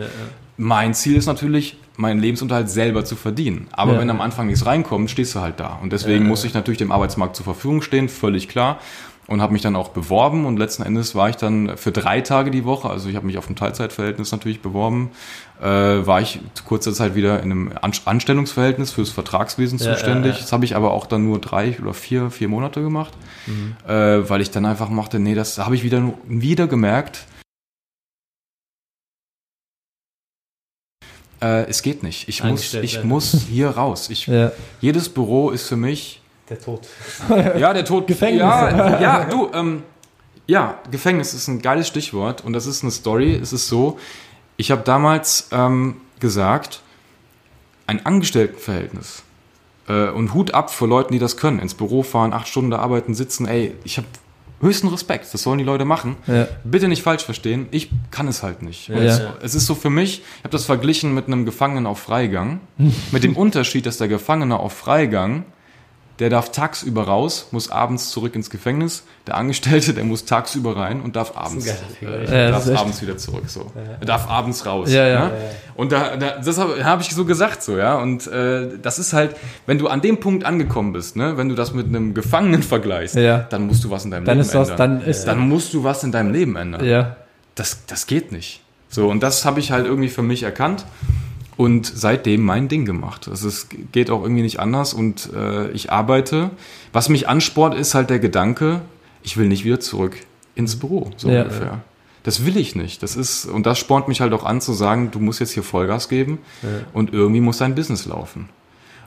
Mein 0.56 0.94
Ziel 0.94 1.16
ist 1.16 1.26
natürlich, 1.26 1.76
meinen 1.96 2.20
Lebensunterhalt 2.20 2.70
selber 2.70 3.04
zu 3.04 3.16
verdienen. 3.16 3.68
Aber 3.72 3.94
ja. 3.94 4.00
wenn 4.00 4.10
am 4.10 4.20
Anfang 4.20 4.46
nichts 4.46 4.66
reinkommt, 4.66 5.10
stehst 5.10 5.34
du 5.34 5.40
halt 5.40 5.60
da. 5.60 5.78
Und 5.82 5.92
deswegen 5.92 6.24
ja. 6.24 6.28
muss 6.28 6.44
ich 6.44 6.54
natürlich 6.54 6.78
dem 6.78 6.92
Arbeitsmarkt 6.92 7.36
zur 7.36 7.44
Verfügung 7.44 7.82
stehen, 7.82 8.08
völlig 8.08 8.48
klar. 8.48 8.78
Und 9.28 9.42
habe 9.42 9.52
mich 9.52 9.62
dann 9.62 9.74
auch 9.74 9.88
beworben 9.88 10.46
und 10.46 10.56
letzten 10.56 10.84
Endes 10.84 11.16
war 11.16 11.28
ich 11.28 11.34
dann 11.34 11.76
für 11.76 11.90
drei 11.90 12.20
Tage 12.20 12.52
die 12.52 12.64
Woche, 12.64 12.88
also 12.88 13.08
ich 13.08 13.16
habe 13.16 13.26
mich 13.26 13.38
auf 13.38 13.50
ein 13.50 13.56
Teilzeitverhältnis 13.56 14.30
natürlich 14.30 14.62
beworben, 14.62 15.10
äh, 15.60 15.66
war 15.66 16.20
ich 16.20 16.38
kurzer 16.64 16.92
Zeit 16.92 17.16
wieder 17.16 17.42
in 17.42 17.50
einem 17.50 17.72
Anstellungsverhältnis 18.04 18.92
fürs 18.92 19.10
Vertragswesen 19.10 19.80
ja, 19.80 19.92
zuständig. 19.92 20.38
Das 20.38 20.52
habe 20.52 20.64
ich 20.64 20.76
aber 20.76 20.92
auch 20.92 21.06
dann 21.06 21.24
nur 21.24 21.40
drei 21.40 21.76
oder 21.82 21.92
vier, 21.92 22.30
vier 22.30 22.46
Monate 22.46 22.82
gemacht, 22.82 23.14
mhm. 23.46 23.74
äh, 23.90 24.30
weil 24.30 24.42
ich 24.42 24.52
dann 24.52 24.64
einfach 24.64 24.90
machte, 24.90 25.18
nee, 25.18 25.34
das 25.34 25.58
habe 25.58 25.74
ich 25.74 25.82
wieder, 25.82 26.14
wieder 26.28 26.68
gemerkt, 26.68 27.26
äh, 31.40 31.64
es 31.68 31.82
geht 31.82 32.02
nicht. 32.02 32.28
Ich 32.28 32.42
muss, 32.42 32.74
ich 32.74 33.04
muss 33.04 33.46
hier 33.48 33.70
raus. 33.70 34.10
Ich, 34.10 34.26
ja. 34.26 34.52
Jedes 34.80 35.08
Büro 35.08 35.50
ist 35.50 35.68
für 35.68 35.76
mich. 35.76 36.20
Der 36.48 36.60
Tod. 36.60 36.86
Ja, 37.58 37.72
der 37.72 37.84
Tod. 37.84 38.06
Gefängnis. 38.06 38.40
Ja, 38.40 39.00
ja 39.00 39.24
du, 39.24 39.50
ähm, 39.52 39.82
ja, 40.46 40.78
Gefängnis 40.90 41.34
ist 41.34 41.48
ein 41.48 41.60
geiles 41.60 41.88
Stichwort 41.88 42.44
und 42.44 42.52
das 42.52 42.66
ist 42.66 42.82
eine 42.82 42.92
Story. 42.92 43.34
Es 43.34 43.52
ist 43.52 43.68
so, 43.68 43.98
ich 44.56 44.70
habe 44.70 44.82
damals 44.82 45.48
ähm, 45.50 45.96
gesagt, 46.20 46.82
ein 47.86 48.04
Angestelltenverhältnis 48.06 49.22
äh, 49.88 50.08
und 50.08 50.34
Hut 50.34 50.54
ab 50.54 50.70
vor 50.72 50.88
Leuten, 50.88 51.12
die 51.12 51.18
das 51.18 51.36
können. 51.36 51.58
Ins 51.58 51.74
Büro 51.74 52.02
fahren, 52.02 52.32
acht 52.32 52.48
Stunden 52.48 52.70
da 52.70 52.78
arbeiten, 52.78 53.14
sitzen. 53.14 53.46
Ey, 53.46 53.74
ich 53.84 53.96
habe 53.96 54.06
höchsten 54.60 54.88
Respekt, 54.88 55.32
das 55.32 55.42
sollen 55.42 55.58
die 55.58 55.64
Leute 55.64 55.84
machen. 55.84 56.16
Ja. 56.26 56.48
Bitte 56.64 56.88
nicht 56.88 57.02
falsch 57.02 57.24
verstehen, 57.24 57.66
ich 57.70 57.90
kann 58.10 58.28
es 58.28 58.42
halt 58.42 58.62
nicht. 58.62 58.88
Ja. 58.88 58.96
Es, 58.96 59.22
es, 59.42 59.54
ist 59.54 59.66
so 59.66 59.74
für 59.74 59.90
mich, 59.90 60.22
ich 60.38 60.44
habe 60.44 60.50
das 60.50 60.64
verglichen 60.64 61.14
mit 61.14 61.26
einem 61.26 61.44
Gefangenen 61.44 61.86
auf 61.86 61.98
Freigang, 61.98 62.60
mit 63.12 63.24
dem 63.24 63.36
Unterschied, 63.36 63.86
dass 63.86 63.98
der 63.98 64.08
Gefangene 64.08 64.58
auf 64.58 64.72
Freigang 64.72 65.44
der 66.18 66.30
darf 66.30 66.50
tagsüber 66.50 67.04
raus, 67.04 67.48
muss 67.50 67.70
abends 67.70 68.10
zurück 68.10 68.34
ins 68.34 68.48
Gefängnis. 68.48 69.02
Der 69.26 69.36
Angestellte, 69.36 69.92
der 69.92 70.04
muss 70.04 70.24
tagsüber 70.24 70.76
rein 70.76 71.00
und 71.00 71.16
darf 71.16 71.36
abends, 71.36 71.66
äh, 72.00 72.50
darf 72.50 72.68
abends 72.68 73.02
wieder 73.02 73.18
zurück. 73.18 73.44
So, 73.48 73.70
er 74.00 74.06
darf 74.06 74.28
abends 74.28 74.64
raus. 74.64 74.90
Ja, 74.90 75.06
ja. 75.06 75.26
Ne? 75.26 75.32
Und 75.74 75.92
da, 75.92 76.16
da 76.16 76.38
das 76.38 76.58
habe 76.58 76.82
hab 76.84 77.00
ich 77.00 77.10
so 77.10 77.24
gesagt 77.24 77.62
so, 77.62 77.76
ja. 77.76 77.96
Und 77.96 78.26
äh, 78.28 78.78
das 78.80 78.98
ist 78.98 79.12
halt, 79.12 79.36
wenn 79.66 79.78
du 79.78 79.88
an 79.88 80.00
dem 80.00 80.18
Punkt 80.18 80.44
angekommen 80.44 80.92
bist, 80.92 81.16
ne, 81.16 81.36
wenn 81.36 81.48
du 81.48 81.54
das 81.54 81.74
mit 81.74 81.86
einem 81.86 82.14
Gefangenen 82.14 82.62
vergleichst, 82.62 83.16
ja. 83.16 83.38
dann 83.38 83.66
musst 83.66 83.84
du 83.84 83.90
was 83.90 84.04
in 84.04 84.10
deinem 84.10 84.24
dann 84.24 84.38
Leben 84.38 84.46
ist 84.46 84.54
das, 84.54 84.70
ändern. 84.70 85.00
Dann, 85.00 85.08
ist 85.08 85.24
dann 85.24 85.38
musst 85.38 85.74
du 85.74 85.84
was 85.84 86.02
in 86.02 86.12
deinem 86.12 86.32
Leben 86.32 86.56
ändern. 86.56 86.84
Ja. 86.84 87.16
Das, 87.54 87.84
das 87.86 88.06
geht 88.06 88.32
nicht. 88.32 88.62
So 88.88 89.08
und 89.08 89.22
das 89.22 89.44
habe 89.44 89.60
ich 89.60 89.72
halt 89.72 89.86
irgendwie 89.86 90.08
für 90.08 90.22
mich 90.22 90.42
erkannt 90.42 90.86
und 91.56 91.86
seitdem 91.86 92.42
mein 92.42 92.68
Ding 92.68 92.84
gemacht. 92.84 93.28
Also 93.28 93.48
es 93.48 93.68
geht 93.92 94.10
auch 94.10 94.22
irgendwie 94.22 94.42
nicht 94.42 94.60
anders 94.60 94.92
und 94.92 95.30
äh, 95.34 95.70
ich 95.70 95.90
arbeite. 95.90 96.50
Was 96.92 97.08
mich 97.08 97.28
ansport, 97.28 97.74
ist 97.74 97.94
halt 97.94 98.10
der 98.10 98.18
Gedanke, 98.18 98.82
ich 99.22 99.36
will 99.36 99.48
nicht 99.48 99.64
wieder 99.64 99.80
zurück 99.80 100.16
ins 100.54 100.76
Büro, 100.76 101.10
so 101.16 101.28
ja, 101.30 101.42
ungefähr. 101.42 101.66
Ja. 101.66 101.80
Das 102.24 102.44
will 102.44 102.56
ich 102.56 102.74
nicht. 102.74 103.02
Das 103.02 103.16
ist, 103.16 103.46
und 103.46 103.66
das 103.66 103.78
spornt 103.78 104.08
mich 104.08 104.20
halt 104.20 104.32
auch 104.32 104.44
an 104.44 104.60
zu 104.60 104.72
sagen, 104.72 105.10
du 105.12 105.20
musst 105.20 105.40
jetzt 105.40 105.52
hier 105.52 105.62
Vollgas 105.62 106.08
geben 106.08 106.38
ja. 106.62 106.68
und 106.92 107.12
irgendwie 107.12 107.40
muss 107.40 107.58
dein 107.58 107.74
Business 107.74 108.04
laufen. 108.04 108.48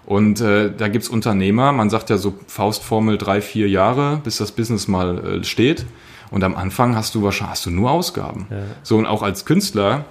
Und 0.05 0.41
äh, 0.41 0.71
da 0.75 0.87
gibt's 0.87 1.09
Unternehmer, 1.09 1.71
man 1.71 1.89
sagt 1.89 2.09
ja 2.09 2.17
so 2.17 2.33
Faustformel 2.47 3.17
drei, 3.17 3.41
vier 3.41 3.69
Jahre, 3.69 4.21
bis 4.23 4.37
das 4.37 4.53
Business 4.53 4.87
mal 4.87 5.39
äh, 5.39 5.43
steht. 5.43 5.85
Und 6.31 6.43
am 6.43 6.55
Anfang 6.55 6.95
hast 6.95 7.13
du 7.13 7.21
wahrscheinlich 7.23 7.51
hast 7.51 7.65
du 7.65 7.71
nur 7.71 7.91
Ausgaben. 7.91 8.47
So 8.83 8.97
und 8.97 9.05
auch 9.07 9.23
als 9.23 9.45
Künstler 9.45 10.05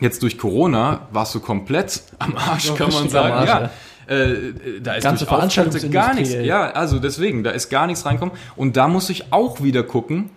Jetzt 0.00 0.22
durch 0.22 0.38
Corona 0.38 1.06
warst 1.12 1.34
du 1.34 1.40
komplett 1.40 2.02
am 2.18 2.36
Arsch, 2.36 2.74
kann 2.74 2.92
man 2.92 3.08
sagen. 3.08 3.32
Arsch, 3.32 3.48
ja. 3.48 3.60
ja. 3.60 3.70
Äh, 4.06 4.80
da 4.82 4.94
ist 4.94 5.02
Ganze 5.02 5.24
Veranstaltungen 5.24 5.90
gar 5.90 6.14
nichts. 6.14 6.34
Ja, 6.34 6.70
also 6.70 6.98
deswegen, 6.98 7.42
da 7.42 7.50
ist 7.50 7.70
gar 7.70 7.86
nichts 7.86 8.04
reinkommen. 8.04 8.34
Und 8.56 8.76
da 8.76 8.88
muss 8.88 9.08
ich 9.08 9.32
auch 9.32 9.62
wieder 9.62 9.82
gucken, 9.82 10.30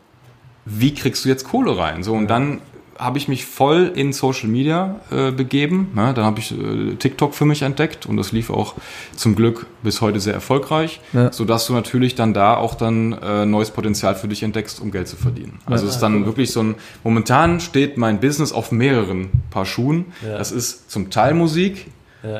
wie 0.65 0.93
kriegst 0.93 1.25
du 1.25 1.29
jetzt 1.29 1.45
Kohle 1.45 1.77
rein? 1.77 2.03
So, 2.03 2.13
und 2.13 2.23
ja. 2.23 2.27
dann 2.27 2.61
habe 2.97 3.17
ich 3.17 3.27
mich 3.27 3.45
voll 3.45 3.91
in 3.93 4.13
Social 4.13 4.49
Media 4.49 4.99
äh, 5.11 5.31
begeben. 5.31 5.91
Ja, 5.95 6.13
dann 6.13 6.25
habe 6.25 6.39
ich 6.39 6.51
äh, 6.51 6.95
TikTok 6.95 7.35
für 7.35 7.45
mich 7.45 7.61
entdeckt 7.61 8.05
und 8.05 8.17
das 8.17 8.31
lief 8.31 8.49
auch 8.49 8.75
zum 9.15 9.35
Glück 9.35 9.67
bis 9.83 10.01
heute 10.01 10.19
sehr 10.19 10.33
erfolgreich, 10.33 11.01
ja. 11.13 11.31
sodass 11.31 11.67
du 11.67 11.73
natürlich 11.73 12.15
dann 12.15 12.33
da 12.33 12.55
auch 12.55 12.75
dann 12.75 13.13
äh, 13.13 13.45
neues 13.45 13.71
Potenzial 13.71 14.15
für 14.15 14.27
dich 14.27 14.43
entdeckst, 14.43 14.81
um 14.81 14.91
Geld 14.91 15.07
zu 15.07 15.15
verdienen. 15.15 15.59
Also 15.65 15.85
ja, 15.85 15.89
es 15.89 15.95
ist 15.95 16.01
dann 16.01 16.25
wirklich 16.25 16.51
so 16.51 16.61
ein, 16.61 16.75
momentan 17.03 17.59
steht 17.59 17.97
mein 17.97 18.19
Business 18.19 18.51
auf 18.51 18.71
mehreren 18.71 19.29
Paar 19.51 19.65
Schuhen. 19.65 20.05
Das 20.21 20.51
ist 20.51 20.89
zum 20.89 21.09
Teil 21.09 21.33
Musik, 21.33 21.87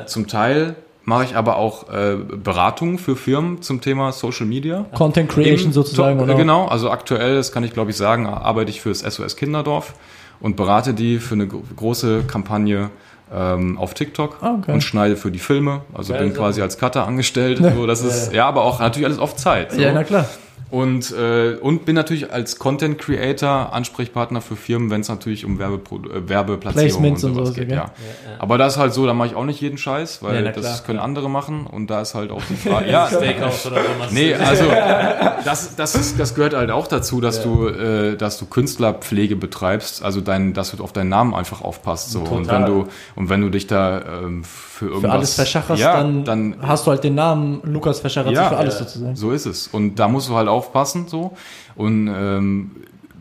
zum 0.06 0.26
Teil 0.26 0.76
mache 1.08 1.24
ich 1.24 1.36
aber 1.36 1.56
auch 1.56 1.88
äh, 1.88 2.16
Beratungen 2.16 2.98
für 2.98 3.16
Firmen 3.16 3.62
zum 3.62 3.80
Thema 3.80 4.12
Social 4.12 4.46
Media. 4.46 4.84
Content 4.94 5.30
Creation 5.30 5.68
Im, 5.68 5.72
sozusagen, 5.72 6.20
oder? 6.20 6.34
Genau, 6.34 6.66
also 6.66 6.90
aktuell, 6.90 7.36
das 7.36 7.50
kann 7.50 7.64
ich 7.64 7.72
glaube 7.72 7.90
ich 7.90 7.96
sagen, 7.96 8.26
arbeite 8.26 8.70
ich 8.70 8.82
für 8.82 8.90
das 8.90 9.00
SOS 9.00 9.36
Kinderdorf 9.36 9.94
und 10.40 10.56
berate 10.56 10.94
die 10.94 11.18
für 11.18 11.34
eine 11.34 11.46
große 11.46 12.24
Kampagne 12.26 12.90
ähm, 13.32 13.78
auf 13.78 13.94
TikTok 13.94 14.38
ah, 14.40 14.56
okay. 14.58 14.72
und 14.72 14.82
schneide 14.82 15.16
für 15.16 15.30
die 15.30 15.38
Filme. 15.38 15.82
Also 15.92 16.14
ja, 16.14 16.20
bin 16.20 16.32
quasi 16.34 16.62
als 16.62 16.78
Cutter 16.78 17.06
angestellt. 17.06 17.60
So, 17.74 17.86
das 17.86 18.02
ist 18.02 18.32
ja, 18.32 18.46
aber 18.46 18.62
auch 18.62 18.80
natürlich 18.80 19.06
alles 19.06 19.18
auf 19.18 19.36
Zeit. 19.36 19.72
So. 19.72 19.80
Ja, 19.80 19.92
na 19.92 20.02
klar. 20.02 20.26
Und, 20.70 21.12
äh, 21.12 21.56
und 21.60 21.86
bin 21.86 21.94
natürlich 21.94 22.32
als 22.32 22.58
Content 22.58 22.98
Creator 22.98 23.72
Ansprechpartner 23.72 24.40
für 24.40 24.56
Firmen, 24.56 24.90
wenn 24.90 25.00
es 25.00 25.08
natürlich 25.08 25.44
um 25.44 25.58
Werbepro 25.58 25.96
äh, 25.96 26.28
Werbeplatzierungen 26.28 27.12
und 27.12 27.18
sowas 27.18 27.48
und 27.50 27.54
geht. 27.54 27.70
Ja. 27.70 27.76
Ja, 27.76 27.82
ja. 27.84 27.90
Aber 28.38 28.58
das 28.58 28.74
ist 28.74 28.78
halt 28.78 28.92
so, 28.92 29.06
da 29.06 29.14
mache 29.14 29.28
ich 29.28 29.34
auch 29.34 29.44
nicht 29.44 29.60
jeden 29.60 29.78
Scheiß, 29.78 30.22
weil 30.22 30.44
ja, 30.44 30.52
das 30.52 30.84
können 30.84 30.98
andere 30.98 31.30
machen 31.30 31.66
und 31.66 31.88
da 31.88 32.02
ist 32.02 32.14
halt 32.14 32.30
auch 32.30 32.42
die 32.48 32.56
Frage. 32.68 32.90
ja, 32.90 33.06
Steakhouse 33.06 33.66
oder 33.66 33.76
so. 33.76 34.14
Nee, 34.14 34.34
also 34.34 34.64
das, 35.44 35.76
das, 35.76 35.94
ist, 35.94 36.20
das 36.20 36.34
gehört 36.34 36.54
halt 36.54 36.70
auch 36.70 36.86
dazu, 36.86 37.20
dass 37.20 37.42
du, 37.42 37.68
äh, 37.68 38.16
dass 38.16 38.38
du 38.38 38.46
Künstlerpflege 38.46 39.36
betreibst, 39.36 40.02
also 40.02 40.20
dein, 40.20 40.52
dass 40.52 40.72
du 40.72 40.82
auf 40.82 40.92
deinen 40.92 41.08
Namen 41.08 41.34
einfach 41.34 41.62
aufpasst. 41.62 42.10
So. 42.10 42.20
Und 42.20 42.48
wenn 42.48 42.66
du 42.66 42.88
und 43.14 43.28
wenn 43.28 43.40
du 43.40 43.48
dich 43.48 43.66
da 43.66 44.22
ähm, 44.22 44.44
für 44.44 44.86
irgendwas 44.86 45.02
für 45.02 45.12
alles 45.12 45.34
verschacherst, 45.34 45.82
dann, 45.82 46.24
dann 46.24 46.56
hast 46.60 46.86
du 46.86 46.90
halt 46.90 47.04
den 47.04 47.14
Namen 47.14 47.60
Lukas 47.64 48.00
Verschacher 48.00 48.30
für 48.30 48.56
alles 48.56 48.78
sozusagen. 48.78 49.16
So 49.16 49.30
ist 49.30 49.46
es. 49.46 49.68
Und 49.68 49.96
da 49.96 50.08
musst 50.08 50.28
du 50.28 50.34
halt 50.34 50.48
auch 50.48 50.57
aufpassen. 50.58 51.08
So. 51.08 51.36
Und 51.76 52.08
ähm, 52.08 52.70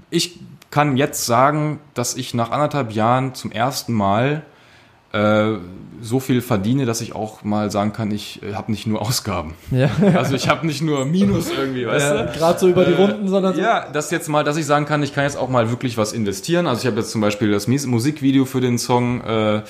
ich 0.10 0.40
kann 0.72 0.98
jetzt 0.98 1.26
sagen, 1.26 1.80
dass 1.94 2.16
ich 2.16 2.34
nach 2.34 2.52
anderthalb 2.52 2.92
Jahren 2.92 3.34
zum 3.34 3.52
ersten 3.52 3.94
Mal 3.94 4.44
so 6.02 6.20
viel 6.20 6.42
verdiene, 6.42 6.86
dass 6.86 7.02
ich 7.02 7.16
auch 7.16 7.44
mal 7.44 7.72
sagen 7.72 7.94
kann, 7.94 8.12
ich 8.12 8.42
äh, 8.44 8.54
habe 8.54 8.72
nicht 8.72 8.88
nur 8.88 9.02
Ausgaben. 9.02 9.54
Ja. 9.72 9.90
Also 10.16 10.36
ich 10.36 10.48
habe 10.48 10.66
nicht 10.66 10.82
nur 10.82 11.06
Minus 11.06 11.50
irgendwie, 11.52 11.86
weißt 11.86 12.06
ja, 12.06 12.24
du? 12.24 12.38
Gerade 12.38 12.60
so 12.60 12.68
über 12.68 12.86
die 12.86 12.94
äh, 12.94 12.96
Runden, 12.96 13.28
sondern 13.28 13.56
so. 13.56 13.62
Ja, 13.62 13.88
das 13.92 14.12
jetzt 14.12 14.30
mal, 14.30 14.44
dass 14.44 14.58
ich 14.58 14.66
sagen 14.66 14.86
kann, 14.86 15.02
ich 15.04 15.14
kann 15.14 15.24
jetzt 15.24 15.38
auch 15.38 15.50
mal 15.50 15.70
wirklich 15.70 15.98
was 15.98 16.14
investieren. 16.14 16.68
Also 16.68 16.82
ich 16.82 16.88
habe 16.88 16.98
jetzt 16.98 17.12
zum 17.12 17.22
Beispiel 17.22 17.52
das 17.52 17.68
Musikvideo 17.68 18.46
für 18.46 18.62
den 18.62 18.78
Song, 18.78 19.22
äh, 19.22 19.56
ja. 19.56 19.62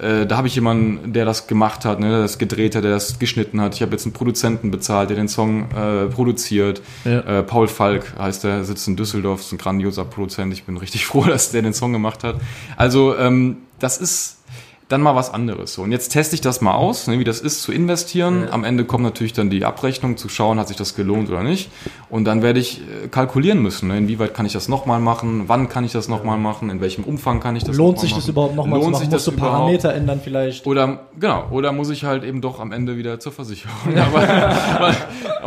äh, 0.00 0.26
da 0.26 0.36
habe 0.36 0.48
ich 0.48 0.54
jemanden, 0.54 1.12
der 1.12 1.24
das 1.24 1.46
gemacht 1.46 1.84
hat, 1.84 2.00
ne, 2.00 2.10
der 2.10 2.20
das 2.20 2.38
gedreht 2.38 2.74
hat, 2.74 2.84
der 2.84 2.92
das 2.92 3.18
geschnitten 3.18 3.60
hat. 3.60 3.74
Ich 3.74 3.82
habe 3.82 3.92
jetzt 3.92 4.04
einen 4.04 4.12
Produzenten 4.12 4.70
bezahlt, 4.70 5.10
der 5.10 5.16
den 5.16 5.28
Song 5.28 5.70
äh, 5.70 6.06
produziert. 6.06 6.82
Äh, 7.04 7.42
Paul 7.42 7.68
Falk 7.68 8.14
heißt 8.18 8.44
der, 8.44 8.64
sitzt 8.64 8.86
in 8.88 8.96
Düsseldorf, 8.96 9.40
ist 9.40 9.52
ein 9.52 9.58
grandioser 9.58 10.04
Produzent. 10.04 10.52
Ich 10.52 10.64
bin 10.64 10.76
richtig 10.76 11.06
froh, 11.06 11.24
dass 11.24 11.50
der 11.50 11.62
den 11.62 11.74
Song 11.74 11.92
gemacht 11.92 12.24
hat. 12.24 12.36
Also 12.76 13.16
ähm, 13.16 13.58
das 13.78 13.98
ist 13.98 14.36
dann 14.88 15.02
mal 15.02 15.16
was 15.16 15.34
anderes. 15.34 15.74
So, 15.74 15.82
und 15.82 15.90
jetzt 15.90 16.10
teste 16.10 16.36
ich 16.36 16.40
das 16.40 16.60
mal 16.60 16.74
aus, 16.74 17.08
ne, 17.08 17.18
wie 17.18 17.24
das 17.24 17.40
ist 17.40 17.62
zu 17.62 17.72
investieren. 17.72 18.44
Ja. 18.44 18.52
Am 18.52 18.62
Ende 18.62 18.84
kommt 18.84 19.02
natürlich 19.02 19.32
dann 19.32 19.50
die 19.50 19.64
Abrechnung, 19.64 20.16
zu 20.16 20.28
schauen, 20.28 20.60
hat 20.60 20.68
sich 20.68 20.76
das 20.76 20.94
gelohnt 20.94 21.28
oder 21.28 21.42
nicht. 21.42 21.70
Und 22.08 22.24
dann 22.24 22.40
werde 22.42 22.60
ich 22.60 22.80
äh, 22.82 23.08
kalkulieren 23.08 23.60
müssen, 23.60 23.88
ne, 23.88 23.98
inwieweit 23.98 24.32
kann 24.32 24.46
ich 24.46 24.52
das 24.52 24.68
nochmal 24.68 25.00
machen, 25.00 25.44
wann 25.48 25.68
kann 25.68 25.82
ich 25.82 25.90
das 25.90 26.06
nochmal 26.06 26.38
machen, 26.38 26.70
in 26.70 26.80
welchem 26.80 27.02
Umfang 27.02 27.40
kann 27.40 27.56
ich 27.56 27.64
das 27.64 27.76
Lohnt 27.76 27.96
noch 27.96 28.02
mal 28.02 28.06
sich 28.06 28.10
das 28.14 28.18
machen. 28.24 28.30
überhaupt 28.30 28.54
nochmal 28.54 28.78
zu 28.78 28.84
Lohnt 28.84 28.92
machen? 28.92 29.02
sich 29.04 29.10
Musst 29.12 29.26
das 29.26 29.34
du 29.34 29.40
Parameter 29.40 29.92
ändern 29.92 30.20
vielleicht? 30.22 30.64
Oder, 30.66 31.00
genau, 31.18 31.46
oder 31.50 31.72
muss 31.72 31.90
ich 31.90 32.04
halt 32.04 32.22
eben 32.22 32.40
doch 32.40 32.60
am 32.60 32.70
Ende 32.70 32.96
wieder 32.96 33.18
zur 33.18 33.32
Versicherung. 33.32 33.74
Aber, 33.96 34.20
aber, 34.22 34.94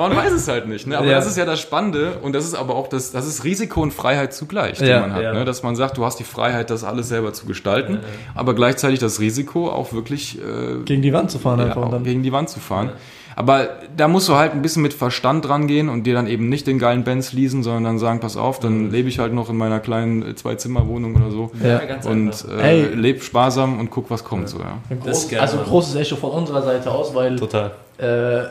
man 0.10 0.18
weiß 0.18 0.34
es 0.34 0.48
halt 0.50 0.68
nicht. 0.68 0.86
Ne? 0.86 0.98
Aber 0.98 1.08
Ja. 1.08 1.14
das 1.16 1.28
ist 1.28 1.38
ja 1.38 1.46
das 1.46 1.60
Spannende 1.62 2.18
und 2.22 2.34
das 2.34 2.46
ist 2.46 2.56
aber 2.56 2.76
auch 2.76 2.88
das, 2.88 3.12
das 3.12 3.26
ist 3.26 3.44
Risiko 3.46 3.82
und 3.82 3.94
Freiheit 3.94 4.34
zugleich, 4.34 4.80
die 4.80 4.86
Ja. 4.86 5.00
man 5.02 5.14
hat. 5.14 5.22
Ne? 5.34 5.46
Dass 5.46 5.64
man 5.64 5.76
sagt, 5.78 5.98
du 5.98 6.04
hast 6.06 6.18
die 6.20 6.24
Freiheit, 6.24 6.70
das 6.70 6.84
alles 6.84 7.08
selber 7.08 7.32
zu 7.34 7.46
gestalten, 7.46 8.00
aber 8.36 8.54
gleichzeitig 8.54 9.00
das 9.00 9.20
Risiko 9.20 9.29
auch 9.70 9.94
wirklich 9.94 10.38
äh, 10.40 10.84
Gegen 10.86 11.02
die 11.02 11.14
Wand 11.14 11.32
zu 11.32 11.40
fahren 11.40 11.60
ja, 11.60 11.66
einfach 11.68 11.90
dann. 11.90 12.04
gegen 12.04 12.24
die 12.24 12.32
Wand 12.32 12.50
zu 12.50 12.60
fahren. 12.60 12.92
Aber 13.36 13.70
da 13.96 14.10
musst 14.10 14.28
du 14.28 14.36
halt 14.36 14.52
ein 14.52 14.62
bisschen 14.62 14.82
mit 14.82 14.94
Verstand 14.94 15.48
rangehen 15.48 15.88
und 15.88 16.04
dir 16.06 16.14
dann 16.14 16.28
eben 16.28 16.50
nicht 16.50 16.68
den 16.68 16.78
geilen 16.78 17.06
Benz 17.06 17.32
leasen, 17.32 17.64
sondern 17.64 17.86
dann 17.86 17.98
sagen, 18.00 18.20
pass 18.20 18.36
auf, 18.36 18.60
dann 18.60 18.92
lebe 18.92 19.08
ich 19.08 19.20
halt 19.20 19.34
noch 19.34 19.50
in 19.50 19.56
meiner 19.56 19.80
kleinen 19.80 20.24
äh, 20.24 20.36
Zwei-Zimmer-Wohnung 20.36 21.16
oder 21.16 21.32
so. 21.32 21.52
Ja. 21.64 21.78
ganz 21.86 22.06
Und 22.06 22.28
einfach. 22.28 22.50
äh, 22.64 22.90
Ey. 22.90 22.96
leb 22.96 23.24
sparsam 23.24 23.80
und 23.80 23.92
guck, 23.92 24.10
was 24.10 24.24
kommt. 24.26 24.50
So, 24.50 24.60
ja. 24.60 24.80
Ein 24.90 25.00
Das 25.06 25.20
ist 25.24 25.30
groß, 25.30 25.40
also 25.40 25.58
großes 25.60 25.96
Echo 25.96 26.16
von 26.18 26.32
unserer 26.32 26.62
Seite 26.64 26.92
aus, 26.92 27.16
weil 27.16 27.38
Total. 27.38 27.72
äh, 27.98 28.50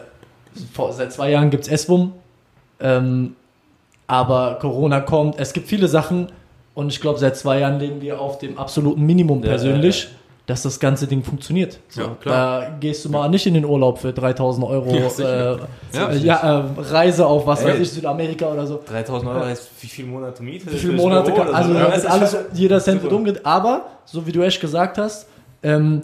vor, 0.72 0.92
seit 0.94 1.12
zwei 1.12 1.32
Jahren 1.32 1.50
gibt 1.50 1.68
es 1.68 1.82
SWUM, 1.82 2.12
ähm, 2.80 3.34
aber 4.06 4.56
Corona 4.60 5.00
kommt. 5.00 5.38
Es 5.38 5.52
gibt 5.52 5.68
viele 5.68 5.86
Sachen 5.88 6.28
und 6.74 6.88
ich 6.90 7.00
glaube, 7.00 7.18
seit 7.18 7.36
zwei 7.36 7.58
Jahren 7.60 7.78
leben 7.78 8.00
wir 8.00 8.20
auf 8.20 8.38
dem 8.38 8.56
absoluten 8.56 9.04
Minimum 9.04 9.42
Ja, 9.42 9.50
persönlich, 9.50 10.04
ja, 10.04 10.10
dass 10.48 10.62
das 10.62 10.80
ganze 10.80 11.06
Ding 11.06 11.22
funktioniert. 11.22 11.78
So, 11.90 12.00
Ja, 12.00 12.16
klar. 12.20 12.60
Da 12.62 12.68
gehst 12.80 13.04
du 13.04 13.10
mal 13.10 13.28
nicht 13.28 13.46
in 13.46 13.52
den 13.54 13.66
Urlaub 13.66 13.98
für 13.98 14.12
3000 14.14 14.66
Euro 14.66 14.94
Ja, 14.94 15.06
äh. 15.24 15.58
Ja. 15.92 16.10
äh, 16.10 16.16
ja, 16.16 16.60
äh, 16.60 16.64
Reise 16.80 17.26
auf 17.26 17.46
was 17.46 17.62
Ey. 17.62 17.72
weiß 17.74 17.80
ich, 17.80 17.90
Südamerika 17.90 18.46
oder 18.50 18.66
so. 18.66 18.80
3000 18.84 19.30
Euro 19.30 19.44
heißt 19.44 19.68
wie 19.80 19.86
viele 19.86 20.08
Monate 20.08 20.42
Miete? 20.42 20.72
Wie 20.72 20.76
viele 20.78 20.94
Monate 20.94 21.32
kann, 21.32 21.54
also 21.54 21.68
so? 21.68 21.74
da 21.74 21.80
Ja, 21.80 21.86
wird 21.94 21.96
das 22.04 22.06
alles, 22.06 22.32
ist 22.32 22.44
jeder 22.54 22.80
Cent 22.80 23.02
wird 23.02 23.12
umgedreht, 23.12 23.44
aber 23.44 23.84
so 24.06 24.26
wie 24.26 24.32
du 24.32 24.40
echt 24.42 24.60
gesagt 24.60 24.96
hast, 24.96 25.28
ähm, 25.62 26.02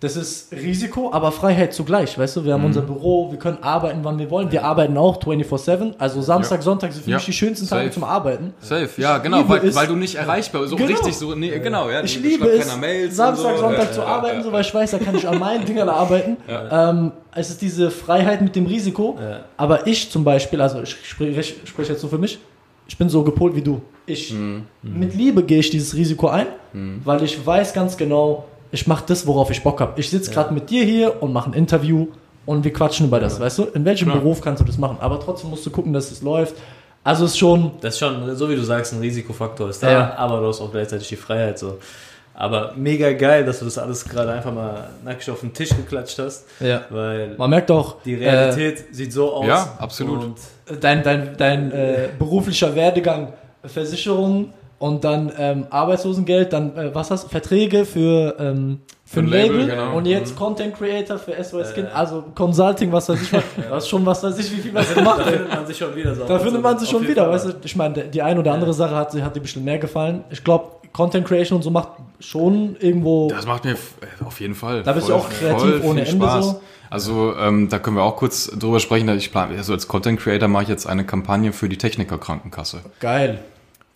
das 0.00 0.14
ist 0.16 0.52
Risiko, 0.52 1.10
aber 1.12 1.32
Freiheit 1.32 1.72
zugleich, 1.72 2.18
weißt 2.18 2.36
du, 2.36 2.44
wir 2.44 2.52
haben 2.52 2.60
Mhm. 2.60 2.66
unser 2.66 2.82
Büro, 2.82 3.30
wir 3.30 3.38
können 3.38 3.56
arbeiten, 3.62 4.00
wann 4.02 4.18
wir 4.18 4.30
wollen, 4.30 4.52
wir 4.52 4.62
arbeiten 4.62 4.96
auch 4.98 5.18
24-7, 5.18 5.94
also 5.98 6.20
Samstag, 6.20 6.58
Ja. 6.58 6.62
Sonntag 6.62 6.92
sind 6.92 7.04
für 7.04 7.10
Ja. 7.10 7.16
mich 7.16 7.24
die 7.24 7.32
schönsten 7.32 7.66
Tage 7.66 7.84
Safe. 7.84 7.94
zum 7.94 8.04
Arbeiten. 8.04 8.52
Safe, 8.60 8.90
ja, 8.98 9.16
Ich 9.16 9.22
genau, 9.22 9.48
weil, 9.48 9.74
weil 9.74 9.86
du 9.86 9.96
nicht 9.96 10.14
erreichbar 10.16 10.60
bist. 10.60 10.70
So 10.72 10.76
Genau. 10.76 10.90
richtig 10.90 11.16
so, 11.16 11.34
nee, 11.34 11.58
genau, 11.60 11.88
ja. 11.88 12.02
Ich 12.04 12.20
liebe 12.20 12.46
es, 12.46 12.68
Samstag, 13.16 13.54
so. 13.56 13.62
Sonntag 13.62 13.86
Ja, 13.86 13.92
zu 13.92 14.02
arbeiten, 14.02 14.42
so, 14.42 14.52
weil 14.52 14.60
ich 14.60 14.74
weiß, 14.74 14.90
da 14.90 14.98
kann 14.98 15.16
ich 15.16 15.26
an 15.26 15.38
meinen 15.38 15.64
Dingern 15.64 15.88
arbeiten. 16.02 16.36
Ähm, 16.70 17.12
es 17.34 17.48
ist 17.48 17.62
diese 17.62 17.90
Freiheit 17.90 18.42
mit 18.42 18.54
dem 18.54 18.66
Risiko, 18.66 19.18
aber 19.56 19.86
ich 19.86 20.10
zum 20.10 20.24
Beispiel, 20.24 20.60
also 20.60 20.82
ich 20.82 20.90
spreche, 21.04 21.40
ich 21.40 21.56
spreche 21.64 21.92
jetzt 21.92 22.02
so 22.02 22.08
für 22.08 22.18
mich, 22.18 22.38
ich 22.86 22.98
bin 22.98 23.08
so 23.08 23.22
gepolt 23.24 23.54
wie 23.56 23.62
du. 23.62 23.80
Ich, 24.04 24.32
Mhm. 24.34 24.64
mit 24.82 25.14
Liebe 25.14 25.42
gehe 25.42 25.58
ich 25.60 25.70
dieses 25.70 25.94
Risiko 25.96 26.28
ein, 26.28 26.46
weil 27.02 27.22
ich 27.22 27.44
weiß 27.46 27.72
ganz 27.72 27.96
genau, 27.96 28.44
ich 28.72 28.86
mache 28.86 29.04
das, 29.06 29.26
worauf 29.26 29.50
ich 29.50 29.62
Bock 29.62 29.80
habe. 29.80 29.98
Ich 30.00 30.10
sitze 30.10 30.30
gerade 30.30 30.52
mit 30.52 30.70
dir 30.70 30.84
hier 30.84 31.22
und 31.22 31.32
mache 31.32 31.50
ein 31.50 31.54
Interview 31.54 32.08
und 32.44 32.64
wir 32.64 32.72
quatschen 32.72 33.06
über 33.06 33.20
das, 33.20 33.40
weißt 33.40 33.58
du? 33.58 33.64
In 33.64 33.84
welchem 33.84 34.08
Klar. 34.08 34.20
Beruf 34.20 34.40
kannst 34.40 34.60
du 34.60 34.64
das 34.64 34.78
machen? 34.78 34.98
Aber 35.00 35.18
trotzdem 35.20 35.50
musst 35.50 35.66
du 35.66 35.70
gucken, 35.70 35.92
dass 35.92 36.10
es 36.10 36.22
läuft. 36.22 36.54
Also 37.02 37.24
es 37.24 37.32
ist 37.32 37.38
schon, 37.38 37.72
Das 37.80 37.94
ist 37.94 38.00
schon, 38.00 38.34
so 38.36 38.48
wie 38.50 38.56
du 38.56 38.62
sagst, 38.62 38.92
ein 38.92 39.00
Risikofaktor 39.00 39.70
ist 39.70 39.82
da, 39.82 39.90
Ja. 39.90 40.14
aber 40.16 40.40
du 40.40 40.48
hast 40.48 40.60
auch 40.60 40.72
gleichzeitig 40.72 41.08
die 41.08 41.16
Freiheit. 41.16 41.58
So. 41.58 41.78
Aber 42.34 42.72
mega 42.76 43.12
geil, 43.12 43.44
dass 43.44 43.60
du 43.60 43.64
das 43.64 43.78
alles 43.78 44.04
gerade 44.04 44.32
einfach 44.32 44.52
mal 44.52 44.90
nackig 45.04 45.30
auf 45.30 45.40
den 45.40 45.54
Tisch 45.54 45.70
geklatscht 45.70 46.18
hast, 46.18 46.44
ja. 46.60 46.82
weil 46.90 47.34
man 47.38 47.48
merkt 47.48 47.70
auch, 47.70 48.02
die 48.04 48.14
Realität 48.16 48.84
sieht 48.94 49.12
so 49.12 49.32
aus. 49.32 49.46
Ja, 49.46 49.74
absolut. 49.78 50.22
Und 50.22 50.38
äh, 50.68 50.76
dein, 50.78 51.02
dein, 51.02 51.36
dein 51.38 51.72
äh, 51.72 52.08
beruflicher 52.18 52.74
Werdegang, 52.74 53.32
Versicherung 53.64 54.52
und 54.78 55.04
dann 55.04 55.32
ähm, 55.38 55.66
Arbeitslosengeld, 55.70 56.52
dann 56.52 56.76
äh, 56.76 56.94
was 56.94 57.10
hast 57.10 57.24
du, 57.24 57.28
Verträge 57.28 57.84
für, 57.84 58.36
ähm, 58.38 58.80
für 59.04 59.20
ein 59.20 59.28
Label, 59.28 59.66
genau. 59.66 59.96
und 59.96 60.04
jetzt 60.06 60.32
Mhm. 60.34 60.38
Content 60.38 60.76
Creator 60.76 61.18
für 61.18 61.32
SOS 61.42 61.70
Äh. 61.70 61.74
Kind, 61.74 61.88
also 61.94 62.24
Consulting, 62.34 62.92
was 62.92 63.08
weiß 63.08 63.22
ich, 63.22 63.32
was, 63.32 63.42
das 63.70 63.84
ist 63.84 63.88
schon 63.88 64.04
was 64.04 64.22
weiß 64.22 64.38
ich, 64.38 64.52
wie 64.52 64.60
viel 64.60 64.74
was 64.74 64.92
gemacht 64.94 65.20
da 65.20 65.24
findet 65.24 65.48
man 65.54 65.66
sich 65.66 65.76
schon 65.78 65.94
wieder 65.96 66.14
so. 66.14 66.24
Da 66.24 66.38
findet 66.38 66.62
man 66.62 66.78
sich 66.78 66.88
schon 66.90 67.06
wieder, 67.08 67.22
Fall. 67.24 67.32
weißt 67.32 67.46
du, 67.46 67.52
ich 67.64 67.76
meine, 67.76 68.04
die 68.04 68.20
eine 68.22 68.40
oder 68.40 68.52
andere 68.52 68.74
Sache 68.74 68.94
hat, 68.96 69.14
hat 69.14 69.36
dir 69.36 69.40
bestimmt 69.40 69.64
mehr 69.64 69.78
gefallen. 69.78 70.24
Ich 70.30 70.42
glaube, 70.44 70.66
Content 70.92 71.26
Creation 71.26 71.56
und 71.56 71.62
so 71.62 71.70
macht 71.70 71.88
schon 72.20 72.76
irgendwo, 72.80 73.28
Das 73.28 73.46
macht 73.46 73.64
mir 73.64 73.72
äh, 73.72 74.24
auf 74.24 74.40
jeden 74.40 74.54
Fall. 74.54 74.82
Da 74.82 74.92
bist 74.92 75.08
du 75.08 75.14
auch 75.14 75.28
kreativ 75.28 75.84
ohne 75.84 76.00
Ende 76.06 76.24
Spaß. 76.24 76.44
so. 76.44 76.60
Also 76.88 77.34
ähm, 77.36 77.68
da 77.68 77.78
können 77.78 77.96
wir 77.96 78.02
auch 78.04 78.16
kurz 78.16 78.46
drüber 78.50 78.80
sprechen. 78.80 79.08
Ich 79.16 79.30
plane, 79.32 79.56
also 79.56 79.72
als 79.72 79.88
Content 79.88 80.20
Creator 80.20 80.48
mache 80.48 80.64
ich 80.64 80.68
jetzt 80.68 80.86
eine 80.86 81.04
Kampagne 81.04 81.52
für 81.52 81.68
die 81.68 81.76
Techniker 81.78 82.18
Krankenkasse. 82.18 82.80
geil. 83.00 83.40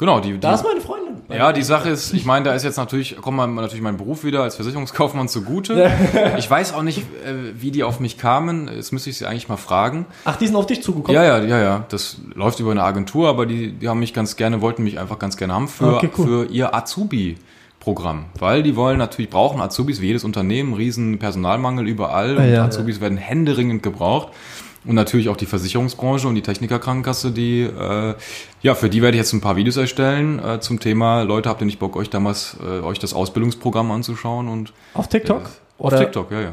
Genau, 0.00 0.18
die, 0.18 0.32
die 0.32 0.40
Da 0.40 0.54
ist 0.54 0.64
meine 0.64 0.80
Freundin. 0.80 1.08
Ja, 1.28 1.52
die 1.52 1.62
Sache 1.62 1.90
ist, 1.90 2.12
ich 2.14 2.24
meine, 2.24 2.46
da 2.46 2.54
ist 2.54 2.64
jetzt 2.64 2.78
natürlich, 2.78 3.16
kommt 3.20 3.36
man 3.36 3.54
natürlich 3.54 3.82
mein 3.82 3.98
Beruf 3.98 4.24
wieder 4.24 4.42
als 4.42 4.56
Versicherungskaufmann 4.56 5.28
zugute. 5.28 5.90
Ich 6.38 6.50
weiß 6.50 6.72
auch 6.72 6.82
nicht, 6.82 7.00
äh, 7.00 7.52
wie 7.54 7.70
die 7.70 7.84
auf 7.84 8.00
mich 8.00 8.16
kamen. 8.16 8.68
Jetzt 8.74 8.92
müsste 8.92 9.10
ich 9.10 9.18
sie 9.18 9.26
eigentlich 9.26 9.48
mal 9.50 9.58
fragen. 9.58 10.06
Ach, 10.24 10.36
die 10.36 10.46
sind 10.46 10.56
auf 10.56 10.66
dich 10.66 10.82
zugekommen? 10.82 11.14
Ja, 11.14 11.22
ja, 11.22 11.44
ja, 11.44 11.60
ja. 11.62 11.84
Das 11.90 12.16
läuft 12.34 12.58
über 12.60 12.70
eine 12.70 12.82
Agentur, 12.82 13.28
aber 13.28 13.44
die, 13.44 13.72
die 13.72 13.88
haben 13.90 14.00
mich 14.00 14.14
ganz 14.14 14.36
gerne, 14.36 14.62
wollten 14.62 14.82
mich 14.84 14.98
einfach 14.98 15.18
ganz 15.18 15.36
gerne 15.36 15.52
haben 15.52 15.68
für, 15.68 15.96
Okay, 15.96 16.10
cool. 16.16 16.26
für 16.26 16.44
ihr 16.50 16.74
Azubi-Programm. 16.74 18.24
Weil 18.38 18.62
die 18.62 18.74
wollen 18.74 18.98
natürlich, 18.98 19.30
brauchen 19.30 19.60
Azubis 19.60 20.00
wie 20.00 20.06
jedes 20.06 20.24
Unternehmen, 20.24 20.72
riesen 20.72 21.18
Personalmangel 21.18 21.86
überall 21.86 22.38
Ah, 22.38 22.42
und 22.42 22.52
ja. 22.52 22.64
Azubis 22.64 23.00
werden 23.00 23.18
händeringend 23.18 23.82
gebraucht. 23.82 24.28
Und 24.86 24.94
natürlich 24.94 25.28
auch 25.28 25.36
die 25.36 25.44
Versicherungsbranche 25.46 26.26
und 26.26 26.34
die 26.36 26.42
Technikerkrankenkasse, 26.42 27.32
die, 27.32 27.62
äh, 27.62 28.14
ja, 28.62 28.74
für 28.74 28.88
die 28.88 29.02
werde 29.02 29.16
ich 29.16 29.20
jetzt 29.20 29.32
ein 29.34 29.42
paar 29.42 29.56
Videos 29.56 29.76
erstellen 29.76 30.38
äh, 30.42 30.60
zum 30.60 30.80
Thema, 30.80 31.22
Leute, 31.22 31.50
habt 31.50 31.60
ihr 31.60 31.66
nicht 31.66 31.78
Bock, 31.78 31.96
euch 31.96 32.08
damals, 32.08 32.56
äh, 32.62 32.80
euch 32.80 32.98
das 32.98 33.12
Ausbildungsprogramm 33.12 33.90
anzuschauen 33.90 34.48
und 34.48 34.72
Auf 34.94 35.08
TikTok? 35.08 35.42
äh, 35.42 35.82
auf 35.82 35.94
TikTok, 35.94 36.30
ja, 36.30 36.40
ja. 36.40 36.52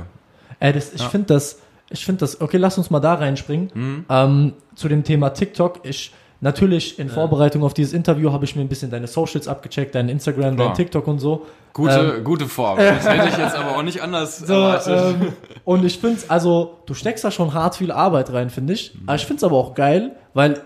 Ey, 0.59 0.73
das, 0.73 0.93
ich 0.93 1.01
Ja. 1.01 1.09
finde 1.09 1.27
das, 1.33 1.59
ich 1.89 2.03
finde 2.05 2.19
das, 2.19 2.41
okay, 2.41 2.57
lass 2.57 2.77
uns 2.77 2.89
mal 2.89 2.99
da 2.99 3.13
reinspringen. 3.13 3.71
Mhm. 3.73 4.05
Ähm, 4.09 4.53
zu 4.75 4.89
dem 4.89 5.03
Thema 5.05 5.29
TikTok. 5.29 5.79
Ich, 5.83 6.13
natürlich 6.41 6.99
in 6.99 7.09
Vorbereitung 7.09 7.63
auf 7.63 7.73
dieses 7.73 7.93
Interview 7.93 8.31
habe 8.31 8.45
ich 8.45 8.55
mir 8.55 8.61
ein 8.61 8.67
bisschen 8.67 8.91
deine 8.91 9.07
Socials 9.07 9.47
abgecheckt, 9.47 9.95
dein 9.95 10.09
Instagram, 10.09 10.55
Klar. 10.55 10.67
dein 10.67 10.75
TikTok 10.75 11.07
und 11.07 11.19
so. 11.19 11.45
Gute, 11.73 12.21
gute 12.23 12.47
Form. 12.47 12.77
Das 12.77 13.05
hätte 13.09 13.27
ich 13.29 13.37
jetzt 13.37 13.55
aber 13.55 13.77
auch 13.77 13.83
nicht 13.83 14.01
anders 14.01 14.39
So, 14.39 14.53
erwartet. 14.53 15.15
ähm, 15.21 15.33
und 15.65 15.85
ich 15.85 15.99
finde 15.99 16.17
es, 16.17 16.29
also, 16.29 16.77
du 16.85 16.93
steckst 16.93 17.23
da 17.23 17.31
schon 17.31 17.53
hart 17.53 17.75
viel 17.75 17.91
Arbeit 17.91 18.31
rein, 18.33 18.49
finde 18.49 18.73
ich. 18.73 18.95
Aber 19.05 19.15
ich 19.15 19.25
finde 19.25 19.37
es 19.37 19.43
aber 19.43 19.57
auch 19.57 19.73
geil, 19.75 20.15
weil 20.33 20.61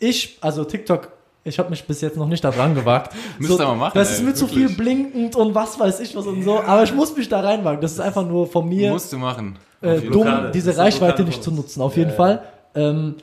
ich, 0.00 0.38
also 0.40 0.64
TikTok, 0.64 1.08
ich 1.44 1.58
habe 1.58 1.70
mich 1.70 1.84
bis 1.86 2.00
jetzt 2.00 2.16
noch 2.16 2.26
nicht 2.26 2.42
da 2.42 2.50
dran 2.50 2.74
gewagt. 2.74 3.14
Müsst 3.38 3.58
ihr 3.60 3.64
mal 3.66 3.74
machen, 3.76 3.92
Das 3.94 4.08
ey, 4.10 4.14
ist 4.16 4.22
mir 4.24 4.34
zu 4.34 4.46
viel 4.46 4.68
blinkend 4.70 5.36
und 5.36 5.54
was 5.54 5.78
weiß 5.78 6.00
ich 6.00 6.16
was 6.16 6.26
und 6.26 6.42
so. 6.42 6.60
Aber 6.60 6.82
ich 6.82 6.92
muss 6.94 7.16
mich 7.16 7.28
da 7.28 7.40
reinwagen. 7.40 7.80
Das 7.80 7.92
ist 7.92 8.00
einfach 8.00 8.26
nur 8.26 8.46
von 8.46 8.68
mir 8.68 8.90
Musst 8.90 9.12
du 9.12 9.18
machen. 9.18 9.56
äh, 9.80 10.00
dumm, 10.00 10.50
diese 10.52 10.76
Reichweite 10.76 11.22
nicht 11.22 11.42
zu 11.42 11.50
nutzen, 11.52 11.80
auf 11.82 11.92
Ja, 11.94 11.98
jeden 11.98 12.10
ja. 12.10 12.16
Fall. 12.16 12.42
Ähm, 12.74 13.14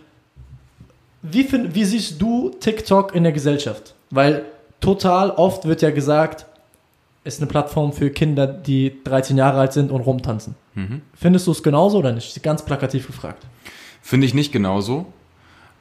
wie, 1.23 1.43
find, 1.43 1.73
wie 1.73 1.86
siehst 1.86 2.21
du 2.21 2.51
TikTok 2.59 3.15
in 3.15 3.23
der 3.23 3.31
Gesellschaft? 3.31 3.95
Weil 4.12 4.45
total 4.79 5.31
oft 5.31 5.65
wird 5.65 5.81
ja 5.81 5.89
gesagt, 5.89 6.45
ist 7.23 7.39
eine 7.41 7.47
Plattform 7.47 7.93
für 7.93 8.09
Kinder, 8.09 8.45
die 8.45 9.01
13 9.03 9.38
Jahre 9.38 9.59
alt 9.59 9.73
sind 9.73 9.91
und 9.91 10.01
rumtanzen. 10.01 10.55
Mhm. 10.75 11.01
Findest 11.15 11.47
du 11.47 11.51
es 11.51 11.63
genauso 11.63 11.97
oder 11.97 12.12
nicht? 12.12 12.43
Ganz 12.43 12.63
plakativ 12.63 13.07
gefragt. 13.07 13.45
Finde 14.01 14.27
ich 14.27 14.33
nicht 14.33 14.51
genauso, 14.51 15.05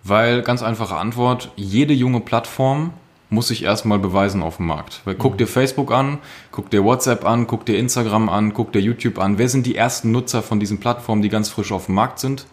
weil 0.05 0.42
ganz 0.42 0.62
einfache 0.62 0.96
Antwort, 0.96 1.50
jede 1.57 1.92
junge 1.92 2.20
Plattform 2.20 2.92
muss 3.28 3.48
sich 3.48 3.64
erstmal 3.64 3.98
beweisen 3.98 4.42
auf 4.42 4.59
dem 4.59 4.66
Markt. 4.66 5.00
Weil 5.05 5.14
guck 5.16 5.38
dir 5.38 5.46
Facebook 5.46 5.90
an, 5.90 6.18
guck 6.52 6.70
dir 6.70 6.85
WhatsApp 6.85 7.24
an, 7.24 7.46
guck 7.46 7.66
dir 7.66 7.78
Instagram 7.78 8.28
an, 8.28 8.52
guck 8.52 8.72
dir 8.72 8.81
YouTube 8.81 9.18
an. 9.18 9.38
Wer 9.38 9.48
sind 9.48 9.66
die 9.66 9.74
ersten 9.74 10.12
Nutzer 10.12 10.42
von 10.42 10.61
diesen 10.61 10.78
Plattformen, 10.78 11.22
die 11.22 11.31
ganz 11.31 11.48
frisch 11.48 11.72
auf 11.72 11.87
dem 11.87 11.96
Markt 11.96 12.20
sind? 12.20 12.46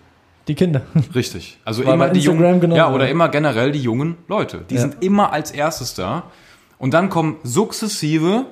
Die 0.50 0.56
Kinder. 0.56 0.82
Richtig. 1.16 1.58
Also 1.64 1.84
immer 1.84 2.10
die 2.10 2.20
Instagram 2.20 2.60
jungen, 2.62 2.72
ja, 2.76 2.92
oder 2.92 3.06
ja. 3.06 3.12
immer 3.12 3.30
generell 3.30 3.72
die 3.72 3.80
jungen 3.82 4.18
Leute. 4.28 4.66
Die 4.70 4.76
Ja. 4.76 4.82
sind 4.82 4.98
immer 5.02 5.32
als 5.32 5.52
erstes 5.52 5.94
da. 5.94 6.24
Und 6.80 6.94
dann 6.94 7.10
kommen 7.10 7.38
sukzessive, 7.44 8.46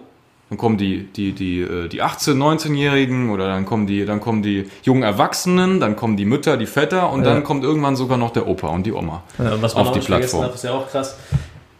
dann 0.50 0.58
kommen 0.58 0.78
die, 0.78 1.06
die, 1.12 1.34
die, 1.34 1.60
äh, 1.62 1.88
die 1.90 2.02
18-, 2.04 2.36
19-Jährigen 2.36 3.32
oder 3.32 3.48
dann 3.48 3.66
kommen 3.66 3.88
die, 3.88 4.06
dann 4.06 4.20
kommen 4.22 4.44
die 4.44 4.70
jungen 4.84 5.04
Erwachsenen, 5.04 5.80
dann 5.80 5.96
kommen 5.96 6.16
die 6.18 6.26
Mütter, 6.26 6.56
die 6.56 6.68
Väter 6.68 7.12
und 7.12 7.26
Ja. 7.26 7.34
dann 7.34 7.44
kommt 7.44 7.64
irgendwann 7.64 7.96
sogar 7.98 8.18
noch 8.18 8.32
der 8.32 8.48
Opa 8.48 8.68
und 8.70 8.86
die 8.86 8.94
Oma. 8.94 9.24
Ja, 9.40 9.54
und 9.54 9.62
was 9.62 9.74
man 9.74 9.82
auf 9.82 9.88
auch 9.90 9.94
die 9.94 10.00
nicht 10.00 10.08
vergessen 10.08 10.38
Plattform. 10.40 10.42
darf, 10.44 10.56
ist 10.56 10.64
ja 10.64 10.72
auch 10.72 10.90
krass. 10.90 11.18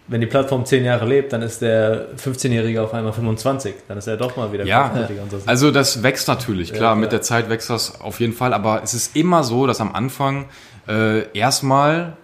Wenn 0.10 0.22
die 0.22 0.28
Plattform 0.28 0.66
10 0.66 0.86
Jahre 0.86 1.06
lebt, 1.06 1.34
dann 1.34 1.42
ist 1.42 1.62
der 1.62 2.16
15-Jährige 2.16 2.82
auf 2.82 2.94
einmal 2.94 3.12
25. 3.12 3.76
Dann 3.88 3.98
ist 3.98 4.08
er 4.08 4.16
doch 4.16 4.38
mal 4.38 4.54
wieder 4.54 4.66
Ja, 4.66 4.92
so. 5.30 5.38
also 5.46 5.72
das 5.72 6.02
wächst 6.02 6.28
natürlich, 6.28 6.70
klar, 6.70 6.80
klar. 6.80 6.96
mit 6.96 7.12
der 7.12 7.22
Zeit 7.22 7.50
wächst 7.50 7.70
das 7.70 8.00
auf 8.00 8.20
jeden 8.20 8.34
Fall, 8.34 8.54
aber 8.54 8.82
es 8.84 8.94
ist 8.94 9.16
immer 9.18 9.44
so, 9.44 9.68
dass 9.68 9.82
am 9.82 9.94
Anfang 9.94 10.46
äh, 10.88 11.30
erstmal 11.38 12.16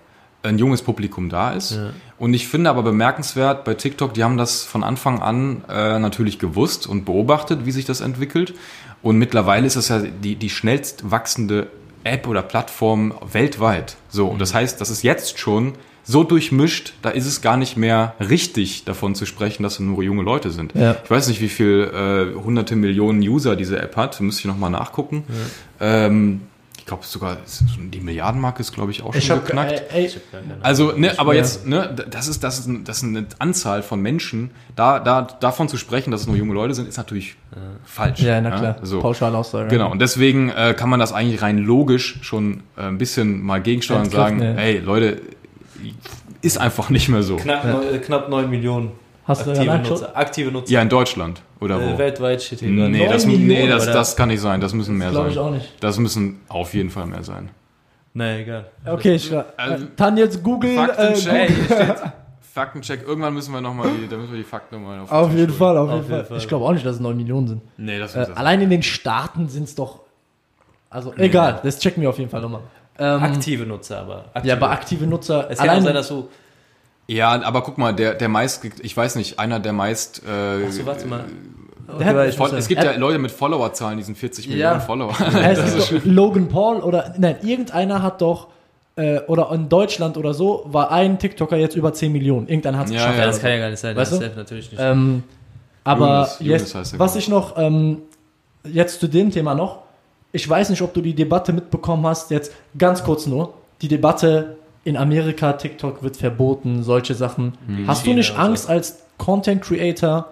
ein 0.44 0.58
junges 0.58 0.82
Publikum 0.82 1.30
da 1.30 1.52
ist 1.52 1.80
Und 2.18 2.34
ich 2.34 2.48
finde 2.48 2.70
aber 2.70 2.84
bemerkenswert 2.84 3.64
bei 3.64 3.74
TikTok, 3.74 4.14
die 4.14 4.24
haben 4.24 4.38
das 4.38 4.64
von 4.64 4.84
Anfang 4.84 5.22
an 5.22 5.64
äh, 5.70 6.00
natürlich 6.00 6.40
gewusst 6.40 6.86
und 6.88 7.06
beobachtet, 7.06 7.66
wie 7.66 7.72
sich 7.72 7.86
das 7.86 8.02
entwickelt. 8.02 8.54
Und 9.02 9.18
mittlerweile 9.18 9.68
ist 9.68 9.76
das 9.76 9.90
ja 9.90 10.00
die, 10.00 10.36
die 10.36 10.50
schnellst 10.50 11.12
wachsende 11.12 11.68
App 12.04 12.28
oder 12.28 12.42
Plattform 12.42 13.14
weltweit. 13.32 13.96
So, 14.10 14.28
und 14.28 14.40
das 14.40 14.54
heißt, 14.54 14.80
das 14.80 14.90
ist 14.90 15.04
jetzt 15.04 15.40
schon 15.40 15.74
so 16.06 16.24
durchmischt, 16.24 16.94
da 17.02 17.10
ist 17.10 17.26
es 17.26 17.42
gar 17.42 17.56
nicht 17.58 17.78
mehr 17.78 18.14
richtig 18.20 18.84
davon 18.86 19.16
zu 19.16 19.26
sprechen, 19.26 19.64
dass 19.64 19.74
es 19.74 19.80
nur 19.80 20.04
junge 20.04 20.24
Leute 20.24 20.52
sind. 20.52 20.74
Ja. 20.76 20.96
Ich 21.04 21.10
weiß 21.10 21.28
nicht, 21.30 21.40
wie 21.42 21.50
viel 21.50 21.90
äh, 22.36 22.40
hunderte 22.44 22.76
Millionen 22.76 23.22
User 23.22 23.56
diese 23.56 23.82
App 23.82 23.96
hat, 23.96 24.20
müsste 24.20 24.42
ich 24.42 24.46
nochmal 24.46 24.70
nachgucken. 24.70 25.24
Ähm, 25.80 26.42
ich 26.78 26.86
glaube 26.88 27.04
sogar, 27.06 27.38
die 27.94 28.02
Milliardenmarke 28.02 28.60
ist, 28.60 28.74
glaube 28.74 28.92
ich, 28.92 29.04
auch 29.04 29.14
schon 29.14 29.18
Ich 29.22 29.32
hab, 29.32 29.46
geknackt. 29.46 29.72
äh, 29.72 29.84
ey, 30.04 30.12
Also, 30.62 30.92
ne, 30.92 31.18
aber 31.18 31.34
Ja. 31.34 31.40
jetzt, 31.40 31.66
ne, 31.66 31.96
das 32.10 32.28
ist, 32.28 32.44
das 32.44 32.60
ist, 32.60 32.70
das 32.84 32.98
ist 32.98 33.04
eine 33.06 33.26
Anzahl 33.40 33.82
von 33.84 34.02
Menschen. 34.02 34.52
Da, 34.76 35.00
da, 35.00 35.22
davon 35.22 35.70
zu 35.70 35.78
sprechen, 35.78 36.12
dass 36.12 36.22
es 36.22 36.28
nur 36.28 36.36
junge 36.36 36.54
Leute 36.54 36.74
sind, 36.74 36.90
ist 36.90 36.98
natürlich 36.98 37.38
falsch. 37.86 38.20
ja, 38.20 38.42
na 38.42 38.52
klar. 38.52 38.76
so. 38.82 39.00
Pauschalaussage. 39.00 39.70
Genau, 39.70 39.90
und 39.92 40.00
deswegen 40.02 40.50
äh, 40.50 40.74
kann 40.78 40.90
man 40.90 41.00
das 41.00 41.14
eigentlich 41.14 41.42
rein 41.42 41.58
logisch 41.60 42.18
schon 42.22 42.64
äh, 42.76 42.82
ein 42.82 42.98
bisschen 42.98 43.42
mal 43.42 43.62
gegensteuern 43.62 44.02
und 44.04 44.12
sagen, 44.12 44.42
Entkräften, 44.42 44.58
ja. 44.58 44.64
ey, 44.64 44.80
Leute, 44.80 45.22
ist 46.42 46.58
einfach 46.58 46.90
nicht 46.90 47.10
mehr 47.10 47.24
so. 47.24 47.36
Knapp, 47.38 47.64
neun- 47.66 47.94
äh, 47.96 47.98
knapp 48.00 48.30
9 48.30 48.50
Millionen 48.50 48.92
Hast 49.26 49.46
du 49.46 49.52
aktive 49.52 49.66
ja 49.66 49.74
nachgeschaut? 49.78 50.02
Nutzer. 50.02 50.18
Aktive 50.18 50.52
Nutzer. 50.52 50.72
Ja, 50.74 50.82
in 50.82 50.90
Deutschland 50.90 51.42
oder 51.62 51.80
äh, 51.80 51.94
wo? 51.94 51.98
weltweit 51.98 52.42
steht 52.44 52.60
hier. 52.60 52.70
Nee, 52.70 53.08
das, 53.08 53.26
Neun 53.26 53.36
nee 53.38 53.46
Millionen, 53.46 53.70
das, 53.72 53.86
das 53.86 54.16
kann 54.16 54.28
nicht 54.30 54.42
sein. 54.42 54.60
Das 54.60 54.74
müssen 54.74 54.98
mehr 54.98 55.12
Glaube 55.12 55.30
ich 55.30 55.36
sein. 55.36 55.44
auch 55.44 55.52
nicht. 55.52 55.72
Das 55.84 55.98
müssen 55.98 56.42
auf 56.50 56.74
jeden 56.74 56.90
Fall 56.90 57.06
mehr 57.06 57.24
sein. 57.24 57.50
Nee, 58.14 58.42
egal. 58.42 58.66
Okay, 58.86 59.16
ich, 59.16 59.32
äh, 59.32 59.44
Also- 59.58 59.86
Tan 59.96 60.18
jetzt 60.18 60.44
Google. 60.44 60.72
Äh, 60.72 60.76
Faktencheck. 60.76 61.48
Google. 61.48 61.68
hier 61.68 61.76
steht 61.86 61.96
Faktencheck. 62.54 63.02
Irgendwann 63.08 63.34
müssen 63.34 63.52
wir 63.54 63.62
nochmal 63.62 63.90
die, 64.00 64.08
da 64.08 64.18
müssen 64.18 64.32
wir 64.34 64.38
die 64.38 64.44
Fakten 64.44 64.76
nochmal 64.76 65.00
auf 65.00 65.12
Auf 65.12 65.34
jeden. 65.34 65.52
Fall, 65.54 65.76
auf, 65.78 65.90
Auf 65.90 65.96
jeden, 65.96 66.10
Fall. 66.10 66.26
Fall. 66.26 66.38
Ich 66.38 66.48
glaube 66.48 66.66
auch 66.66 66.74
nicht, 66.74 66.86
dass 66.86 66.96
es 66.96 67.02
9 67.02 67.16
Millionen 67.18 67.48
sind. 67.48 67.62
Nee, 67.78 67.98
das 67.98 68.14
Äh, 68.16 68.20
das. 68.28 68.38
allein 68.38 68.62
in 68.62 68.70
den 68.70 68.84
Staaten 68.84 69.48
sind 69.50 69.64
es 69.64 69.74
doch. 69.76 70.02
Also, 70.90 71.12
egal, 71.18 71.60
das 71.64 71.80
checken 71.80 72.02
wir 72.04 72.10
auf 72.10 72.20
jeden 72.20 72.30
Fall 72.30 72.42
nochmal. 72.42 72.62
Ähm, 73.00 73.24
Aktive 73.24 73.66
Nutzer, 73.66 74.00
aber. 74.02 74.26
Aktive. 74.34 74.48
ja, 74.48 74.54
aber 74.56 74.70
aktive 74.72 75.08
Nutzer. 75.08 75.48
Es 75.50 75.58
kann 75.60 75.82
sein, 75.82 75.94
dass 75.94 76.08
du. 76.10 76.30
Ja, 77.08 77.42
aber 77.42 77.62
guck 77.64 77.78
mal, 77.78 77.94
der, 77.94 78.14
der 78.14 78.30
meist, 78.30 78.64
ich 78.82 78.96
weiß 78.96 79.16
nicht, 79.16 79.40
einer 79.40 79.60
der 79.60 79.74
meist. 79.74 80.22
Äh, 80.26 80.66
Achso, 80.68 80.86
warte 80.86 81.08
mal. 81.08 81.26
Der 82.00 82.06
hat- 82.08 82.16
es 82.28 82.36
sagen- 82.38 82.66
gibt 82.68 82.84
ja 82.84 82.96
Leute 82.96 83.20
mit 83.20 83.32
Followerzahlen, 83.32 83.98
die 83.98 84.04
sind 84.04 84.18
40 84.18 84.46
Ja. 84.46 84.52
Millionen 84.52 84.82
Follower. 84.82 85.14
doch, 85.20 86.06
Logan 86.06 86.48
Paul 86.48 86.78
oder. 86.78 87.14
Nein, 87.18 87.38
irgendeiner 87.44 88.02
hat 88.02 88.22
doch. 88.22 88.48
Äh, 88.96 89.22
oder 89.22 89.50
in 89.52 89.70
Deutschland 89.70 90.18
oder 90.18 90.36
so 90.36 90.66
war 90.68 90.92
ein 90.92 91.18
TikToker 91.18 91.58
jetzt 91.58 91.76
über 91.76 91.94
10 91.94 92.12
Millionen. 92.12 92.48
Irgendeiner 92.48 92.78
hat 92.78 92.86
es 92.86 92.92
Ja, 92.94 92.98
geschafft. 93.00 93.18
Ja, 93.18 93.26
das 93.26 93.42
kann 93.42 93.50
ja 93.52 93.58
gar 93.58 93.70
nicht 93.72 93.80
sein. 93.80 93.96
Weißt 93.96 94.12
das 94.12 94.20
du? 94.20 94.30
natürlich 94.36 94.72
nicht. 94.72 94.80
Ähm, 94.80 95.24
aber 95.84 96.30
Yunus- 96.40 96.40
Yunus 96.40 96.62
jetzt, 96.74 97.00
was 97.00 97.12
glaub 97.14 97.16
ich 97.16 97.28
noch, 97.28 97.58
ähm, 97.58 97.98
jetzt 98.66 99.00
zu 99.00 99.08
dem 99.08 99.32
Thema 99.32 99.56
noch, 99.56 99.80
ich 100.34 100.50
weiß 100.50 100.72
nicht, 100.72 100.82
ob 100.82 100.94
du 100.94 101.02
die 101.02 101.14
Debatte 101.14 101.54
mitbekommen 101.54 102.06
hast, 102.06 102.32
jetzt 102.32 102.52
ganz 102.78 103.04
kurz 103.04 103.28
nur, 103.28 103.54
die 103.82 103.88
Debatte 103.88 104.58
in 104.84 104.98
Amerika, 104.98 105.54
TikTok 105.54 106.04
wird 106.04 106.18
verboten, 106.18 106.84
solche 106.84 107.14
Sachen. 107.14 107.54
Hast 107.88 108.06
du 108.06 108.14
nicht. 108.14 108.38
Angst 108.38 108.70
als 108.70 109.04
Content 109.18 109.62
Creator, 109.62 110.28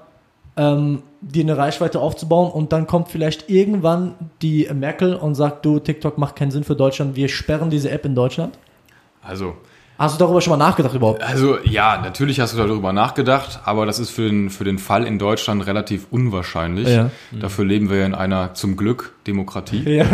ähm, 0.58 1.04
dir 1.22 1.44
eine 1.44 1.56
Reichweite 1.56 2.02
aufzubauen 2.02 2.52
und 2.52 2.74
dann 2.74 2.88
kommt 2.88 3.10
vielleicht 3.10 3.50
irgendwann 3.50 4.16
die 4.42 4.68
Merkel 4.74 5.16
und 5.16 5.36
sagt, 5.36 5.66
du, 5.66 5.80
TikTok 5.80 6.18
macht 6.18 6.36
keinen 6.36 6.52
Sinn 6.52 6.64
für 6.64 6.76
Deutschland, 6.76 7.16
wir 7.16 7.30
sperren 7.30 7.70
diese 7.70 7.92
App 7.92 8.04
in 8.04 8.16
Deutschland? 8.16 8.58
Also, 9.22 9.54
Hast 10.02 10.16
du 10.16 10.20
darüber 10.20 10.42
schon 10.42 10.58
mal 10.58 10.58
nachgedacht 10.58 10.96
überhaupt? 10.96 11.22
also 11.22 11.60
ja, 11.64 12.02
natürlich 12.02 12.40
hast 12.40 12.56
du 12.56 12.58
darüber 12.58 12.92
nachgedacht, 12.92 13.60
aber 13.66 13.86
das 13.86 14.00
ist 14.00 14.10
für 14.10 14.24
den, 14.24 14.50
für 14.50 14.64
den 14.64 14.80
Fall 14.80 15.06
in 15.06 15.20
Deutschland 15.20 15.64
relativ 15.68 16.08
unwahrscheinlich. 16.10 16.88
Ja. 16.88 17.12
Dafür 17.32 17.66
leben 17.66 17.92
wir 17.92 17.98
ja 17.98 18.06
in 18.08 18.16
einer 18.16 18.56
zum 18.56 18.78
Glück 18.78 19.14
Demokratie. 19.28 19.88
Ja. 19.88 20.06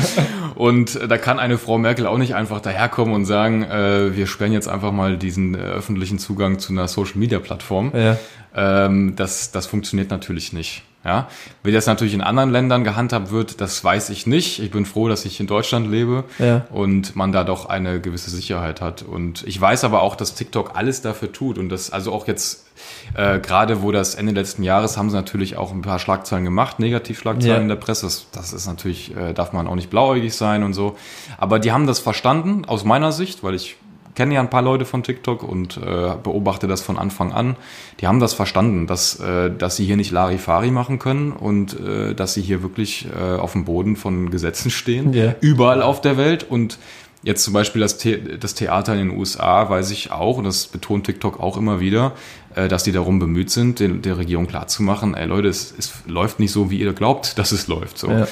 Und 0.56 0.96
äh, 0.96 1.08
da 1.08 1.16
kann 1.16 1.38
eine 1.38 1.56
Frau 1.56 1.78
Merkel 1.78 2.06
auch 2.06 2.18
nicht 2.18 2.34
einfach 2.34 2.60
daherkommen 2.60 3.14
und 3.14 3.24
sagen, 3.24 3.62
äh, 3.62 4.14
wir 4.14 4.26
sperren 4.26 4.52
jetzt 4.52 4.68
einfach 4.68 4.92
mal 4.92 5.16
diesen 5.16 5.54
äh, 5.54 5.58
öffentlichen 5.58 6.18
Zugang 6.18 6.58
zu 6.58 6.74
einer 6.74 6.86
Social-Media-Plattform. 6.86 7.92
ja. 7.94 8.18
Ähm, 8.54 9.14
das, 9.16 9.50
das 9.52 9.66
funktioniert 9.66 10.10
natürlich 10.10 10.52
nicht. 10.52 10.82
Ja? 11.04 11.28
Wie 11.62 11.72
das 11.72 11.86
natürlich 11.86 12.12
in 12.14 12.20
anderen 12.20 12.50
Ländern 12.50 12.84
gehandhabt 12.84 13.30
wird, 13.30 13.60
das 13.62 13.82
weiß 13.82 14.10
ich 14.10 14.26
nicht. 14.26 14.58
Ich 14.62 14.70
bin 14.70 14.84
froh, 14.84 15.08
dass 15.08 15.24
ich 15.24 15.40
in 15.40 15.46
Deutschland 15.46 15.90
lebe 15.90 16.24
Ja. 16.38 16.66
und 16.70 17.16
man 17.16 17.32
da 17.32 17.42
doch 17.44 17.66
eine 17.66 18.00
gewisse 18.00 18.28
Sicherheit 18.30 18.80
hat. 18.82 19.02
Und 19.02 19.42
ich 19.46 19.58
weiß 19.58 19.84
aber 19.84 20.02
auch, 20.02 20.14
dass 20.14 20.34
TikTok 20.34 20.72
alles 20.76 21.00
dafür 21.00 21.32
tut 21.32 21.56
und 21.58 21.68
das 21.70 21.90
also 21.90 22.12
auch 22.12 22.26
jetzt 22.26 22.66
äh, 23.14 23.38
gerade 23.40 23.82
wo 23.82 23.92
das 23.92 24.14
Ende 24.14 24.32
letzten 24.32 24.62
Jahres 24.62 24.96
haben 24.96 25.10
sie 25.10 25.16
natürlich 25.16 25.56
auch 25.56 25.70
ein 25.72 25.82
paar 25.82 25.98
Schlagzeilen 25.98 26.44
gemacht, 26.44 26.78
Negativschlagzeilen 26.80 27.56
Ja. 27.56 27.62
in 27.62 27.68
der 27.68 27.76
Presse. 27.76 28.06
Das, 28.06 28.26
das 28.32 28.52
ist 28.52 28.66
natürlich, 28.66 29.14
äh, 29.16 29.32
darf 29.34 29.52
man 29.52 29.66
auch 29.66 29.74
nicht 29.74 29.90
blauäugig 29.90 30.34
sein 30.34 30.62
und 30.62 30.72
so. 30.74 30.96
Aber 31.38 31.58
die 31.58 31.72
haben 31.72 31.86
das 31.86 31.98
verstanden, 31.98 32.64
aus 32.66 32.84
meiner 32.84 33.12
Sicht, 33.12 33.42
weil 33.42 33.54
ich 33.54 33.76
kenne 34.14 34.34
ja 34.34 34.40
ein 34.40 34.50
paar 34.50 34.62
Leute 34.62 34.84
von 34.84 35.02
TikTok 35.02 35.42
und 35.42 35.76
äh, 35.76 36.14
beobachte 36.22 36.66
das 36.66 36.80
von 36.80 36.98
Anfang 36.98 37.32
an. 37.32 37.56
Die 38.00 38.06
haben 38.06 38.20
das 38.20 38.34
verstanden, 38.34 38.86
dass, 38.86 39.18
äh, 39.20 39.50
dass 39.50 39.76
sie 39.76 39.84
hier 39.84 39.96
nicht 39.96 40.10
Larifari 40.10 40.70
machen 40.70 40.98
können 40.98 41.32
und 41.32 41.78
äh, 41.78 42.14
dass 42.14 42.34
sie 42.34 42.42
hier 42.42 42.62
wirklich 42.62 43.06
äh, 43.16 43.36
auf 43.38 43.52
dem 43.52 43.64
Boden 43.64 43.96
von 43.96 44.30
Gesetzen 44.30 44.70
stehen, 44.70 45.12
Ja. 45.12 45.34
überall 45.40 45.82
auf 45.82 46.00
der 46.00 46.16
Welt. 46.16 46.44
Und 46.48 46.78
jetzt 47.22 47.44
zum 47.44 47.52
Beispiel 47.52 47.80
das, 47.82 48.00
The 48.00 48.18
das 48.40 48.54
Theater 48.54 48.94
in 48.94 49.08
den 49.10 49.18
USA 49.18 49.68
weiß 49.68 49.90
ich 49.90 50.10
auch, 50.10 50.38
und 50.38 50.44
das 50.44 50.66
betont 50.66 51.04
TikTok 51.06 51.38
auch 51.38 51.56
immer 51.56 51.78
wieder, 51.80 52.12
äh, 52.54 52.66
dass 52.68 52.82
die 52.82 52.92
darum 52.92 53.18
bemüht 53.18 53.50
sind, 53.50 53.78
den, 53.80 54.02
der 54.02 54.18
Regierung 54.18 54.46
klarzumachen, 54.46 55.14
ey 55.14 55.26
Leute, 55.26 55.48
es, 55.48 55.72
es 55.78 55.92
läuft 56.06 56.40
nicht 56.40 56.52
so, 56.52 56.70
wie 56.70 56.78
ihr 56.80 56.92
glaubt, 56.94 57.38
dass 57.38 57.52
es 57.52 57.68
läuft. 57.68 57.98
So. 57.98 58.10
Ja. 58.10 58.26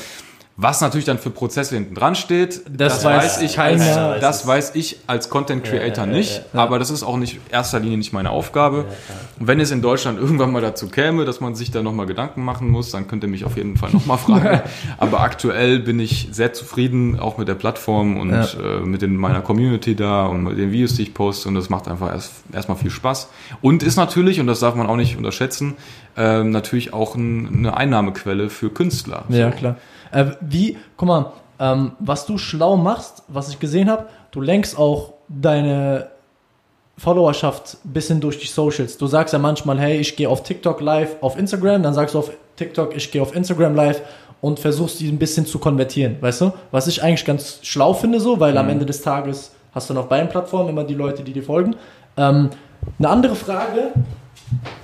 Was 0.61 0.81
natürlich 0.81 1.05
dann 1.05 1.19
für 1.19 1.31
Prozesse 1.31 1.77
hinten 1.77 1.95
dran 1.95 2.17
steht, 2.17 2.63
Das 2.69 3.05
weiß 3.05 3.43
ich 3.43 3.55
keiner. 3.55 3.85
als, 4.11 4.21
das 4.21 4.45
weiß 4.45 4.73
ich 4.75 4.99
als 5.07 5.31
Content 5.31 5.63
Creator 5.63 6.05
Ja, 6.07 6.11
ja, 6.11 6.19
nicht, 6.19 6.43
aber 6.53 6.81
das 6.81 6.91
ist 6.91 7.05
auch 7.05 7.17
nicht 7.17 7.35
in 7.35 7.41
erster 7.53 7.79
Linie 7.79 7.97
nicht 7.97 8.13
meine 8.13 8.31
Aufgabe. 8.31 8.87
Wenn 9.39 9.61
es 9.61 9.71
in 9.71 9.83
Deutschland 9.83 10.19
irgendwann 10.19 10.51
mal 10.51 10.61
dazu 10.61 10.89
käme, 10.89 11.25
dass 11.25 11.41
man 11.41 11.55
sich 11.55 11.71
da 11.71 11.81
nochmal 11.81 12.07
Gedanken 12.07 12.45
machen 12.45 12.69
muss, 12.71 12.91
dann 12.91 13.07
könnt 13.07 13.23
ihr 13.23 13.29
mich 13.29 13.45
auf 13.45 13.57
jeden 13.57 13.77
Fall 13.77 13.91
nochmal 13.93 14.19
fragen. 14.27 14.61
aber 14.99 15.21
aktuell 15.21 15.79
bin 15.79 16.01
ich 16.01 16.27
sehr 16.33 16.53
zufrieden, 16.53 17.21
auch 17.21 17.39
mit 17.39 17.47
der 17.47 17.55
Plattform 17.55 18.19
und 18.19 18.31
Ja. 18.33 18.43
äh, 18.43 18.81
mit 18.81 19.01
den, 19.01 19.15
meiner 19.15 19.43
Community 19.43 19.95
da 19.95 20.27
und 20.27 20.43
mit 20.43 20.59
den 20.59 20.73
Videos, 20.73 20.95
die 20.95 21.03
ich 21.03 21.15
poste 21.15 21.49
und 21.49 21.55
das 21.55 21.69
macht 21.71 21.87
einfach 21.87 22.13
erst, 22.13 22.33
erstmal 22.53 22.77
viel 22.79 22.91
Spaß. 22.91 23.29
Und 23.63 23.85
ist 23.85 23.95
natürlich, 23.95 24.41
und 24.41 24.49
das 24.49 24.59
darf 24.59 24.75
man 24.75 24.89
auch 24.89 24.97
nicht 24.97 25.17
unterschätzen, 25.17 25.77
ähm, 26.17 26.51
natürlich 26.51 26.93
auch 26.93 27.15
ein, 27.15 27.59
eine 27.59 27.77
Einnahmequelle 27.77 28.51
für 28.51 28.71
Künstler. 28.71 29.25
Ja, 29.29 29.53
So. 29.53 29.57
klar. 29.57 29.77
Äh, 30.11 30.27
wie, 30.41 30.77
guck 30.97 31.09
mal, 31.09 31.33
ähm, 31.61 31.93
was 31.99 32.27
du 32.27 32.39
schlau 32.39 32.77
machst, 32.77 33.23
was 33.29 33.49
ich 33.49 33.59
gesehen 33.59 33.91
habe, 33.91 34.07
du 34.31 34.41
lenkst 34.41 34.79
auch 34.79 35.15
deine 35.29 36.09
Followerschaft 36.97 37.79
ein 37.85 37.93
bisschen 37.93 38.21
durch 38.21 38.39
die 38.39 38.47
Socials. 38.47 38.99
Du 38.99 39.07
sagst 39.07 39.33
ja 39.33 39.39
manchmal, 39.39 39.79
hey, 39.79 39.99
ich 39.99 40.17
gehe 40.17 40.29
auf 40.29 40.43
TikTok 40.43 40.81
live 40.81 41.17
auf 41.21 41.39
Instagram, 41.39 41.83
dann 41.83 41.95
sagst 41.95 42.15
du 42.15 42.19
auf 42.19 42.31
TikTok, 42.57 42.97
ich 42.97 43.11
gehe 43.11 43.23
auf 43.23 43.35
Instagram 43.35 43.75
live 43.75 44.03
und 44.41 44.59
versuchst 44.59 45.01
die 45.01 45.09
ein 45.09 45.19
bisschen 45.19 45.47
zu 45.47 45.59
konvertieren, 45.59 46.17
weißt 46.21 46.41
du? 46.43 46.53
Was 46.71 46.87
ich 46.87 47.03
eigentlich 47.03 47.25
ganz 47.25 47.61
schlau 47.63 47.93
finde 47.93 48.21
so, 48.21 48.41
weil 48.41 48.57
am 48.57 48.69
Ende 48.69 48.87
des 48.87 49.03
Tages 49.03 49.53
hast 49.75 49.91
du 49.91 49.95
noch 49.95 50.07
beiden 50.07 50.29
Plattformen 50.29 50.71
immer 50.71 50.85
die 50.85 50.95
Leute, 50.95 51.23
die 51.23 51.33
dir 51.33 51.43
folgen. 51.43 51.77
Ähm, 52.17 52.51
eine 52.99 53.09
andere 53.09 53.35
Frage, 53.35 53.93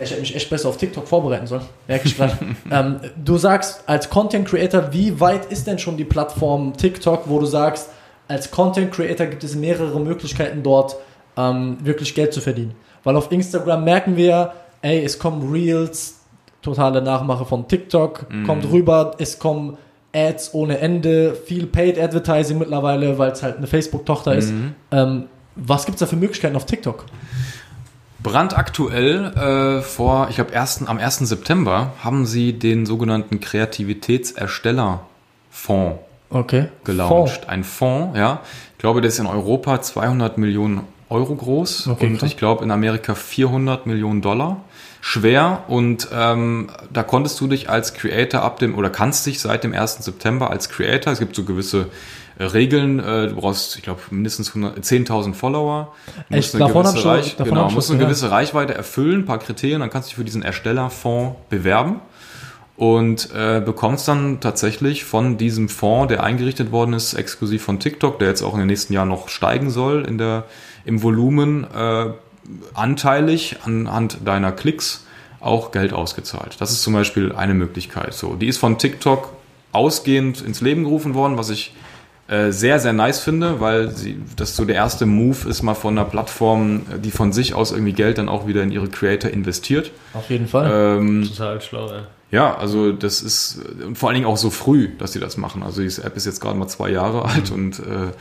ich 0.00 0.10
hätte 0.10 0.20
mich 0.20 0.34
echt 0.34 0.50
besser 0.50 0.68
auf 0.68 0.76
TikTok 0.76 1.08
vorbereiten 1.08 1.46
sollen. 1.46 1.62
Merke 1.88 2.08
ich 2.08 2.16
gerade. 2.16 2.38
ähm, 2.70 3.00
du 3.22 3.36
sagst 3.36 3.82
als 3.86 4.10
Content 4.10 4.46
Creator, 4.46 4.92
wie 4.92 5.18
weit 5.20 5.46
ist 5.46 5.66
denn 5.66 5.78
schon 5.78 5.96
die 5.96 6.04
Plattform 6.04 6.76
TikTok, 6.76 7.28
wo 7.28 7.38
du 7.38 7.46
sagst, 7.46 7.90
als 8.28 8.50
Content 8.50 8.92
Creator 8.92 9.26
gibt 9.26 9.44
es 9.44 9.54
mehrere 9.54 10.00
Möglichkeiten 10.00 10.62
dort 10.62 10.96
ähm, 11.36 11.78
wirklich 11.82 12.14
Geld 12.14 12.32
zu 12.32 12.40
verdienen? 12.40 12.74
Weil 13.02 13.16
auf 13.16 13.30
Instagram 13.30 13.84
merken 13.84 14.16
wir, 14.16 14.52
ey, 14.82 15.02
es 15.04 15.18
kommen 15.18 15.50
Reels, 15.50 16.20
totale 16.62 17.02
Nachmache 17.02 17.44
von 17.44 17.68
TikTok, 17.68 18.26
kommt 18.46 18.70
rüber, 18.70 19.12
es 19.18 19.38
kommen 19.38 19.76
Ads 20.14 20.54
ohne 20.54 20.78
Ende, 20.78 21.34
viel 21.34 21.66
Paid 21.66 21.98
Advertising 21.98 22.58
mittlerweile, 22.58 23.18
weil 23.18 23.32
es 23.32 23.42
halt 23.42 23.58
eine 23.58 23.66
Facebook-Tochter 23.66 24.34
ist. 24.34 24.52
Ähm, 24.90 25.24
was 25.56 25.84
gibt 25.84 25.96
es 25.96 26.00
da 26.00 26.06
für 26.06 26.16
Möglichkeiten 26.16 26.56
auf 26.56 26.66
TikTok? 26.66 27.04
Brandaktuell 28.24 29.26
äh, 29.36 29.82
vor, 29.82 30.26
ich 30.30 30.36
glaube, 30.36 30.50
am 30.86 30.98
1. 30.98 31.18
September 31.18 31.92
haben 32.02 32.26
sie 32.26 32.54
den 32.54 32.86
sogenannten 32.86 33.38
Kreativitätserstellerfonds 33.38 35.98
Okay. 36.30 36.66
gelauncht. 36.82 37.48
Ein 37.48 37.62
Fonds, 37.62 38.18
ja. 38.18 38.40
Ich 38.72 38.78
glaube, 38.78 39.00
der 39.00 39.08
ist 39.08 39.20
in 39.20 39.26
Europa 39.26 39.80
200 39.80 40.38
Millionen 40.38 40.80
Euro 41.10 41.34
groß 41.36 41.86
Okay, 41.88 42.06
und 42.06 42.18
krass. 42.18 42.30
ich 42.30 42.36
glaube 42.36 42.64
in 42.64 42.70
Amerika 42.72 43.14
400 43.14 43.86
Millionen 43.86 44.20
Dollar. 44.22 44.56
Schwer 45.00 45.64
und 45.68 46.08
ähm, 46.14 46.70
da 46.90 47.02
konntest 47.02 47.38
du 47.40 47.46
dich 47.46 47.68
als 47.68 47.92
Creator 47.92 48.40
ab 48.42 48.58
dem 48.58 48.74
oder 48.74 48.88
kannst 48.88 49.26
dich 49.26 49.38
seit 49.38 49.62
dem 49.62 49.74
1. 49.74 50.02
September 50.02 50.50
als 50.50 50.70
Creator, 50.70 51.12
es 51.12 51.18
gibt 51.18 51.36
so 51.36 51.44
gewisse 51.44 51.86
äh, 52.38 52.44
Regeln. 52.44 52.98
Äh, 53.00 53.28
du 53.28 53.36
brauchst, 53.36 53.76
ich 53.76 53.82
glaube, 53.82 54.00
mindestens 54.10 54.48
100 54.54 54.78
10.000 54.84 55.34
Follower. 55.34 55.94
Du 56.28 56.34
Echt? 56.36 56.52
musst 56.52 56.54
eine 56.56 56.64
Davon 56.66 56.82
gewisse, 56.82 56.96
ich 56.96 57.02
schon- 57.02 57.10
Reich, 57.12 57.36
genau, 57.36 57.60
hab 57.62 57.68
ich 57.70 57.74
musst 57.74 57.88
schon 57.88 57.96
eine 57.96 58.04
gewisse 58.04 58.30
Reichweite 58.30 58.74
erfüllen, 58.74 59.20
ein 59.20 59.26
paar 59.26 59.38
Kriterien, 59.38 59.80
dann 59.80 59.90
kannst 59.90 60.08
du 60.08 60.10
dich 60.10 60.16
für 60.16 60.24
diesen 60.24 60.42
Erstellerfonds 60.42 61.36
bewerben 61.50 62.00
und 62.76 63.30
äh, 63.34 63.62
bekommst 63.64 64.08
dann 64.08 64.40
tatsächlich 64.40 65.04
von 65.04 65.36
diesem 65.38 65.68
Fonds, 65.68 66.08
der 66.08 66.24
eingerichtet 66.24 66.72
worden 66.72 66.92
ist, 66.92 67.14
exklusiv 67.14 67.62
von 67.62 67.78
TikTok, 67.78 68.18
der 68.18 68.28
jetzt 68.28 68.42
auch 68.42 68.52
in 68.54 68.58
den 68.58 68.66
nächsten 68.66 68.92
Jahren 68.92 69.08
noch 69.08 69.28
steigen 69.28 69.70
soll 69.70 70.04
in 70.04 70.18
der, 70.18 70.44
im 70.84 71.02
Volumen, 71.02 71.64
äh, 71.72 72.06
anteilig 72.74 73.56
anhand 73.64 74.18
deiner 74.26 74.52
Klicks 74.52 75.06
auch 75.40 75.70
Geld 75.72 75.92
ausgezahlt. 75.92 76.56
Das 76.58 76.70
ist 76.72 76.82
zum 76.82 76.94
Beispiel 76.94 77.32
eine 77.32 77.54
Möglichkeit. 77.54 78.14
So, 78.14 78.34
die 78.34 78.46
ist 78.48 78.58
von 78.58 78.78
TikTok 78.78 79.30
ausgehend 79.72 80.40
ins 80.40 80.60
Leben 80.60 80.84
gerufen 80.84 81.14
worden, 81.14 81.36
was 81.38 81.50
ich 81.50 81.74
sehr, 82.26 82.80
sehr 82.80 82.92
nice 82.94 83.20
finde, 83.20 83.60
weil 83.60 83.90
sie, 83.90 84.18
das 84.36 84.56
so 84.56 84.64
der 84.64 84.76
erste 84.76 85.04
Move 85.04 85.48
ist 85.48 85.62
mal 85.62 85.74
von 85.74 85.98
einer 85.98 86.08
Plattform, 86.08 86.82
die 87.04 87.10
von 87.10 87.32
sich 87.32 87.52
aus 87.54 87.70
irgendwie 87.70 87.92
Geld 87.92 88.16
dann 88.16 88.30
auch 88.30 88.46
wieder 88.46 88.62
in 88.62 88.72
ihre 88.72 88.88
Creator 88.88 89.30
investiert. 89.30 89.90
Auf 90.14 90.30
jeden 90.30 90.48
Fall. 90.48 90.98
Ähm, 90.98 91.28
Total 91.28 91.60
schlau, 91.60 91.90
ey. 91.90 92.02
ja, 92.30 92.56
also 92.56 92.92
das 92.92 93.20
ist 93.20 93.60
und 93.84 93.98
vor 93.98 94.08
allen 94.08 94.14
Dingen 94.14 94.26
auch 94.26 94.38
so 94.38 94.48
früh, 94.48 94.88
dass 94.98 95.12
sie 95.12 95.20
das 95.20 95.36
machen. 95.36 95.62
Also 95.62 95.82
diese 95.82 96.02
App 96.02 96.16
ist 96.16 96.24
jetzt 96.24 96.40
gerade 96.40 96.58
mal 96.58 96.66
zwei 96.68 96.90
Jahre 96.90 97.26
alt 97.26 97.50
und 97.50 97.80
äh, 97.80 98.12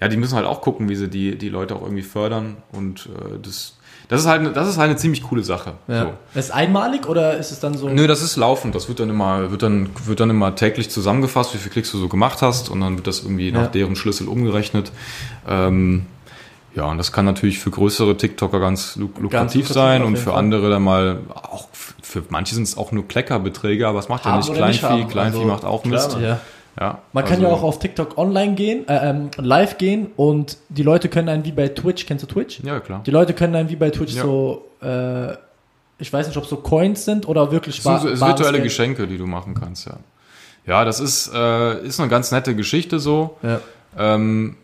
ja, 0.00 0.08
die 0.08 0.16
müssen 0.16 0.34
halt 0.34 0.46
auch 0.46 0.62
gucken, 0.62 0.88
wie 0.88 0.96
sie 0.96 1.08
die, 1.08 1.36
die 1.36 1.48
Leute 1.50 1.76
auch 1.76 1.82
irgendwie 1.82 2.02
fördern 2.02 2.56
und 2.72 3.06
äh, 3.06 3.38
das, 3.40 3.76
das 4.12 4.20
ist 4.20 4.26
halt 4.28 4.40
eine, 4.40 4.52
das 4.52 4.68
ist 4.68 4.76
halt 4.78 4.90
eine 4.90 4.98
ziemlich 4.98 5.22
coole 5.22 5.42
Sache. 5.42 5.72
ja. 5.88 6.02
So. 6.34 6.38
Ist 6.38 6.52
einmalig 6.52 7.08
oder 7.08 7.36
ist 7.38 7.50
es 7.50 7.60
dann 7.60 7.74
so? 7.74 7.88
Nö, 7.88 8.06
das 8.06 8.22
ist 8.22 8.36
laufend. 8.36 8.74
Das 8.74 8.86
wird 8.88 9.00
dann 9.00 9.08
immer, 9.10 9.50
wird 9.50 9.62
dann, 9.62 9.88
wird 10.04 10.20
dann 10.20 10.28
immer 10.30 10.54
täglich 10.54 10.90
zusammengefasst, 10.90 11.54
wie 11.54 11.58
viele 11.58 11.70
Klicks 11.70 11.90
du 11.90 11.98
so 11.98 12.08
gemacht 12.08 12.42
hast 12.42 12.68
und 12.68 12.80
dann 12.80 12.96
wird 12.96 13.06
das 13.06 13.22
irgendwie 13.22 13.48
Ja. 13.48 13.62
nach 13.62 13.70
deren 13.70 13.96
Schlüssel 13.96 14.28
umgerechnet. 14.28 14.92
Ähm, 15.48 16.06
ja, 16.74 16.84
und 16.84 16.98
das 16.98 17.12
kann 17.12 17.24
natürlich 17.24 17.58
für 17.58 17.70
größere 17.70 18.16
TikToker 18.16 18.58
ganz 18.60 18.96
luk 18.96 19.18
lukrativ 19.18 19.62
lukrativ 19.62 19.68
sein 19.68 20.02
und 20.04 20.16
für 20.16 20.30
Fall. 20.30 20.38
andere 20.38 20.70
dann 20.70 20.82
mal 20.82 21.18
auch 21.34 21.68
für 22.02 22.22
manche 22.30 22.54
sind 22.54 22.64
es 22.64 22.76
auch 22.78 22.92
nur 22.92 23.06
Kleckerbeträge, 23.08 23.86
aber 23.88 23.98
es 23.98 24.08
macht 24.08 24.24
ja 24.24 24.32
Haben 24.32 24.38
nicht 24.40 24.50
oder 24.50 24.66
nicht 24.68 24.80
Kleinvieh. 24.80 25.02
haben. 25.02 25.10
Kleinvieh 25.10 25.38
Also, 25.38 25.48
macht 25.48 25.64
auch 25.64 25.82
klar, 25.82 25.94
Mist. 25.94 26.12
Mann. 26.12 26.22
Ja. 26.22 26.40
Ja, 26.80 27.00
Man 27.12 27.24
kann 27.24 27.34
also- 27.34 27.46
ja 27.46 27.52
auch 27.52 27.62
auf 27.62 27.78
TikTok 27.78 28.16
online 28.16 28.54
gehen, 28.54 28.88
äh, 28.88 29.10
ähm, 29.10 29.30
live 29.36 29.76
gehen 29.76 30.06
und 30.16 30.56
die 30.70 30.82
Leute 30.82 31.08
können 31.08 31.28
einen 31.28 31.44
wie 31.44 31.52
bei 31.52 31.68
Twitch, 31.68 32.06
kennst 32.06 32.22
du 32.22 32.26
Twitch? 32.26 32.60
Ja, 32.60 32.80
klar. 32.80 33.02
Die 33.04 33.10
Leute 33.10 33.34
können 33.34 33.54
einen 33.54 33.68
wie 33.68 33.76
bei 33.76 33.90
Twitch 33.90 34.14
Ja. 34.14 34.22
so, 34.22 34.64
äh, 34.82 35.32
ich 35.98 36.10
weiß 36.12 36.26
nicht, 36.26 36.36
ob 36.38 36.46
so 36.46 36.56
Coins 36.56 37.04
sind 37.04 37.28
oder 37.28 37.52
wirklich 37.52 37.82
sind 37.82 38.00
so, 38.00 38.06
bares 38.06 38.20
virtuelle 38.20 38.52
Geld. 38.52 38.64
Geschenke, 38.64 39.06
die 39.06 39.18
du 39.18 39.26
machen 39.26 39.54
kannst, 39.54 39.86
ja. 39.86 39.98
Ja, 40.66 40.84
das 40.84 40.98
ist, 41.00 41.30
äh, 41.34 41.84
ist 41.84 42.00
eine 42.00 42.08
ganz 42.08 42.30
nette 42.32 42.54
Geschichte 42.56 42.98
so. 43.00 43.36
Ja. 43.42 43.60
Ähm, 43.98 44.56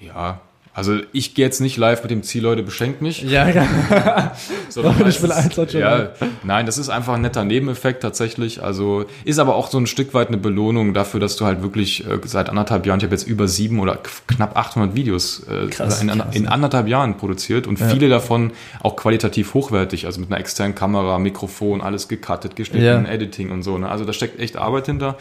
ja, 0.00 0.38
also 0.74 0.98
ich 1.12 1.34
gehe 1.34 1.44
jetzt 1.44 1.60
nicht 1.60 1.76
live 1.76 2.02
mit 2.02 2.10
dem 2.10 2.24
Ziel, 2.24 2.42
Leute, 2.42 2.64
beschenkt 2.64 3.00
mich. 3.00 3.22
Ja, 3.22 3.48
ja. 3.48 3.64
Leute, 4.74 5.08
ich 5.08 5.22
will 5.22 5.30
eins 5.30 5.54
schon 5.54 5.68
ja, 5.68 6.08
Nein, 6.42 6.66
das 6.66 6.78
ist 6.78 6.88
einfach 6.88 7.14
ein 7.14 7.20
netter 7.20 7.44
Nebeneffekt 7.44 8.02
tatsächlich. 8.02 8.60
Also 8.60 9.04
ist 9.24 9.38
aber 9.38 9.54
auch 9.54 9.70
so 9.70 9.78
ein 9.78 9.86
Stück 9.86 10.14
weit 10.14 10.28
eine 10.28 10.36
Belohnung 10.36 10.92
dafür, 10.92 11.20
dass 11.20 11.36
du 11.36 11.44
halt 11.44 11.62
wirklich 11.62 12.04
äh, 12.08 12.18
seit 12.24 12.48
anderthalb 12.48 12.86
Jahren, 12.86 12.98
ich 12.98 13.04
habe 13.04 13.14
jetzt 13.14 13.28
über 13.28 13.46
sieben 13.46 13.78
oder 13.78 14.00
knapp 14.26 14.56
800 14.56 14.96
Videos 14.96 15.44
äh, 15.48 15.68
Krass, 15.68 16.02
in, 16.02 16.08
krass, 16.08 16.34
in 16.34 16.44
ja. 16.44 16.50
anderthalb 16.50 16.88
Jahren 16.88 17.18
produziert 17.18 17.68
und 17.68 17.78
viele 17.78 18.08
davon 18.08 18.50
auch 18.80 18.96
qualitativ 18.96 19.54
hochwertig, 19.54 20.06
also 20.06 20.18
mit 20.20 20.32
einer 20.32 20.40
externen 20.40 20.74
Kamera, 20.74 21.20
Mikrofon, 21.20 21.82
alles 21.82 22.08
gecuttet, 22.08 22.56
geschnitten, 22.56 22.84
Ja. 22.84 23.04
Editing 23.04 23.52
und 23.52 23.62
so. 23.62 23.78
Ne? 23.78 23.88
Also 23.88 24.04
da 24.04 24.12
steckt 24.12 24.40
echt 24.40 24.56
Arbeit 24.56 24.86
hinter. 24.86 25.18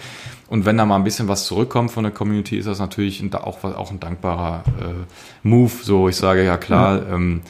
Und 0.48 0.66
wenn 0.66 0.78
da 0.78 0.86
mal 0.86 0.96
ein 0.96 1.04
bisschen 1.04 1.28
was 1.28 1.46
zurückkommt 1.46 1.92
von 1.92 2.04
der 2.04 2.12
Community, 2.12 2.58
ist 2.58 2.68
das 2.68 2.80
natürlich 2.80 3.24
auch, 3.34 3.64
auch 3.64 3.92
ein 3.92 4.00
dankbarer 4.00 4.64
äh, 4.80 5.43
Move. 5.44 5.72
So, 5.84 6.10
ich 6.10 6.16
sage 6.16 6.44
ja 6.44 6.58
klar, 6.58 7.02
ähm, 7.12 7.42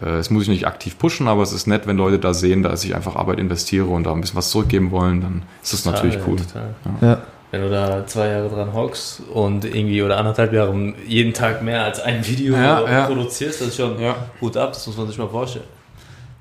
äh, 0.00 0.06
das 0.06 0.30
muss 0.30 0.44
ich 0.44 0.48
nicht 0.48 0.66
aktiv 0.66 0.98
pushen, 0.98 1.28
aber 1.28 1.42
es 1.42 1.52
ist 1.52 1.66
nett, 1.66 1.86
wenn 1.86 1.96
Leute 1.96 2.18
da 2.18 2.32
sehen, 2.34 2.62
dass 2.62 2.84
ich 2.84 2.94
einfach 2.94 3.16
Arbeit 3.16 3.38
investiere 3.38 3.86
und 3.86 4.04
da 4.04 4.12
ein 4.12 4.20
bisschen 4.20 4.36
was 4.36 4.50
zurückgeben 4.50 4.90
wollen, 4.90 5.20
dann 5.20 5.42
ist 5.62 5.72
das 5.72 5.84
natürlich 5.84 6.16
Total, 6.16 6.28
cool. 6.30 6.36
Total. 6.38 6.74
ja. 7.00 7.22
Wenn 7.52 7.62
du 7.62 7.70
da 7.70 8.06
zwei 8.06 8.28
Jahre 8.28 8.48
dran 8.48 8.72
hockst 8.72 9.22
und 9.34 9.64
irgendwie 9.64 10.02
oder 10.04 10.18
anderthalb 10.18 10.52
Jahre 10.52 10.94
jeden 11.04 11.34
Tag 11.34 11.62
mehr 11.62 11.82
als 11.84 11.98
ein 11.98 12.24
Video 12.24 12.54
Ja, 12.54 12.88
ja. 12.88 13.06
produzierst, 13.06 13.60
das 13.60 13.68
ist 13.68 13.76
schon 13.76 14.00
Ja. 14.00 14.14
gut 14.38 14.56
ab, 14.56 14.72
das 14.72 14.86
muss 14.86 14.96
man 14.96 15.08
sich 15.08 15.18
mal 15.18 15.28
vorstellen. 15.28 15.64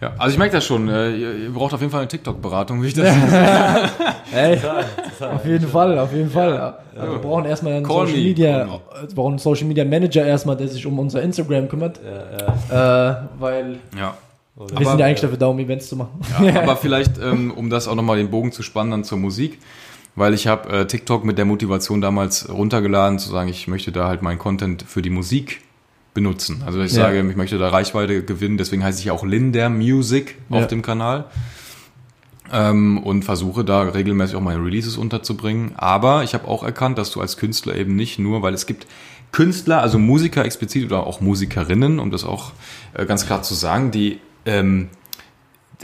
Ja, 0.02 0.14
also 0.18 0.32
ich 0.32 0.38
merke 0.40 0.54
das 0.56 0.66
schon, 0.66 0.88
äh, 0.88 1.12
ihr, 1.16 1.52
braucht 1.52 1.74
auf 1.74 1.82
jeden 1.82 1.92
Fall 1.92 2.00
eine 2.02 2.08
TikTok-Beratung, 2.08 2.82
wie 2.82 2.88
ich 2.88 2.94
das 2.94 3.08
Ey, 4.34 4.56
Total, 4.56 4.86
total. 5.20 5.36
auf 5.36 5.46
jeden 5.46 5.68
Fall, 5.68 6.00
auf 6.00 6.14
jeden 6.14 6.30
Fall. 6.30 6.78
Also 6.98 7.12
wir 7.14 7.20
brauchen 7.20 7.44
erstmal 7.46 7.74
einen 7.74 7.86
Call 7.86 8.06
Social 8.08 8.18
me, 8.18 8.24
Media, 8.24 8.68
wir 8.68 9.16
brauchen 9.16 9.32
einen 9.32 9.40
Social 9.40 9.66
Media 9.68 9.84
Manager 9.84 10.26
erstmal, 10.26 10.56
der 10.56 10.70
sich 10.70 10.86
um 10.86 10.98
unser 11.00 11.22
Instagram 11.22 11.68
kümmert, 11.68 12.00
Ja, 12.04 12.48
ja. 12.72 13.10
äh, 13.10 13.16
weil 13.40 13.80
Ja. 13.98 14.16
Wir 14.56 14.86
sind 14.86 15.00
ja 15.00 15.06
eigentlich 15.06 15.22
dafür 15.22 15.38
da, 15.38 15.48
um 15.48 15.60
Events 15.60 15.88
zu 15.88 15.96
machen. 15.96 16.20
Ja, 16.42 16.62
aber 16.64 16.76
vielleicht, 16.76 17.18
ähm, 17.18 17.52
um 17.52 17.70
das 17.70 17.88
auch 17.88 17.96
nochmal 17.96 18.18
den 18.18 18.30
Bogen 18.30 18.52
zu 18.52 18.62
spannen 18.62 18.92
dann 18.92 19.04
zur 19.06 19.18
Musik, 19.18 19.60
weil 20.16 20.34
ich 20.34 20.48
habe 20.48 20.70
äh, 20.70 20.86
TikTok 20.86 21.24
mit 21.24 21.38
der 21.38 21.46
Motivation 21.46 22.02
damals 22.02 22.50
runtergeladen, 22.50 23.20
zu 23.20 23.30
sagen, 23.30 23.50
ich 23.50 23.68
möchte 23.68 23.92
da 23.94 24.08
halt 24.08 24.22
meinen 24.22 24.38
Content 24.40 24.84
für 24.84 25.02
die 25.02 25.10
Musik 25.10 25.62
benutzen. 26.24 26.62
Also 26.66 26.82
ich 26.82 26.92
Ja. 26.92 27.04
sage, 27.04 27.26
ich 27.30 27.36
möchte 27.38 27.58
da 27.58 27.70
Reichweite 27.70 28.24
gewinnen, 28.24 28.58
deswegen 28.58 28.84
heiße 28.84 29.00
ich 29.02 29.10
auch 29.12 29.24
Linder 29.26 29.70
Music 29.70 30.36
auf 30.50 30.62
Ja. 30.62 30.68
dem 30.68 30.82
Kanal. 30.82 31.26
Ähm, 32.52 32.98
und 32.98 33.24
versuche 33.24 33.64
da 33.64 33.82
regelmäßig 33.84 34.36
auch 34.36 34.42
meine 34.42 34.64
Releases 34.64 34.98
unterzubringen. 34.98 35.74
Aber 35.78 36.24
ich 36.24 36.34
habe 36.34 36.48
auch 36.48 36.64
erkannt, 36.64 36.98
dass 36.98 37.12
du 37.12 37.22
als 37.22 37.38
Künstler 37.38 37.76
eben 37.76 37.96
nicht 37.96 38.18
nur, 38.18 38.42
weil 38.42 38.56
es 38.56 38.66
gibt 38.66 38.88
Künstler, 39.32 39.82
also 39.82 40.00
Musiker 40.00 40.44
explizit 40.44 40.86
oder 40.86 41.06
auch 41.06 41.22
Musikerinnen, 41.22 42.00
um 42.00 42.10
das 42.10 42.24
auch 42.24 42.52
äh, 42.96 43.06
ganz 43.06 43.28
klar 43.28 43.44
zu 43.44 43.54
sagen, 43.54 43.92
die 43.92 44.20
ähm, 44.48 44.90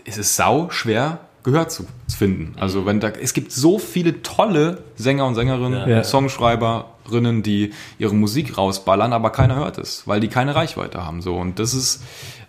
es 0.05 0.17
ist 0.17 0.35
sau 0.35 0.71
schwer 0.71 1.19
Gehör 1.43 1.67
zu 1.67 1.85
finden. 2.17 2.55
Also 2.59 2.87
wenn 2.87 2.99
da 2.99 3.09
es 3.09 3.33
gibt 3.35 3.51
so 3.51 3.77
viele 3.77 4.23
tolle 4.23 4.83
Sänger 4.95 5.27
und 5.27 5.35
Sängerinnen, 5.35 5.87
Ja. 5.87 6.03
Songschreiberinnen, 7.05 7.43
die 7.43 7.71
ihre 7.97 8.15
Musik 8.15 8.57
rausballern, 8.57 9.13
aber 9.13 9.29
keiner 9.29 9.55
hört 9.55 9.77
es, 9.77 10.07
weil 10.07 10.19
die 10.19 10.27
keine 10.27 10.55
Reichweite 10.55 11.05
haben. 11.05 11.21
So 11.21 11.35
und 11.35 11.59
das 11.59 11.73
ist, 11.73 12.03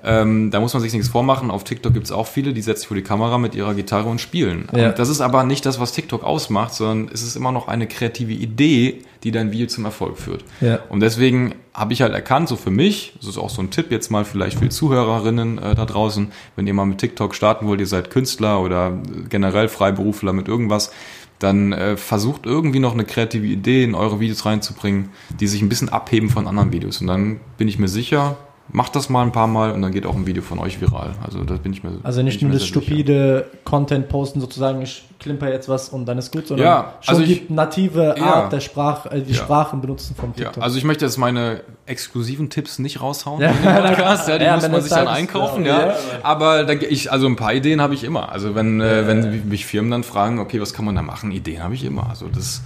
ähm, 0.04 0.50
da 0.50 0.60
muss 0.60 0.72
man 0.72 0.82
sich 0.82 0.92
nichts 0.92 1.08
vormachen. 1.08 1.50
Auf 1.50 1.64
TikTok 1.64 1.92
gibt 1.92 2.06
es 2.06 2.12
auch 2.12 2.26
viele, 2.26 2.52
die 2.52 2.62
setzen 2.62 2.80
sich 2.80 2.88
vor 2.88 2.96
die 2.96 3.02
Kamera 3.02 3.38
mit 3.38 3.54
ihrer 3.54 3.74
Gitarre 3.74 4.08
und 4.08 4.20
spielen. 4.20 4.68
Ja. 4.74 4.88
Und 4.88 4.98
das 4.98 5.08
ist 5.08 5.20
aber 5.20 5.44
nicht 5.44 5.66
das, 5.66 5.80
was 5.80 5.92
TikTok 5.92 6.24
ausmacht, 6.24 6.74
sondern 6.74 7.10
es 7.12 7.22
ist 7.22 7.36
immer 7.36 7.52
noch 7.52 7.68
eine 7.68 7.86
kreative 7.86 8.32
Idee, 8.32 9.02
die 9.22 9.30
dein 9.30 9.50
Video 9.50 9.66
zum 9.66 9.84
Erfolg 9.84 10.18
führt. 10.18 10.44
Ja. 10.60 10.80
Und 10.88 11.00
deswegen 11.00 11.54
habe 11.74 11.92
ich 11.92 12.02
halt 12.02 12.14
erkannt, 12.14 12.48
so 12.48 12.56
für 12.56 12.70
mich, 12.70 13.14
das 13.18 13.28
ist 13.28 13.38
auch 13.38 13.50
so 13.50 13.60
ein 13.60 13.70
Tipp 13.70 13.90
jetzt 13.90 14.10
mal 14.10 14.24
vielleicht 14.24 14.58
für 14.58 14.68
Zuhörerinnen 14.68 15.58
äh, 15.58 15.74
da 15.74 15.84
draußen, 15.84 16.32
wenn 16.54 16.66
ihr 16.66 16.74
mal 16.74 16.86
mit 16.86 16.98
TikTok 16.98 17.34
starten 17.34 17.66
wollt, 17.66 17.80
ihr 17.80 17.86
seid 17.86 18.10
Künstler 18.10 18.60
oder 18.62 18.98
generell 19.28 19.68
Freiberufler 19.68 20.32
mit 20.32 20.48
irgendwas, 20.48 20.90
dann 21.38 21.72
äh, 21.72 21.96
versucht 21.96 22.46
irgendwie 22.46 22.78
noch 22.78 22.94
eine 22.94 23.04
kreative 23.04 23.46
Idee 23.46 23.84
in 23.84 23.94
eure 23.94 24.20
Videos 24.20 24.44
reinzubringen, 24.46 25.10
die 25.40 25.46
sich 25.46 25.62
ein 25.62 25.68
bisschen 25.68 25.88
abheben 25.88 26.30
von 26.30 26.46
anderen 26.46 26.72
Videos. 26.72 27.00
Und 27.00 27.08
dann 27.08 27.40
bin 27.58 27.68
ich 27.68 27.78
mir 27.78 27.88
sicher, 27.88 28.36
macht 28.72 28.96
das 28.96 29.08
mal 29.08 29.22
ein 29.22 29.32
paar 29.32 29.46
Mal 29.46 29.72
und 29.72 29.82
dann 29.82 29.92
geht 29.92 30.06
auch 30.06 30.16
ein 30.16 30.26
Video 30.26 30.42
von 30.42 30.58
euch 30.58 30.80
viral. 30.80 31.14
Also 31.22 31.44
da 31.44 31.54
bin 31.54 31.72
ich 31.72 31.82
mir 31.84 31.98
Also 32.02 32.22
nicht 32.22 32.42
nur 32.42 32.50
das 32.50 32.62
sehr 32.62 32.68
sicher. 32.68 32.80
stupide 32.82 33.50
Content 33.64 34.08
posten, 34.08 34.40
sozusagen, 34.40 34.82
ich 34.82 35.04
klimper 35.18 35.50
jetzt 35.50 35.68
was 35.68 35.88
und 35.88 36.06
dann 36.06 36.18
ist 36.18 36.30
gut, 36.32 36.46
sondern 36.46 36.66
Ja, 36.66 36.94
schon 37.00 37.14
also 37.16 37.26
ich- 37.30 37.46
die 37.46 37.52
native 37.52 38.14
Ja. 38.18 38.24
Art 38.34 38.52
der 38.52 38.60
Sprache, 38.60 39.10
äh, 39.10 39.22
die 39.22 39.32
Ja. 39.32 39.38
Sprachen 39.42 39.80
benutzen 39.80 40.14
vom 40.14 40.30
Ja, 40.36 40.44
TikTok. 40.46 40.62
also 40.62 40.76
ich 40.78 40.84
möchte 40.84 41.04
jetzt 41.04 41.16
meine 41.16 41.62
exklusiven 41.86 42.50
Tipps 42.50 42.78
nicht 42.78 43.00
raushauen 43.00 43.40
Ja. 43.40 43.48
in 43.50 43.62
den 43.62 43.72
Podcast, 43.84 44.28
ja, 44.28 44.38
die 44.38 44.44
Ja, 44.46 44.54
muss 44.56 44.68
man 44.68 44.80
sich 44.82 44.90
dann 44.92 45.08
einkaufen, 45.08 45.64
ja. 45.64 45.80
ja. 45.80 45.86
Ja. 45.88 45.94
Aber 46.22 46.64
da, 46.64 46.74
ich, 46.74 47.10
also 47.10 47.26
ein 47.26 47.36
paar 47.36 47.54
Ideen 47.54 47.80
habe 47.80 47.94
ich 47.94 48.04
immer. 48.04 48.30
Also 48.30 48.54
wenn, 48.54 48.80
äh, 48.80 49.06
wenn 49.06 49.48
mich 49.48 49.64
Firmen 49.66 49.90
dann 49.90 50.02
fragen, 50.04 50.38
okay, 50.38 50.60
was 50.60 50.74
kann 50.74 50.84
man 50.84 50.94
da 50.94 51.02
machen? 51.02 51.32
Ideen 51.32 51.62
habe 51.62 51.74
ich 51.74 51.84
immer. 51.84 52.10
Also 52.10 52.28
das 52.28 52.60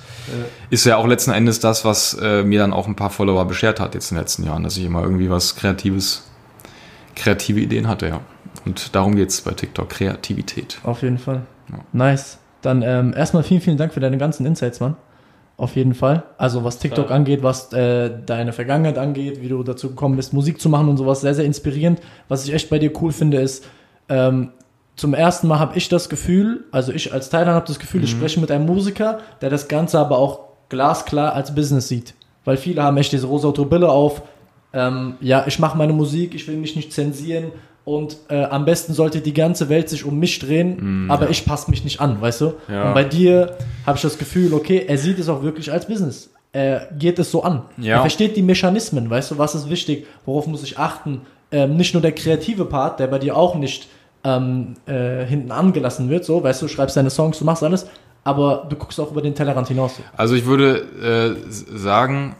ist 0.70 0.84
ja 0.86 0.96
auch 0.96 1.06
letzten 1.06 1.30
Endes 1.30 1.60
das, 1.60 1.84
was 1.84 2.14
äh, 2.14 2.42
mir 2.42 2.58
dann 2.60 2.72
auch 2.72 2.86
ein 2.88 2.96
paar 2.96 3.10
Follower 3.10 3.44
beschert 3.44 3.78
hat 3.80 3.94
jetzt 3.94 4.10
in 4.10 4.16
den 4.16 4.22
letzten 4.22 4.44
Jahren, 4.44 4.64
dass 4.64 4.76
ich 4.76 4.84
immer 4.84 5.02
irgendwie 5.02 5.30
was 5.30 5.54
Kreatives, 5.56 6.24
kreative 7.14 7.60
Ideen 7.60 7.86
hatte, 7.88 8.08
ja. 8.08 8.20
Und 8.66 8.94
darum 8.94 9.14
geht's 9.14 9.40
bei 9.42 9.52
TikTok, 9.52 9.88
Kreativität. 9.88 10.78
Auf 10.82 11.02
jeden 11.02 11.18
Fall. 11.18 11.42
Ja. 11.70 11.78
Nice. 11.92 12.38
Dann 12.62 12.82
ähm, 12.82 13.14
erstmal 13.16 13.42
vielen, 13.42 13.60
vielen 13.60 13.76
Dank 13.76 13.92
für 13.92 14.00
deine 14.00 14.18
ganzen 14.18 14.46
Insights, 14.46 14.80
Mann. 14.80 14.96
Auf 15.56 15.76
jeden 15.76 15.94
Fall. 15.94 16.22
Also 16.38 16.64
was 16.64 16.78
TikTok 16.78 17.08
Klar. 17.08 17.18
angeht, 17.18 17.42
was 17.42 17.72
äh, 17.72 18.10
deine 18.24 18.52
Vergangenheit 18.54 18.96
angeht, 18.96 19.42
wie 19.42 19.48
du 19.48 19.62
dazu 19.62 19.90
gekommen 19.90 20.16
bist, 20.16 20.32
Musik 20.32 20.58
zu 20.58 20.70
machen 20.70 20.88
und 20.88 20.96
sowas, 20.96 21.20
sehr, 21.20 21.34
sehr 21.34 21.44
inspirierend. 21.44 22.00
Was 22.28 22.46
ich 22.46 22.54
echt 22.54 22.70
bei 22.70 22.78
dir 22.78 22.90
cool 23.02 23.12
finde, 23.12 23.40
ist, 23.40 23.66
ähm, 24.08 24.52
zum 24.96 25.14
ersten 25.14 25.48
Mal 25.48 25.58
habe 25.58 25.76
ich 25.76 25.88
das 25.88 26.08
Gefühl, 26.08 26.64
also 26.72 26.92
ich 26.92 27.12
als 27.12 27.30
Thailand 27.30 27.54
habe 27.54 27.66
das 27.66 27.78
Gefühl, 27.78 28.04
ich 28.04 28.10
spreche 28.10 28.40
mit 28.40 28.50
einem 28.50 28.66
Musiker, 28.66 29.18
der 29.40 29.50
das 29.50 29.68
Ganze 29.68 29.98
aber 29.98 30.18
auch 30.18 30.40
glasklar 30.68 31.34
als 31.34 31.54
Business 31.54 31.88
sieht. 31.88 32.14
Weil 32.44 32.56
viele 32.56 32.82
haben 32.82 32.96
echt 32.96 33.12
diese 33.12 33.26
rosa 33.26 33.50
Brille 33.50 33.90
auf. 33.90 34.22
Ähm, 34.72 35.14
ja, 35.20 35.44
ich 35.46 35.58
mache 35.58 35.76
meine 35.76 35.92
Musik, 35.92 36.34
ich 36.34 36.46
will 36.48 36.56
mich 36.56 36.76
nicht 36.76 36.92
zensieren 36.92 37.52
und 37.84 38.16
äh, 38.28 38.44
am 38.44 38.64
besten 38.64 38.92
sollte 38.92 39.20
die 39.20 39.32
ganze 39.32 39.68
Welt 39.68 39.88
sich 39.88 40.04
um 40.04 40.18
mich 40.18 40.38
drehen, 40.38 41.10
aber 41.10 41.30
ich 41.30 41.44
passe 41.44 41.70
mich 41.70 41.82
nicht 41.84 42.00
an, 42.00 42.20
weißt 42.20 42.40
du? 42.42 42.52
Ja. 42.68 42.88
Und 42.88 42.94
bei 42.94 43.04
dir 43.04 43.56
habe 43.86 43.96
ich 43.96 44.02
das 44.02 44.18
Gefühl, 44.18 44.52
okay, 44.54 44.84
er 44.86 44.98
sieht 44.98 45.18
es 45.18 45.28
auch 45.28 45.42
wirklich 45.42 45.72
als 45.72 45.86
Business. 45.86 46.30
äh, 46.52 46.80
geht 46.98 47.18
es 47.18 47.30
so 47.30 47.42
an. 47.42 47.62
Ja. 47.76 47.96
Er 47.96 48.00
versteht 48.00 48.36
die 48.36 48.42
Mechanismen, 48.42 49.08
weißt 49.08 49.32
du, 49.32 49.38
was 49.38 49.54
ist 49.54 49.70
wichtig, 49.70 50.06
worauf 50.26 50.46
muss 50.46 50.62
ich 50.62 50.78
achten. 50.78 51.22
Ähm, 51.52 51.76
nicht 51.76 51.94
nur 51.94 52.02
der 52.02 52.12
kreative 52.12 52.64
Part, 52.64 53.00
der 53.00 53.06
bei 53.06 53.18
dir 53.18 53.36
auch 53.36 53.54
nicht 53.54 53.88
ähm, 54.24 54.74
äh, 54.86 55.24
hinten 55.24 55.50
angelassen 55.50 56.10
wird, 56.10 56.24
so, 56.24 56.42
weißt 56.42 56.62
du, 56.62 56.66
du 56.66 56.72
schreibst 56.72 56.96
deine 56.96 57.10
Songs, 57.10 57.38
du 57.38 57.44
machst 57.44 57.62
alles, 57.62 57.86
aber 58.24 58.66
du 58.68 58.76
guckst 58.76 59.00
auch 59.00 59.10
über 59.10 59.22
den 59.22 59.34
Tellerrand 59.34 59.68
hinaus. 59.68 59.96
So. 59.96 60.02
Also 60.16 60.34
ich 60.34 60.44
würde 60.44 61.36
äh, 61.48 61.50
sagen, 61.50 62.36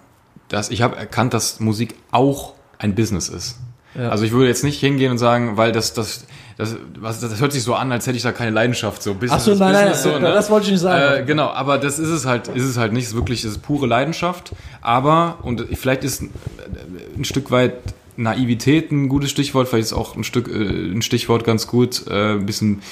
dass 0.49 0.70
ich 0.70 0.82
habe 0.82 0.97
erkannt, 0.97 1.32
dass 1.34 1.61
Musik 1.61 1.95
auch 2.11 2.55
ein 2.78 2.95
Business 2.95 3.28
ist. 3.28 3.59
Ja. 3.95 4.09
Also 4.11 4.24
ich 4.24 4.32
würde 4.32 4.49
jetzt 4.49 4.64
nicht 4.64 4.78
hingehen 4.80 5.11
und 5.11 5.18
sagen, 5.18 5.57
weil 5.57 5.72
das 5.72 5.93
das 5.93 6.24
das, 6.61 6.76
was, 6.99 7.20
das 7.20 7.41
hört 7.41 7.53
sich 7.53 7.62
so 7.62 7.74
an, 7.74 7.91
als 7.91 8.07
hätte 8.07 8.18
ich 8.18 8.22
da 8.22 8.32
keine 8.32 8.51
Leidenschaft. 8.51 9.03
So 9.03 9.14
Business, 9.14 9.32
Ach 9.32 9.41
so, 9.41 9.55
nein, 9.55 9.72
nein, 9.72 9.88
Business, 9.88 10.03
so, 10.03 10.18
ne? 10.18 10.30
das 10.30 10.51
wollte 10.51 10.66
ich 10.66 10.72
nicht 10.72 10.82
sagen. 10.82 11.22
Äh, 11.22 11.24
genau, 11.24 11.47
aber 11.49 11.78
das 11.78 11.99
ist 11.99 12.11
es 12.11 12.26
halt, 12.26 12.49
ist 12.49 12.64
es 12.64 12.76
halt 12.76 12.93
nicht. 12.93 13.05
Es 13.05 13.11
ist 13.11 13.14
wirklich, 13.14 13.45
es 13.45 13.53
ist 13.53 13.62
pure 13.62 13.86
Leidenschaft. 13.86 14.53
Aber 14.82 15.38
und 15.43 15.64
vielleicht 15.72 16.05
ist 16.05 16.22
ein, 16.22 17.24
Stück 17.24 17.51
weit 17.51 17.76
Naivität 18.16 18.93
ein 18.93 19.09
gutes 19.09 19.30
Stichwort. 19.30 19.68
Vielleicht 19.68 19.86
ist 19.86 19.93
auch 19.95 20.16
ein 20.16 20.22
Stück, 20.22 20.49
äh, 20.49 20.93
ein 20.93 21.01
Stichwort 21.01 21.45
ganz 21.45 21.66
gut. 21.66 22.07
Äh, 22.09 22.34
ein 22.34 22.45
bisschen. 22.45 22.82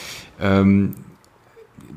Ähm, 0.41 0.95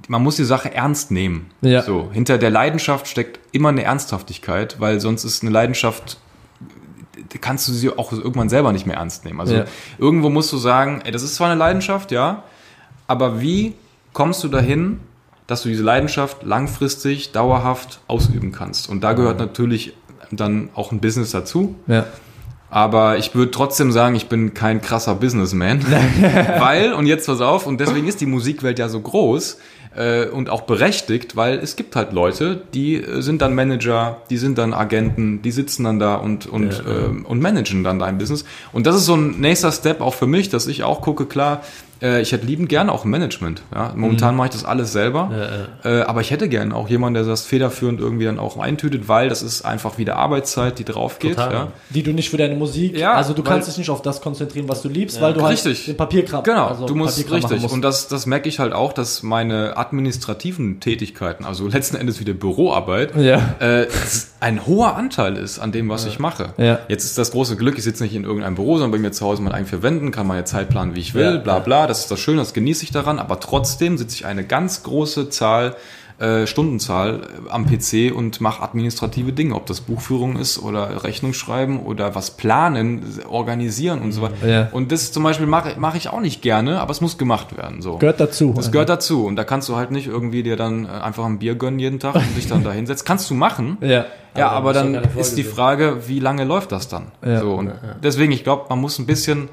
man 0.09 0.23
muss 0.23 0.35
die 0.35 0.43
Sache 0.43 0.73
ernst 0.73 1.09
nehmen. 1.09 1.51
Ja. 1.61 1.83
So, 1.83 2.09
hinter 2.11 2.37
der 2.37 2.49
Leidenschaft 2.49 3.07
steckt 3.07 3.39
immer 3.53 3.69
eine 3.69 3.83
Ernsthaftigkeit, 3.83 4.75
weil 4.79 4.99
sonst 4.99 5.23
ist 5.23 5.41
eine 5.41 5.51
Leidenschaft, 5.51 6.17
kannst 7.39 7.67
du 7.67 7.73
sie 7.73 7.89
auch 7.89 8.11
irgendwann 8.11 8.49
selber 8.49 8.71
nicht 8.71 8.85
mehr 8.85 8.97
ernst 8.97 9.25
nehmen. 9.25 9.39
Also 9.39 9.55
Ja. 9.55 9.65
irgendwo 9.97 10.29
musst 10.29 10.51
du 10.51 10.57
sagen, 10.57 11.01
ey, 11.03 11.11
das 11.11 11.23
ist 11.23 11.35
zwar 11.35 11.49
eine 11.49 11.59
Leidenschaft, 11.59 12.11
ja, 12.11 12.43
aber 13.07 13.41
wie 13.41 13.73
kommst 14.13 14.43
du 14.43 14.47
dahin, 14.47 14.99
dass 15.47 15.63
du 15.63 15.69
diese 15.69 15.83
Leidenschaft 15.83 16.43
langfristig, 16.43 17.31
dauerhaft 17.31 17.99
ausüben 18.07 18.51
kannst? 18.51 18.89
Und 18.89 19.01
da 19.03 19.13
gehört 19.13 19.39
natürlich 19.39 19.93
dann 20.31 20.69
auch 20.75 20.91
ein 20.91 20.99
Business 20.99 21.31
dazu. 21.31 21.75
Ja. 21.87 22.05
Aber 22.69 23.17
ich 23.17 23.35
würde 23.35 23.51
trotzdem 23.51 23.91
sagen, 23.91 24.15
ich 24.15 24.29
bin 24.29 24.53
kein 24.53 24.79
krasser 24.81 25.15
Businessman. 25.15 25.85
weil, 26.59 26.93
und 26.93 27.05
jetzt 27.05 27.25
pass 27.25 27.41
auf, 27.41 27.67
und 27.67 27.81
deswegen 27.81 28.07
ist 28.07 28.21
die 28.21 28.25
Musikwelt 28.25 28.79
ja 28.79 28.87
so 28.87 29.01
groß 29.01 29.57
äh, 29.95 30.25
und 30.25 30.49
auch 30.49 30.61
berechtigt, 30.61 31.35
weil 31.35 31.59
es 31.59 31.75
gibt 31.75 31.95
halt 31.95 32.13
Leute, 32.13 32.61
die 32.73 32.95
äh, 32.95 33.21
sind 33.21 33.41
dann 33.41 33.53
Manager, 33.53 34.21
die 34.29 34.37
sind 34.37 34.57
dann 34.57 34.73
Agenten, 34.73 35.41
die 35.41 35.51
sitzen 35.51 35.83
dann 35.83 35.99
da 35.99 36.15
und, 36.15 36.45
und, 36.47 36.83
ähm, 36.87 37.25
und 37.25 37.41
managen 37.41 37.83
dann 37.83 37.99
dein 37.99 38.17
Business. 38.17 38.45
Und 38.71 38.87
das 38.87 38.95
ist 38.95 39.05
so 39.05 39.15
ein 39.15 39.39
nächster 39.39 39.71
Step 39.71 40.01
auch 40.01 40.13
für 40.13 40.27
mich, 40.27 40.49
dass 40.49 40.67
ich 40.67 40.83
auch 40.83 41.01
gucke, 41.01 41.25
klar, 41.25 41.61
äh, 42.01 42.21
ich 42.21 42.31
hätte 42.31 42.45
liebend 42.45 42.69
gerne 42.69 42.91
auch 42.91 43.05
ein 43.05 43.09
Management. 43.09 43.61
Ja? 43.73 43.93
Momentan 43.95 44.35
mache 44.35 44.47
ich 44.47 44.53
das 44.53 44.65
alles 44.65 44.91
selber. 44.91 45.67
Äh, 45.83 46.01
aber 46.01 46.21
ich 46.21 46.31
hätte 46.31 46.49
gerne 46.49 46.75
auch 46.75 46.89
jemanden, 46.89 47.15
der 47.15 47.23
das 47.23 47.43
federführend 47.45 47.99
irgendwie 47.99 48.25
dann 48.25 48.39
auch 48.39 48.57
eintütet, 48.57 49.07
weil 49.07 49.29
das 49.29 49.41
ist 49.41 49.63
einfach 49.63 49.97
wieder 49.97 50.15
Arbeitszeit, 50.17 50.79
die 50.79 50.85
drauf 50.85 51.19
geht. 51.19 51.37
Ja? 51.37 51.67
Die 51.89 52.03
du 52.03 52.11
nicht 52.11 52.29
für 52.29 52.37
deine 52.37 52.55
Musik, 52.55 52.97
Ja, 52.97 53.13
also 53.13 53.33
du 53.33 53.43
weil- 53.43 53.51
kannst 53.53 53.67
dich 53.69 53.77
nicht 53.77 53.89
auf 53.89 54.01
das 54.01 54.21
konzentrieren, 54.21 54.67
was 54.69 54.81
du 54.81 54.89
liebst, 54.89 55.21
weil 55.21 55.33
du 55.33 55.41
halt 55.41 55.53
Richtig. 55.53 55.85
den 55.85 55.97
Papierkram, 55.97 56.43
Genau, 56.43 56.67
also 56.67 56.85
du 56.85 56.95
musst 56.95 57.17
richtig. 57.31 57.61
musst. 57.61 57.73
Und 57.73 57.81
das, 57.81 58.07
das 58.07 58.25
merke 58.25 58.49
ich 58.49 58.59
halt 58.59 58.73
auch, 58.73 58.93
dass 58.93 59.23
meine 59.23 59.77
administrativen 59.77 60.79
Tätigkeiten, 60.79 61.45
also 61.45 61.67
letzten 61.67 61.97
Endes 61.97 62.19
wieder 62.19 62.33
Büroarbeit, 62.33 63.15
Ja. 63.15 63.55
äh, 63.59 63.87
ein 64.39 64.65
hoher 64.65 64.95
Anteil 64.95 65.37
ist 65.37 65.59
an 65.59 65.71
dem, 65.71 65.89
was 65.89 66.05
ich 66.05 66.19
mache. 66.19 66.53
Ja. 66.57 66.79
Jetzt 66.87 67.03
ist 67.05 67.17
das 67.17 67.31
große 67.31 67.55
Glück, 67.57 67.77
ich 67.77 67.83
sitze 67.83 68.03
nicht 68.03 68.15
in 68.15 68.23
irgendeinem 68.23 68.55
Büro, 68.55 68.77
sondern 68.77 68.91
bei 68.91 68.97
mir 68.97 69.11
zu 69.11 69.25
Hause 69.25 69.41
meinen 69.41 69.53
eigenen 69.53 69.69
vier 69.69 69.83
Wänden, 69.83 70.11
kann 70.11 70.27
meine 70.27 70.43
Zeit 70.45 70.69
planen, 70.69 70.95
wie 70.95 70.99
ich 70.99 71.13
will, 71.13 71.23
Ja, 71.35 71.37
bla 71.37 71.53
ja. 71.55 71.59
bla. 71.59 71.87
Das 71.91 71.99
ist 71.99 72.11
das 72.11 72.21
Schöne, 72.21 72.37
das 72.37 72.53
genieße 72.53 72.85
ich 72.85 72.91
daran, 72.91 73.19
aber 73.19 73.41
trotzdem 73.41 73.97
sitze 73.97 74.15
ich 74.15 74.25
eine 74.25 74.45
ganz 74.45 74.83
große 74.83 75.29
Zahl 75.29 75.75
äh, 76.19 76.47
Stundenzahl 76.47 77.21
äh, 77.47 77.49
am 77.49 77.65
PC 77.65 78.15
und 78.15 78.39
mache 78.39 78.61
administrative 78.61 79.33
Dinge, 79.33 79.55
ob 79.55 79.65
das 79.65 79.81
Buchführung 79.81 80.37
ist 80.37 80.57
oder 80.57 81.03
Rechnung 81.03 81.33
schreiben 81.33 81.81
oder 81.81 82.15
was 82.15 82.31
planen, 82.31 83.19
organisieren 83.27 84.01
und 84.01 84.13
so 84.13 84.21
weiter. 84.21 84.47
Ja. 84.47 84.69
Und 84.71 84.93
das 84.93 85.11
zum 85.11 85.23
Beispiel 85.23 85.47
mache 85.47 85.77
mache 85.79 85.97
ich 85.97 86.07
auch 86.07 86.21
nicht 86.21 86.41
gerne, 86.41 86.79
aber 86.79 86.91
es 86.91 87.01
muss 87.01 87.17
gemacht 87.17 87.57
werden. 87.57 87.81
So. 87.81 87.97
Gehört 87.97 88.21
dazu. 88.21 88.53
Das 88.55 88.71
gehört 88.71 88.87
dazu. 88.87 89.25
Und 89.25 89.35
da 89.35 89.43
kannst 89.43 89.67
du 89.67 89.75
halt 89.75 89.91
nicht 89.91 90.07
irgendwie 90.07 90.43
dir 90.43 90.55
dann 90.55 90.85
äh, 90.85 90.89
einfach 90.89 91.25
ein 91.25 91.39
Bier 91.39 91.55
gönnen 91.55 91.79
jeden 91.79 91.99
Tag 91.99 92.15
und 92.15 92.37
dich 92.37 92.47
dann 92.47 92.63
da 92.63 92.71
hinsetzen. 92.71 93.05
Kannst 93.05 93.29
du 93.29 93.33
machen. 93.33 93.77
Ja. 93.81 94.05
Ja, 94.37 94.47
Aber 94.47 94.69
aber 94.69 94.73
dann 94.73 94.95
ist 95.17 95.37
die 95.37 95.43
Frage, 95.43 96.07
wie 96.07 96.19
lange 96.19 96.45
läuft 96.45 96.71
das 96.71 96.87
dann? 96.87 97.07
Ja. 97.25 97.41
So, 97.41 97.55
und 97.55 97.73
deswegen, 98.01 98.31
ich 98.31 98.45
glaube, 98.45 98.67
man 98.69 98.79
muss 98.79 98.97
ein 98.97 99.05
bisschen, 99.05 99.49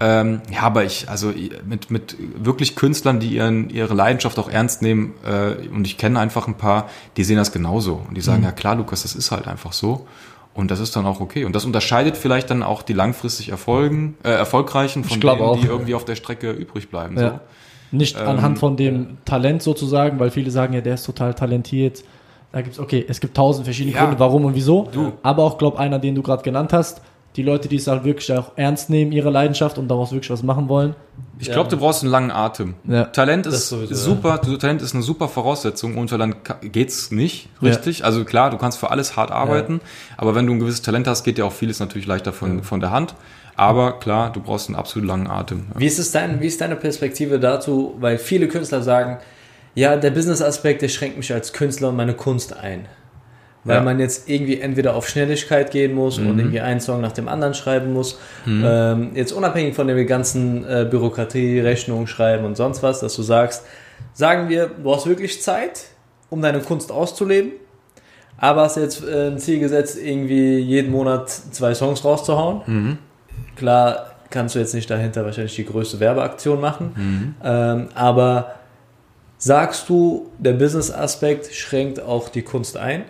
ähm, 0.00 0.40
ja, 0.52 0.62
aber 0.62 0.84
ich, 0.84 1.08
also 1.08 1.32
mit, 1.66 1.90
mit 1.90 2.16
wirklich 2.36 2.76
Künstlern, 2.76 3.18
die 3.20 3.28
ihren, 3.34 3.68
ihre 3.70 3.94
Leidenschaft 3.94 4.38
auch 4.38 4.48
ernst 4.48 4.82
nehmen, 4.82 5.14
äh, 5.26 5.68
und 5.68 5.86
ich 5.86 5.98
kenne 5.98 6.20
einfach 6.20 6.46
ein 6.46 6.54
paar, 6.54 6.88
die 7.16 7.24
sehen 7.24 7.36
das 7.36 7.52
genauso. 7.52 8.02
Und 8.08 8.14
die 8.14 8.20
Mhm. 8.20 8.24
sagen, 8.24 8.42
ja 8.44 8.52
klar, 8.52 8.76
Lukas, 8.76 9.02
das 9.02 9.14
ist 9.14 9.30
halt 9.30 9.48
einfach 9.48 9.72
so. 9.72 10.06
Und 10.54 10.70
das 10.72 10.80
ist 10.80 10.96
dann 10.96 11.06
auch 11.06 11.20
okay. 11.20 11.44
Und 11.44 11.54
das 11.54 11.64
unterscheidet 11.64 12.16
vielleicht 12.16 12.50
dann 12.50 12.62
auch 12.64 12.82
die 12.82 12.92
langfristig 12.92 13.48
Erfolgen, 13.50 14.16
äh, 14.24 14.30
erfolgreichen 14.30 15.04
von 15.04 15.20
denen, 15.20 15.40
auch. 15.40 15.60
die 15.60 15.66
irgendwie 15.66 15.94
auf 15.94 16.04
der 16.04 16.16
Strecke 16.16 16.50
übrig 16.50 16.88
bleiben. 16.90 17.16
Ja. 17.16 17.28
So. 17.30 17.40
Nicht 17.96 18.18
Ähm, 18.20 18.26
anhand 18.26 18.58
von 18.58 18.76
dem 18.76 19.18
Talent 19.24 19.62
sozusagen, 19.62 20.18
weil 20.18 20.30
viele 20.30 20.50
sagen 20.50 20.74
ja, 20.74 20.80
der 20.80 20.94
ist 20.94 21.04
total 21.04 21.34
talentiert. 21.34 22.02
Da 22.50 22.62
gibt's, 22.62 22.78
okay, 22.78 23.04
es 23.08 23.20
gibt 23.20 23.36
tausend 23.36 23.66
verschiedene 23.66 23.94
Ja. 23.94 24.02
Gründe, 24.04 24.18
warum 24.18 24.44
und 24.46 24.54
wieso. 24.54 24.88
Du. 24.92 25.12
Aber 25.22 25.44
auch, 25.44 25.58
glaub 25.58 25.76
einer, 25.78 25.98
den 25.98 26.14
du 26.14 26.22
gerade 26.22 26.42
genannt 26.42 26.72
hast, 26.72 27.02
die 27.38 27.44
Leute, 27.44 27.68
die 27.68 27.76
es 27.76 27.86
halt 27.86 28.04
wirklich 28.04 28.30
auch 28.32 28.52
ernst 28.56 28.90
nehmen, 28.90 29.12
ihre 29.12 29.30
Leidenschaft 29.30 29.78
und 29.78 29.88
daraus 29.88 30.10
wirklich 30.12 30.30
was 30.30 30.42
machen 30.42 30.68
wollen. 30.68 30.94
Ich 31.38 31.46
Ja. 31.46 31.54
glaube, 31.54 31.70
du 31.70 31.76
brauchst 31.76 32.02
einen 32.02 32.10
langen 32.10 32.30
Atem. 32.32 32.74
Ja. 32.84 33.04
Talent 33.04 33.46
ist 33.46 33.68
sowieso, 33.68 33.94
super, 33.94 34.40
Talent 34.40 34.82
ist 34.82 34.92
eine 34.94 35.04
super 35.04 35.28
Voraussetzung. 35.28 35.96
Ohne 35.96 36.06
Talent 36.06 36.36
geht's 36.62 37.10
nicht, 37.12 37.48
richtig? 37.62 38.04
Also 38.04 38.24
klar, 38.24 38.50
du 38.50 38.58
kannst 38.58 38.78
für 38.78 38.90
alles 38.90 39.16
hart 39.16 39.30
arbeiten, 39.30 39.80
aber 40.16 40.34
wenn 40.34 40.46
du 40.46 40.52
ein 40.52 40.58
gewisses 40.58 40.82
Talent 40.82 41.06
hast, 41.06 41.22
geht 41.22 41.38
dir 41.38 41.46
auch 41.46 41.52
vieles 41.52 41.78
natürlich 41.80 42.06
leichter 42.08 42.32
von, 42.32 42.62
von 42.64 42.80
der 42.80 42.90
Hand. 42.90 43.14
Aber 43.54 43.98
klar, 43.98 44.30
du 44.32 44.40
brauchst 44.40 44.68
einen 44.68 44.76
absolut 44.76 45.08
langen 45.08 45.28
Atem. 45.28 45.66
Ja. 45.74 45.80
Wie 45.80 45.86
ist 45.86 45.98
es 45.98 46.10
dein, 46.12 46.40
wie 46.40 46.46
ist 46.46 46.60
deine 46.60 46.76
Perspektive 46.76 47.38
dazu? 47.40 47.94
Weil 48.00 48.18
viele 48.18 48.48
Künstler 48.48 48.82
sagen, 48.82 49.18
ja, 49.74 49.96
der 49.96 50.10
Business-Aspekt, 50.10 50.82
der 50.82 50.88
schränkt 50.88 51.16
mich 51.18 51.32
als 51.32 51.52
Künstler 51.52 51.88
und 51.90 51.96
meine 51.96 52.14
Kunst 52.14 52.56
ein. 52.56 52.86
Weil 53.64 53.76
Ja. 53.78 53.82
man 53.82 53.98
jetzt 53.98 54.28
irgendwie 54.30 54.60
entweder 54.60 54.94
auf 54.94 55.08
Schnelligkeit 55.08 55.70
gehen 55.72 55.92
muss 55.94 56.18
und 56.18 56.38
irgendwie 56.38 56.60
einen 56.60 56.80
Song 56.80 57.00
nach 57.00 57.12
dem 57.12 57.28
anderen 57.28 57.54
schreiben 57.54 57.92
muss. 57.92 58.18
Ähm, 58.46 59.10
jetzt 59.14 59.32
unabhängig 59.32 59.74
von 59.74 59.86
der 59.88 60.02
ganzen 60.04 60.64
äh, 60.64 60.86
Bürokratie, 60.88 61.60
Rechnung 61.60 62.06
schreiben 62.06 62.44
und 62.44 62.56
sonst 62.56 62.82
was, 62.82 63.00
dass 63.00 63.14
du 63.16 63.22
sagst, 63.22 63.64
sagen 64.14 64.48
wir, 64.48 64.68
du 64.82 64.94
hast 64.94 65.06
wirklich 65.06 65.42
Zeit, 65.42 65.86
um 66.30 66.40
deine 66.40 66.60
Kunst 66.60 66.92
auszuleben, 66.92 67.52
aber 68.38 68.62
hast 68.62 68.76
jetzt 68.76 69.02
äh, 69.04 69.26
ein 69.28 69.38
Ziel 69.38 69.58
gesetzt, 69.58 69.98
irgendwie 70.02 70.58
jeden 70.58 70.92
Monat 70.92 71.28
zwei 71.28 71.74
Songs 71.74 72.04
rauszuhauen. 72.04 72.98
Klar 73.56 74.12
kannst 74.30 74.54
du 74.54 74.60
jetzt 74.60 74.74
nicht 74.74 74.88
dahinter 74.88 75.24
wahrscheinlich 75.24 75.56
die 75.56 75.64
größte 75.64 75.98
Werbeaktion 76.00 76.60
machen, 76.60 77.34
ähm, 77.42 77.88
aber 77.94 78.52
sagst 79.36 79.88
du, 79.88 80.30
der 80.38 80.52
Business-Aspekt 80.52 81.52
schränkt 81.52 82.00
auch 82.00 82.28
die 82.28 82.42
Kunst 82.42 82.76
ein? 82.76 83.04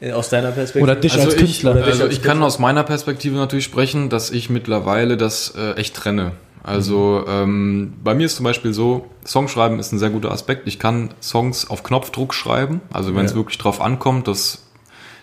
Äh, 0.00 0.12
Aus 0.12 0.28
deiner 0.28 0.50
Perspektive? 0.52 0.84
Oder 0.84 0.96
dich 0.96 1.12
als 1.14 1.22
Also 1.24 1.36
ich, 1.36 1.42
Künstler. 1.42 1.70
Oder 1.72 1.80
dich 1.82 1.90
also 1.92 2.04
als 2.04 2.12
ich 2.12 2.22
kann 2.22 2.32
Künstler. 2.32 2.46
aus 2.46 2.58
meiner 2.58 2.84
Perspektive 2.84 3.36
natürlich 3.36 3.64
sprechen, 3.64 4.08
dass 4.10 4.30
ich 4.30 4.48
mittlerweile 4.50 5.16
das 5.16 5.54
äh, 5.56 5.72
echt 5.72 5.94
trenne. 5.96 6.32
Also 6.62 7.24
ähm, 7.26 7.94
bei 8.04 8.14
mir 8.14 8.26
ist 8.26 8.36
zum 8.36 8.44
Beispiel 8.44 8.74
so, 8.74 9.06
Songschreiben 9.26 9.78
ist 9.78 9.92
ein 9.92 9.98
sehr 9.98 10.10
guter 10.10 10.30
Aspekt. 10.32 10.68
Ich 10.68 10.78
kann 10.78 11.10
Songs 11.22 11.70
auf 11.70 11.82
Knopfdruck 11.82 12.34
schreiben. 12.34 12.80
Also 12.92 13.14
wenn 13.16 13.24
es 13.24 13.32
Ja. 13.32 13.36
wirklich 13.38 13.58
drauf 13.58 13.80
ankommt, 13.80 14.28
dass 14.28 14.64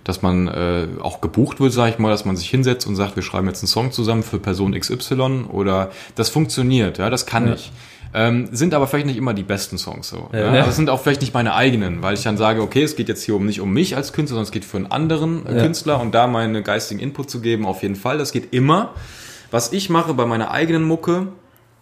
dass 0.03 0.21
man 0.21 0.47
äh, 0.47 0.85
auch 1.01 1.19
gebucht 1.19 1.59
wird, 1.59 1.73
sage 1.73 1.89
ich 1.93 1.97
mal, 1.97 2.11
dass 2.11 2.25
man 2.25 2.37
sich 2.37 2.47
hinsetzt 2.47 2.85
und 2.85 2.95
sagt, 2.95 3.15
wir 3.15 3.23
schreiben 3.23 3.47
jetzt 3.47 3.63
einen 3.63 3.67
Song 3.69 3.91
zusammen 3.91 4.21
für 4.21 4.37
Person 4.37 4.79
XY 4.79 5.45
oder 5.51 5.89
das 6.13 6.29
funktioniert, 6.29 6.99
ja, 6.99 7.09
das 7.09 7.25
kann 7.25 7.47
Ja. 7.47 7.53
ich. 7.55 7.71
Ähm, 8.13 8.47
sind 8.51 8.73
aber 8.73 8.87
vielleicht 8.87 9.07
nicht 9.07 9.17
immer 9.17 9.33
die 9.33 9.43
besten 9.43 9.77
Songs 9.77 10.07
so. 10.07 10.29
Ja. 10.31 10.53
Ja. 10.53 10.61
Also 10.63 10.71
sind 10.71 10.89
auch 10.89 11.01
vielleicht 11.01 11.21
nicht 11.21 11.33
meine 11.33 11.53
eigenen, 11.53 12.01
weil 12.01 12.13
ich 12.13 12.23
dann 12.23 12.37
sage, 12.37 12.61
okay, 12.61 12.83
es 12.83 12.95
geht 12.95 13.09
jetzt 13.09 13.23
hier 13.23 13.35
um 13.35 13.45
nicht 13.45 13.59
um 13.59 13.73
mich 13.73 13.95
als 13.97 14.13
Künstler, 14.13 14.35
sondern 14.35 14.45
es 14.47 14.51
geht 14.51 14.63
für 14.65 14.77
einen 14.77 14.87
anderen 14.91 15.45
äh, 15.45 15.55
Ja. 15.57 15.61
Künstler 15.63 15.99
und 15.99 16.13
da 16.15 16.27
meine 16.27 16.63
geistigen 16.63 16.99
Input 17.01 17.29
zu 17.29 17.41
geben, 17.41 17.65
auf 17.65 17.81
jeden 17.81 17.95
Fall. 17.95 18.17
Das 18.17 18.31
geht 18.31 18.53
immer. 18.53 18.93
Was 19.51 19.73
ich 19.73 19.89
mache 19.89 20.13
bei 20.13 20.25
meiner 20.25 20.51
eigenen 20.51 20.83
Mucke, 20.83 21.27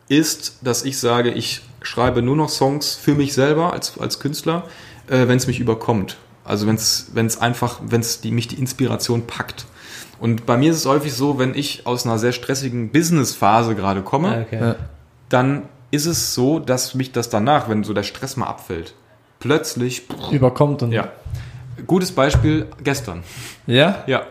ist, 0.09 0.59
dass 0.61 0.84
ich 0.84 0.99
sage, 0.99 1.32
ich 1.32 1.61
schreibe 1.82 2.21
nur 2.21 2.36
noch 2.36 2.49
Songs 2.49 2.95
für 2.95 3.15
mich 3.15 3.34
selber 3.34 3.71
als, 3.74 3.97
als 3.99 4.19
Künstler, 4.19 4.63
äh, 5.07 5.28
wenn 5.28 5.38
es 5.38 5.47
mich 5.47 5.59
überkommt. 5.59 6.17
Also 6.45 6.67
wenn 6.67 6.76
es 6.76 7.38
einfach, 7.41 7.80
wenn 7.86 8.01
es 8.01 8.19
die, 8.21 8.32
mich 8.32 8.47
die 8.47 8.59
Inspiration 8.59 9.28
packt. 9.28 9.65
Und 10.19 10.45
bei 10.45 10.57
mir 10.57 10.71
ist 10.71 10.78
es 10.78 10.86
häufig 10.86 11.13
so, 11.13 11.39
wenn 11.39 11.55
ich 11.55 11.86
aus 11.88 12.05
einer 12.05 12.17
sehr 12.17 12.32
stressigen 12.34 12.89
Business-Phase 12.91 13.76
gerade 13.76 14.01
komme, 14.01 14.30
Ah, 14.30 14.41
okay. 14.41 14.74
Dann 15.30 15.63
ist 15.93 16.07
es 16.07 16.33
so, 16.33 16.57
dass 16.57 16.95
mich 16.95 17.11
das 17.11 17.29
danach, 17.29 17.69
wenn 17.69 17.83
so 17.83 17.93
der 17.93 18.01
Stress 18.01 18.35
mal 18.35 18.47
abfällt, 18.47 18.95
plötzlich, 19.39 20.03
Überkommt 20.31 20.81
und. 20.81 20.91
ja. 20.91 21.09
Gutes 21.85 22.11
Beispiel 22.11 22.67
gestern. 22.83 23.23
Ja? 23.67 24.03
Ja. 24.07 24.23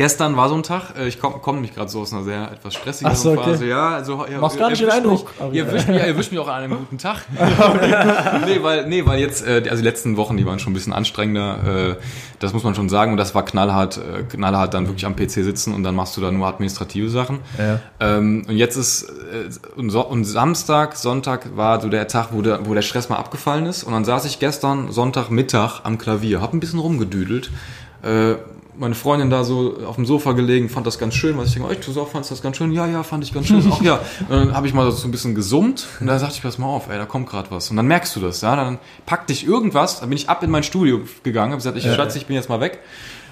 Gestern 0.00 0.34
war 0.34 0.48
so 0.48 0.54
ein 0.54 0.62
Tag, 0.62 0.94
äh, 0.98 1.08
ich 1.08 1.20
komme 1.20 1.40
komm 1.42 1.56
nämlich 1.56 1.74
gerade 1.74 1.90
so 1.90 2.00
aus 2.00 2.10
einer 2.14 2.22
sehr 2.22 2.50
etwas 2.50 2.72
stressigeren 2.72 3.14
Ach 3.14 3.20
so, 3.20 3.32
okay. 3.32 3.50
Phase. 3.50 3.66
Ja, 3.66 3.90
also 3.90 4.24
ihr, 4.24 4.38
Machst 4.38 4.58
gar 4.58 4.70
nicht 4.70 4.80
den 4.80 4.88
Eindruck, 4.88 5.30
Mich, 5.38 5.52
ihr, 5.52 5.64
ja. 5.64 5.68
erwischt 5.68 5.88
mich, 5.88 5.96
ihr 5.98 6.04
erwischt 6.04 6.30
mich 6.30 6.40
auch 6.40 6.48
an 6.48 6.54
einem 6.62 6.78
guten 6.78 6.96
Tag. 6.96 7.18
nee, 8.46 8.62
weil, 8.62 8.86
nee, 8.86 9.04
weil 9.04 9.20
jetzt, 9.20 9.46
äh, 9.46 9.62
also 9.68 9.82
die 9.82 9.86
letzten 9.86 10.16
Wochen, 10.16 10.38
die 10.38 10.46
waren 10.46 10.58
schon 10.58 10.70
ein 10.70 10.74
bisschen 10.74 10.94
anstrengender. 10.94 11.90
Äh, 11.90 11.96
das 12.38 12.54
muss 12.54 12.64
man 12.64 12.74
schon 12.74 12.88
sagen. 12.88 13.12
Und 13.12 13.18
das 13.18 13.34
war 13.34 13.44
knallhart, 13.44 14.00
knallhart 14.30 14.72
dann 14.72 14.86
wirklich 14.86 15.04
am 15.04 15.16
PC 15.16 15.32
sitzen 15.32 15.74
und 15.74 15.82
dann 15.82 15.94
machst 15.94 16.16
du 16.16 16.22
da 16.22 16.30
nur 16.30 16.46
administrative 16.46 17.10
Sachen. 17.10 17.40
Ja. 17.58 17.80
Ähm, 18.00 18.46
und 18.48 18.56
jetzt 18.56 18.76
ist 18.76 19.12
und 19.76 20.24
Samstag, 20.24 20.96
Sonntag 20.96 21.54
war 21.58 21.78
so 21.78 21.90
der 21.90 22.08
Tag, 22.08 22.28
wo 22.32 22.40
der, 22.40 22.64
wo 22.64 22.72
der 22.72 22.80
Stress 22.80 23.10
mal 23.10 23.16
abgefallen 23.16 23.66
ist. 23.66 23.84
Und 23.84 23.92
dann 23.92 24.06
saß 24.06 24.24
ich 24.24 24.38
gestern 24.38 24.90
Sonntagmittag 24.92 25.80
am 25.84 25.98
Klavier, 25.98 26.40
hab 26.40 26.54
ein 26.54 26.60
bisschen 26.60 26.78
rumgedüdelt. 26.78 27.50
Meine 28.80 28.94
Freundin 28.94 29.28
da 29.28 29.44
so 29.44 29.76
auf 29.86 29.96
dem 29.96 30.06
Sofa 30.06 30.32
gelegen, 30.32 30.70
fand 30.70 30.86
das 30.86 30.98
ganz 30.98 31.14
schön, 31.14 31.36
was 31.36 31.48
ich 31.48 31.54
denke, 31.54 31.70
echt, 31.70 31.86
du 31.86 31.92
so, 31.92 32.06
fandst 32.06 32.30
das 32.30 32.40
ganz 32.40 32.56
schön? 32.56 32.72
Ja, 32.72 32.86
ja, 32.86 33.02
fand 33.02 33.22
ich 33.22 33.34
ganz 33.34 33.46
schön. 33.46 33.62
Ach 33.70 33.82
ja. 33.82 34.00
Und 34.28 34.30
dann 34.30 34.54
habe 34.54 34.66
ich 34.66 34.72
mal 34.72 34.90
so 34.90 35.06
ein 35.06 35.10
bisschen 35.10 35.34
gesummt 35.34 35.86
und 36.00 36.06
da 36.06 36.18
sagte 36.18 36.36
ich, 36.36 36.42
pass 36.42 36.56
mal 36.56 36.66
auf, 36.66 36.88
ey, 36.88 36.96
da 36.96 37.04
kommt 37.04 37.28
gerade 37.28 37.50
was. 37.50 37.70
Und 37.70 37.76
dann 37.76 37.86
merkst 37.86 38.16
du 38.16 38.20
das, 38.20 38.40
ja, 38.40 38.56
dann 38.56 38.78
packt 39.04 39.28
dich 39.28 39.46
irgendwas, 39.46 40.00
dann 40.00 40.08
bin 40.08 40.16
ich 40.16 40.30
ab 40.30 40.42
in 40.42 40.50
mein 40.50 40.62
Studio 40.62 41.00
gegangen, 41.22 41.52
habe 41.52 41.58
gesagt, 41.58 41.76
ich 41.76 41.84
Schatz, 41.84 42.16
ich 42.16 42.24
bin 42.24 42.36
jetzt 42.36 42.48
mal 42.48 42.60
weg. 42.60 42.78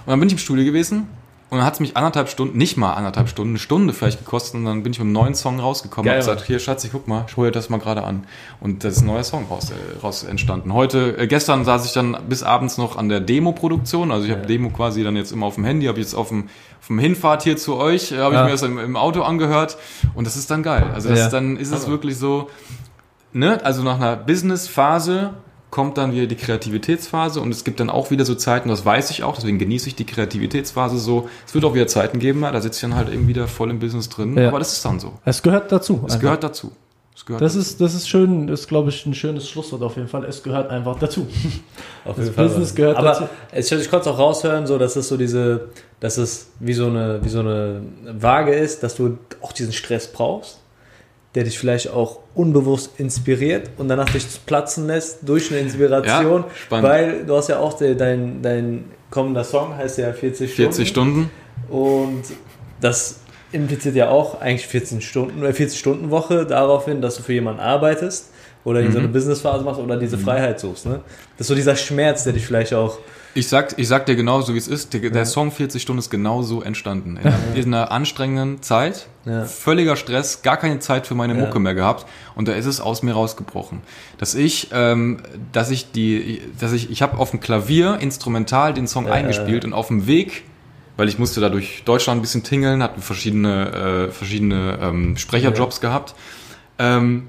Und 0.05 0.11
dann 0.11 0.21
bin 0.21 0.29
ich 0.29 0.35
im 0.35 0.39
Studio 0.39 0.67
gewesen 0.67 1.09
und 1.51 1.57
dann 1.59 1.67
hat 1.67 1.75
es 1.75 1.81
mich 1.81 1.97
anderthalb 1.97 2.29
Stunden, 2.29 2.59
nicht 2.59 2.77
mal 2.77 2.93
anderthalb 2.93 3.29
Stunden, 3.29 3.53
eine 3.53 3.59
Stunde 3.59 3.95
vielleicht 3.95 4.19
gekostet 4.19 4.55
und 4.57 4.65
dann 4.67 4.83
bin 4.83 4.93
ich 4.93 4.99
mit 4.99 5.07
einem 5.07 5.13
neuen 5.13 5.35
Song 5.35 5.59
rausgekommen 5.61 6.05
Geil, 6.07 6.17
und 6.17 6.21
gesagt, 6.21 6.45
hier 6.47 6.59
Schatz, 6.59 6.85
ich 6.85 6.93
guck 6.93 7.09
mal, 7.09 7.25
ich 7.27 7.37
hole 7.39 7.51
das 7.51 7.71
mal 7.71 7.79
gerade 7.79 8.05
an. 8.05 8.25
Und 8.61 8.85
das 8.85 8.97
ist 8.97 9.01
ein 9.03 9.07
neuer 9.07 9.25
Song 9.25 9.47
raus, 9.49 9.71
äh, 9.71 9.99
raus 10.01 10.25
entstanden. 10.25 10.75
Heute, 10.75 11.17
äh, 11.17 11.27
gestern 11.27 11.65
saß 11.65 11.87
ich 11.87 11.93
dann 11.93 12.17
bis 12.29 12.43
abends 12.43 12.77
noch 12.77 12.97
an 12.97 13.09
der 13.09 13.21
Demo-Produktion, 13.21 14.13
also 14.13 14.27
ich 14.27 14.31
habe 14.33 14.47
Demo 14.47 14.69
quasi 14.71 15.03
dann 15.03 15.17
jetzt 15.17 15.33
immer 15.33 15.47
auf 15.47 15.55
dem 15.55 15.65
Handy, 15.65 15.87
habe 15.87 15.99
ich 15.99 16.05
jetzt 16.07 16.15
auf 16.15 16.29
dem, 16.29 16.49
auf 16.81 16.87
dem 16.89 16.99
Hinfahrt 16.99 17.43
hier 17.45 17.57
zu 17.57 17.77
euch, 17.77 18.13
äh, 18.13 18.19
habe 18.19 18.35
Ja. 18.35 18.41
ich 18.43 18.47
mir 18.47 18.53
das 18.53 18.63
im, 18.63 18.79
im 18.79 18.97
Auto 18.97 19.23
angehört 19.23 19.79
und 20.15 20.27
das 20.27 20.37
ist 20.37 20.51
dann 20.51 20.63
geil. 20.63 20.91
Also 20.93 21.09
das 21.09 21.19
Ja. 21.19 21.25
ist 21.27 21.33
dann 21.33 21.57
ist 21.57 21.73
es 21.73 21.89
wirklich 21.89 22.19
so, 22.19 22.51
ne, 23.33 23.65
also 23.65 23.83
nach 23.83 23.97
einer 23.97 24.17
Business-Phase 24.17 25.35
kommt 25.71 25.99
dann 25.99 26.13
wieder 26.13 26.27
die 26.27 26.37
Kreativitätsphase 26.37 27.41
und 27.41 27.51
es 27.51 27.65
gibt 27.65 27.81
dann 27.81 27.91
auch 27.91 28.11
wieder 28.11 28.25
so 28.25 28.35
Zeiten, 28.35 28.69
das 28.69 28.85
weiß 28.85 29.11
ich 29.11 29.23
auch, 29.23 29.35
deswegen 29.37 29.59
genieße 29.59 29.89
ich 29.89 29.95
die 29.95 30.07
Kreativitätsphase 30.07 30.99
so. 30.99 31.29
Es 31.47 31.55
wird 31.55 31.65
auch 31.65 31.75
wieder 31.75 31.87
Zeiten 31.87 32.19
geben, 32.19 32.43
da 32.43 32.61
sitze 32.61 32.77
ich 32.77 32.81
dann 32.91 32.95
halt 32.99 33.13
eben 33.13 33.29
wieder 33.29 33.49
voll 33.49 33.71
im 33.71 33.79
Business 33.79 34.09
drin, 34.09 34.37
Ja. 34.37 34.49
aber 34.49 34.59
das 34.59 34.73
ist 34.73 34.85
dann 34.85 34.99
so. 35.01 35.13
Es 35.25 35.43
gehört 35.43 35.71
dazu. 35.73 35.97
Es 36.07 36.13
einfach. 36.15 36.21
gehört 36.21 36.45
dazu. 36.45 36.73
Es 37.15 37.27
gehört 37.27 37.43
Das 37.43 37.57
ist, 37.57 37.81
das 37.81 37.95
ist 37.95 38.09
schön, 38.09 38.47
das 38.47 38.61
ist, 38.61 38.69
glaube 38.69 38.91
ich, 38.91 39.05
ein 39.05 39.13
schönes 39.13 39.49
Schlusswort 39.49 39.83
auf 39.83 39.97
jeden 39.97 40.07
Fall. 40.09 40.25
Es 40.25 40.43
gehört 40.43 40.71
einfach 40.71 40.99
dazu. 41.01 41.27
Auf 42.05 42.15
Das 42.17 42.27
jeden 42.27 42.35
Fall. 42.37 42.47
Business 42.47 42.75
gehört 42.77 42.97
Aber 42.97 43.09
dazu. 43.09 43.25
es, 43.51 43.71
ich 43.73 43.91
konnte 43.91 44.09
es 44.09 44.15
auch 44.15 44.19
raushören, 44.21 44.67
so, 44.69 44.79
dass 44.79 44.95
es 44.95 45.09
so 45.09 45.17
diese, 45.17 45.69
dass 45.99 46.17
es 46.17 46.51
wie 46.61 46.73
so 46.75 46.87
eine, 46.87 47.19
wie 47.25 47.29
so 47.29 47.41
eine 47.41 47.83
Waage 48.19 48.55
ist, 48.55 48.85
dass 48.85 48.95
du 48.95 49.19
auch 49.43 49.53
diesen 49.53 49.73
Stress 49.73 50.11
brauchst, 50.13 50.61
der 51.39 51.45
dich 51.45 51.57
vielleicht 51.57 51.89
auch 51.89 52.19
unbewusst 52.35 52.99
inspiriert 52.99 53.71
und 53.79 53.87
danach 53.87 54.11
dich 54.11 54.27
platzen 54.45 54.89
lässt 54.89 55.19
durch 55.25 55.53
eine 55.53 55.61
Inspiration, 55.61 56.43
Ja, 56.69 56.83
weil 56.83 57.25
du 57.25 57.37
hast 57.37 57.47
ja 57.49 57.61
auch 57.61 57.75
de- 57.75 57.95
dein, 57.95 58.43
dein 58.43 58.87
kommender 59.09 59.45
Song 59.45 59.77
heißt 59.77 59.99
ja 59.99 60.13
40 60.13 60.53
Stunden 60.53 60.73
40 60.73 60.89
Stunden. 60.89 61.31
und 61.71 62.23
das 62.81 63.21
impliziert 63.53 63.95
ja 63.95 64.09
auch 64.09 64.41
eigentlich 64.41 64.67
14 64.67 65.01
Stunden, 65.01 65.45
äh, 65.45 65.53
40 65.53 65.79
Stunden 65.79 66.11
Woche 66.11 66.45
darauf 66.45 66.87
hin, 66.87 67.01
dass 67.01 67.15
du 67.19 67.23
für 67.23 67.35
jemanden 67.35 67.61
arbeitest 67.61 68.31
oder 68.65 68.81
in 68.81 68.91
so 68.91 68.99
eine 68.99 69.07
Businessphase 69.07 69.63
machst 69.65 69.81
oder 69.81 69.97
diese 69.97 70.19
Freiheit 70.19 70.59
suchst. 70.59 70.87
Ne? 70.87 71.01
Das 71.37 71.45
ist 71.45 71.47
so 71.49 71.55
dieser 71.55 71.77
Schmerz, 71.77 72.25
der 72.25 72.33
dich 72.33 72.45
vielleicht 72.45 72.75
auch 72.75 72.99
Ich 73.35 73.49
sag, 73.49 73.79
ich 73.79 73.87
sag 73.87 74.07
dir 74.07 74.17
genau 74.17 74.41
so, 74.41 74.55
wie 74.55 74.59
es 74.59 74.67
ist. 74.69 74.95
Der, 74.95 75.11
der 75.11 75.27
Song 75.27 75.53
40 75.53 75.81
Stunden 75.81 75.99
ist 75.99 76.11
genau 76.11 76.43
so 76.43 76.63
entstanden. 76.63 77.17
In, 77.17 77.27
einer- 77.27 77.39
in 77.55 77.75
einer 77.75 77.93
anstrengenden 77.93 78.63
Zeit, 78.63 79.07
Ja. 79.27 79.45
völliger 79.45 79.97
Stress, 79.97 80.43
gar 80.43 80.57
keine 80.57 80.79
Zeit 80.81 81.07
für 81.07 81.15
meine 81.15 81.35
Ja. 81.35 81.41
Mucke 81.41 81.61
mehr 81.61 81.75
gehabt. 81.75 82.07
Und 82.35 82.49
da 82.49 82.53
ist 82.53 82.67
es 82.67 82.81
aus 82.81 83.03
mir 83.03 83.13
rausgebrochen. 83.13 83.81
Dass 84.17 84.35
ich, 84.35 84.69
ähm, 84.73 85.19
dass 85.53 85.71
ich 85.71 85.93
die, 85.93 86.41
dass 86.59 86.73
ich, 86.73 86.91
ich 86.91 87.03
habe 87.03 87.19
auf 87.19 87.31
dem 87.31 87.41
Klavier 87.41 87.99
instrumental 88.01 88.75
den 88.75 88.89
Song 88.89 89.07
Ja, 89.07 89.13
eingespielt 89.13 89.65
und 89.65 89.73
auf 89.73 89.89
dem 89.89 90.07
Weg, 90.07 90.45
weil 90.97 91.09
ich 91.09 91.19
musste 91.19 91.41
da 91.41 91.49
durch 91.49 91.83
Deutschland 91.85 92.19
ein 92.19 92.23
bisschen 92.23 92.43
tingeln, 92.43 92.83
hatte 92.83 93.01
verschiedene, 93.01 94.07
äh, 94.09 94.11
verschiedene 94.11 94.79
ähm, 94.83 95.17
Sprecherjobs 95.17 95.81
gehabt. 95.81 96.15
Ähm, 96.81 97.29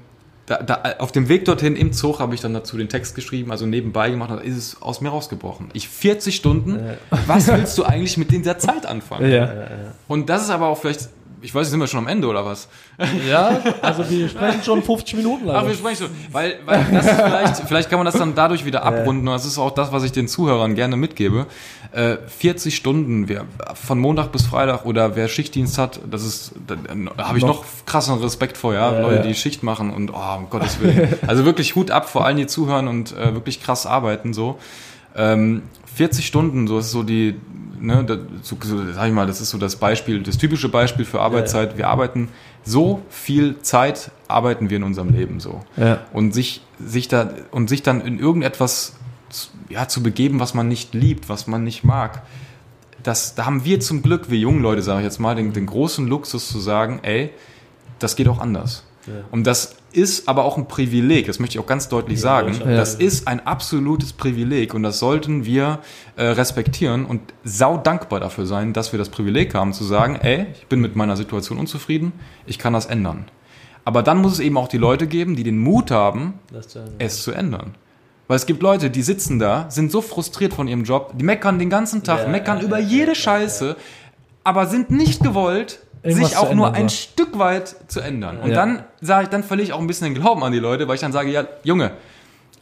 da, 0.50 0.60
da, 0.64 0.96
auf 0.98 1.12
dem 1.12 1.28
Weg 1.28 1.44
dorthin 1.44 1.76
im 1.76 1.92
Zug 1.92 2.18
habe 2.18 2.34
ich 2.34 2.40
dann 2.40 2.52
dazu 2.52 2.76
den 2.76 2.88
Text 2.88 3.14
geschrieben, 3.14 3.52
also 3.52 3.66
nebenbei 3.66 4.10
gemacht, 4.10 4.32
dann 4.32 4.40
ist 4.40 4.56
es 4.56 4.82
aus 4.82 5.00
mir 5.00 5.10
rausgebrochen. 5.10 5.68
Ich 5.74 5.88
40 5.88 6.34
Stunden, 6.34 6.80
was 7.28 7.46
willst 7.46 7.78
du 7.78 7.84
eigentlich 7.84 8.16
mit 8.16 8.32
dieser 8.32 8.58
Zeit 8.58 8.84
anfangen? 8.84 9.30
Ja. 9.30 9.68
Und 10.08 10.28
das 10.28 10.42
ist 10.42 10.50
aber 10.50 10.66
auch 10.66 10.76
vielleicht, 10.76 11.08
ich 11.42 11.54
weiß, 11.54 11.70
sind 11.70 11.80
wir 11.80 11.86
schon 11.86 12.00
am 12.00 12.08
Ende 12.08 12.28
oder 12.28 12.44
was? 12.44 12.68
ja, 13.28 13.60
also 13.82 14.08
wir 14.08 14.28
sprechen 14.28 14.62
schon 14.62 14.82
50 14.82 15.16
Minuten 15.16 15.46
lang. 15.46 15.56
Ach, 15.56 15.66
wir 15.66 15.74
sprechen 15.74 16.04
schon. 16.04 16.10
Weil, 16.32 16.58
weil 16.64 16.86
das 16.92 17.06
ist 17.06 17.14
vielleicht, 17.14 17.56
vielleicht 17.68 17.90
kann 17.90 17.98
man 17.98 18.06
das 18.06 18.14
dann 18.14 18.34
dadurch 18.34 18.64
wieder 18.64 18.82
abrunden. 18.84 19.26
Und 19.26 19.34
das 19.34 19.46
ist 19.46 19.58
auch 19.58 19.70
das, 19.70 19.92
was 19.92 20.02
ich 20.04 20.12
den 20.12 20.28
Zuhörern 20.28 20.74
gerne 20.74 20.96
mitgebe. 20.96 21.46
Äh, 21.92 22.18
40 22.26 22.76
Stunden, 22.76 23.28
wer, 23.28 23.44
von 23.74 23.98
Montag 23.98 24.32
bis 24.32 24.46
Freitag 24.46 24.84
oder 24.84 25.16
wer 25.16 25.28
Schichtdienst 25.28 25.78
hat, 25.78 26.00
das 26.10 26.24
ist, 26.24 26.52
da, 26.66 26.76
da 27.16 27.28
habe 27.28 27.38
ich 27.38 27.44
noch, 27.44 27.64
krassen 27.86 28.18
Respekt 28.18 28.56
vor, 28.56 28.74
ja. 28.74 28.92
Ja, 28.92 29.00
Leute, 29.00 29.16
ja. 29.16 29.22
die 29.22 29.34
Schicht 29.34 29.62
machen 29.62 29.90
und, 29.90 30.12
oh, 30.12 30.36
um 30.36 30.50
Gottes 30.50 30.80
Willen. 30.80 31.18
Also 31.26 31.44
wirklich 31.44 31.74
Hut 31.74 31.90
ab, 31.90 32.08
vor 32.08 32.24
allem 32.24 32.36
die 32.36 32.46
zuhören 32.46 32.88
und 32.88 33.12
äh, 33.16 33.34
wirklich 33.34 33.62
krass 33.62 33.86
arbeiten, 33.86 34.32
so. 34.32 34.58
Ähm, 35.16 35.62
40 36.00 36.26
Stunden, 36.26 36.66
so 36.66 36.78
ist 36.78 36.92
so 36.92 37.02
die, 37.02 37.34
ne, 37.78 38.02
da, 38.04 38.16
so, 38.40 38.56
sag 38.94 39.06
ich 39.08 39.12
mal, 39.12 39.26
das 39.26 39.42
ist 39.42 39.50
so 39.50 39.58
das 39.58 39.76
Beispiel, 39.76 40.22
das 40.22 40.38
typische 40.38 40.70
Beispiel 40.70 41.04
für 41.04 41.20
Arbeitszeit. 41.20 41.76
Wir 41.76 41.88
arbeiten 41.88 42.28
so 42.64 43.02
viel 43.10 43.60
Zeit, 43.60 44.10
arbeiten 44.26 44.70
wir 44.70 44.78
in 44.78 44.82
unserem 44.82 45.10
Leben 45.12 45.40
so. 45.40 45.60
Ja. 45.76 46.00
Und 46.14 46.32
sich, 46.32 46.62
sich 46.82 47.08
da, 47.08 47.28
und 47.50 47.68
sich 47.68 47.82
dann 47.82 48.00
in 48.00 48.18
irgendetwas, 48.18 48.94
zu- 49.28 49.50
ja, 49.68 49.88
zu 49.88 50.02
begeben, 50.02 50.40
was 50.40 50.54
man 50.54 50.68
nicht 50.68 50.94
liebt, 50.94 51.28
was 51.28 51.46
man 51.46 51.64
nicht 51.64 51.84
mag. 51.84 52.22
Das, 53.02 53.34
da 53.34 53.44
haben 53.44 53.66
wir 53.66 53.78
zum 53.80 54.00
Glück, 54.00 54.30
wir 54.30 54.38
jungen 54.38 54.62
Leute, 54.62 54.80
sage 54.80 55.00
ich 55.00 55.04
jetzt 55.04 55.18
mal, 55.20 55.34
den, 55.34 55.52
den 55.52 55.66
großen 55.66 56.06
Luxus 56.06 56.48
zu 56.48 56.60
sagen, 56.60 57.00
ey, 57.02 57.28
das 57.98 58.16
geht 58.16 58.26
auch 58.28 58.38
anders. 58.40 58.84
Und 59.30 59.46
das 59.46 59.76
ist 59.92 60.28
aber 60.28 60.44
auch 60.44 60.56
ein 60.56 60.68
Privileg, 60.68 61.26
das 61.26 61.38
möchte 61.38 61.56
ich 61.56 61.64
auch 61.64 61.66
ganz 61.66 61.88
deutlich 61.88 62.20
sagen. 62.20 62.48
Deutschland. 62.48 62.78
Das 62.78 62.94
ist 62.94 63.26
ein 63.26 63.46
absolutes 63.46 64.12
Privileg 64.12 64.74
und 64.74 64.82
das 64.82 64.98
sollten 64.98 65.44
wir 65.44 65.80
äh, 66.16 66.24
respektieren 66.24 67.04
und 67.04 67.20
sau 67.44 67.76
dankbar 67.76 68.20
dafür 68.20 68.46
sein, 68.46 68.72
dass 68.72 68.92
wir 68.92 68.98
das 68.98 69.08
Privileg 69.08 69.54
haben 69.54 69.72
zu 69.72 69.84
sagen, 69.84 70.16
ey, 70.16 70.46
ich 70.54 70.66
bin 70.66 70.80
mit 70.80 70.96
meiner 70.96 71.16
Situation 71.16 71.58
unzufrieden, 71.58 72.12
ich 72.46 72.58
kann 72.58 72.72
das 72.72 72.86
ändern. 72.86 73.26
Aber 73.84 74.02
dann 74.02 74.18
muss 74.18 74.34
es 74.34 74.40
eben 74.40 74.56
auch 74.56 74.68
die 74.68 74.78
Leute 74.78 75.06
geben, 75.06 75.36
die 75.36 75.42
den 75.42 75.58
Mut 75.58 75.90
haben, 75.90 76.34
zu 76.66 76.80
es 76.98 77.22
zu 77.22 77.32
ändern. 77.32 77.74
Weil 78.28 78.36
es 78.36 78.46
gibt 78.46 78.62
Leute, 78.62 78.90
die 78.90 79.02
sitzen 79.02 79.40
da, 79.40 79.66
sind 79.70 79.90
so 79.90 80.00
frustriert 80.00 80.54
von 80.54 80.68
ihrem 80.68 80.84
Job, 80.84 81.14
die 81.16 81.24
meckern 81.24 81.58
den 81.58 81.68
ganzen 81.68 82.04
Tag, 82.04 82.20
Ja, 82.20 82.28
meckern 82.28 82.58
ja, 82.58 82.64
über 82.64 82.78
ja, 82.78 82.86
jede 82.86 83.08
ja, 83.08 83.14
Scheiße, 83.16 83.76
aber 84.44 84.66
sind 84.66 84.90
nicht 84.90 85.24
gewollt, 85.24 85.80
sich 86.04 86.36
auch 86.36 86.54
nur 86.54 86.72
ein 86.74 86.88
so. 86.88 86.96
Stück 86.96 87.38
weit 87.38 87.76
zu 87.88 88.00
ändern. 88.00 88.38
Und 88.38 88.50
Ja. 88.50 88.54
dann 88.56 88.84
sage 89.00 89.24
ich, 89.24 89.28
dann 89.30 89.42
verliere 89.44 89.66
ich 89.68 89.72
auch 89.72 89.80
ein 89.80 89.86
bisschen 89.86 90.12
den 90.12 90.20
Glauben 90.20 90.42
an 90.44 90.52
die 90.52 90.58
Leute, 90.58 90.88
weil 90.88 90.94
ich 90.94 91.00
dann 91.00 91.12
sage, 91.12 91.30
ja, 91.30 91.44
Junge, 91.62 91.92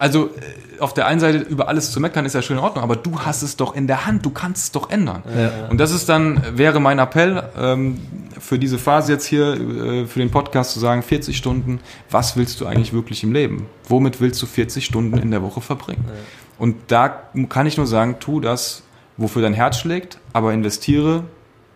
also 0.01 0.27
äh, 0.27 0.81
auf 0.81 0.95
der 0.95 1.07
einen 1.07 1.19
Seite 1.19 1.39
über 1.39 1.67
alles 1.69 1.91
zu 1.91 1.99
meckern 2.01 2.25
ist 2.25 2.35
ja 2.35 2.43
schön 2.43 2.59
in 2.59 2.63
Ordnung, 2.63 2.85
aber 2.85 2.95
du 2.97 3.19
hast 3.21 3.43
es 3.43 3.57
doch 3.57 3.75
in 3.75 3.87
der 3.89 4.07
Hand, 4.07 4.25
du 4.25 4.31
kannst 4.31 4.63
es 4.65 4.73
doch 4.73 4.91
ändern. 4.91 5.23
Ja. 5.37 5.69
Und 5.71 5.79
das 5.79 5.91
ist 5.91 6.09
dann, 6.09 6.41
wäre 6.57 6.79
mein 6.81 6.99
Appell 7.01 7.43
ähm, 7.59 8.01
für 8.39 8.59
diese 8.61 8.79
Phase 8.79 9.13
jetzt 9.13 9.27
hier, 9.27 9.55
äh, 9.55 10.07
für 10.07 10.21
den 10.21 10.31
Podcast 10.31 10.73
zu 10.73 10.79
sagen, 10.81 11.03
40 11.03 11.37
Stunden, 11.37 11.81
was 12.11 12.37
willst 12.37 12.61
du 12.61 12.67
eigentlich 12.67 12.93
wirklich 12.93 13.25
im 13.25 13.33
Leben? 13.33 13.67
Womit 13.89 14.21
willst 14.21 14.41
du 14.41 14.47
40 14.47 14.85
Stunden 14.85 15.19
in 15.19 15.31
der 15.33 15.43
Woche 15.43 15.61
verbringen? 15.61 16.05
Und 16.59 16.77
da 16.89 17.09
kann 17.49 17.67
ich 17.67 17.77
nur 17.77 17.87
sagen, 17.87 18.17
tu 18.21 18.41
das, 18.41 18.83
wofür 19.17 19.43
dein 19.43 19.55
Herz 19.55 19.79
schlägt, 19.79 20.19
aber 20.33 20.53
investiere, 20.53 21.25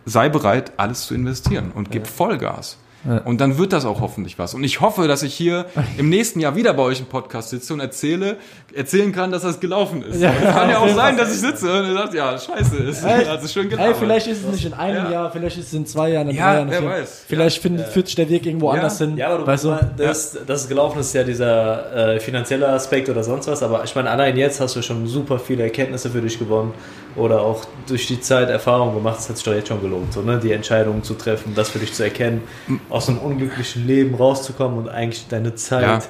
sei 0.05 0.29
bereit, 0.29 0.71
alles 0.77 1.05
zu 1.07 1.13
investieren 1.15 1.71
und 1.73 1.91
gib 1.91 2.07
Vollgas. 2.07 2.77
Ja. 3.05 3.17
Und 3.17 3.41
dann 3.41 3.57
wird 3.57 3.73
das 3.73 3.83
auch 3.83 3.99
hoffentlich 3.99 4.39
was. 4.39 4.53
Und 4.53 4.63
ich 4.63 4.79
hoffe, 4.79 5.09
dass 5.09 5.23
ich 5.23 5.33
hier 5.33 5.65
im 5.97 6.07
nächsten 6.07 6.39
Jahr 6.39 6.55
wieder 6.55 6.73
bei 6.73 6.83
euch 6.83 7.01
im 7.01 7.05
Podcast 7.05 7.49
sitze 7.49 7.73
und 7.73 7.81
erzähle, 7.81 8.37
erzählen 8.73 9.11
kann, 9.11 9.29
dass 9.29 9.41
das 9.41 9.59
gelaufen 9.59 10.01
ist. 10.03 10.21
Ja, 10.21 10.31
Es 10.31 10.53
kann 10.55 10.69
ja 10.69 10.79
auch 10.79 10.87
sein, 10.87 11.17
dass 11.17 11.33
ich 11.33 11.41
sitze 11.41 11.69
und 11.81 11.87
ihr 11.89 11.93
sagt, 11.95 12.13
ja, 12.13 12.37
scheiße, 12.39 12.77
ist, 12.77 13.03
Ey, 13.03 13.25
hat 13.25 13.43
es 13.43 13.51
schön 13.51 13.63
Ey, 13.63 13.69
gelaufen. 13.71 13.95
vielleicht 13.99 14.27
ist 14.27 14.45
es 14.45 14.51
nicht 14.53 14.65
in 14.67 14.73
einem 14.73 15.03
Ja. 15.03 15.11
Jahr, 15.11 15.31
vielleicht 15.33 15.57
ist 15.57 15.67
es 15.67 15.73
in 15.73 15.85
zwei 15.85 16.11
Jahren, 16.11 16.29
in 16.29 16.37
Ja, 16.37 16.51
drei 16.51 16.55
Jahren. 16.59 16.71
wer 16.71 16.85
weiß. 16.85 17.25
Vielleicht 17.27 17.61
findet, 17.61 17.87
führt 17.89 18.05
sich 18.07 18.15
der 18.15 18.29
Weg 18.29 18.45
irgendwo 18.45 18.67
Ja. 18.69 18.75
anders 18.75 18.97
hin. 18.97 19.17
Ja, 19.17 19.27
aber 19.31 19.39
du, 19.39 19.47
weißt 19.47 19.65
du? 19.65 19.77
das, 19.97 20.37
das 20.47 20.61
ist 20.61 20.69
gelaufen 20.69 20.99
ist 20.99 21.13
ja 21.13 21.25
dieser 21.25 22.13
äh, 22.15 22.19
finanzielle 22.21 22.69
Aspekt 22.69 23.09
oder 23.09 23.21
sonst 23.25 23.47
was, 23.47 23.61
aber 23.63 23.83
ich 23.83 23.93
meine, 23.95 24.11
allein 24.11 24.37
jetzt 24.37 24.61
hast 24.61 24.77
du 24.77 24.81
schon 24.81 25.07
super 25.07 25.39
viele 25.39 25.63
Erkenntnisse 25.63 26.09
für 26.09 26.21
dich 26.21 26.39
gewonnen 26.39 26.73
oder 27.15 27.41
auch 27.41 27.65
durch 27.87 28.07
die 28.07 28.19
Zeit 28.21 28.49
Erfahrung 28.49 28.93
gemacht, 28.95 29.17
das 29.17 29.29
hat 29.29 29.37
sich 29.37 29.45
doch 29.45 29.53
jetzt 29.53 29.67
schon 29.67 29.81
gelohnt, 29.81 30.13
so, 30.13 30.21
ne? 30.21 30.39
die 30.39 30.51
Entscheidungen 30.51 31.03
zu 31.03 31.13
treffen, 31.13 31.53
das 31.55 31.69
für 31.69 31.79
dich 31.79 31.93
zu 31.93 32.03
erkennen, 32.03 32.41
aus 32.89 33.09
einem 33.09 33.19
unglücklichen 33.19 33.85
Leben 33.85 34.15
rauszukommen 34.15 34.77
und 34.77 34.89
eigentlich 34.89 35.27
deine 35.27 35.55
Zeit 35.55 35.83
Ja. 35.83 36.01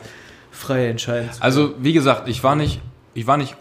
frei 0.51 0.87
entscheiden 0.87 1.27
zu 1.31 1.39
können. 1.39 1.43
Also, 1.43 1.73
wie 1.79 1.93
gesagt, 1.93 2.27
ich 2.29 2.43
war 2.43 2.55
nicht, 2.55 2.81
ich 3.13 3.27
war 3.27 3.37
nicht 3.37 3.55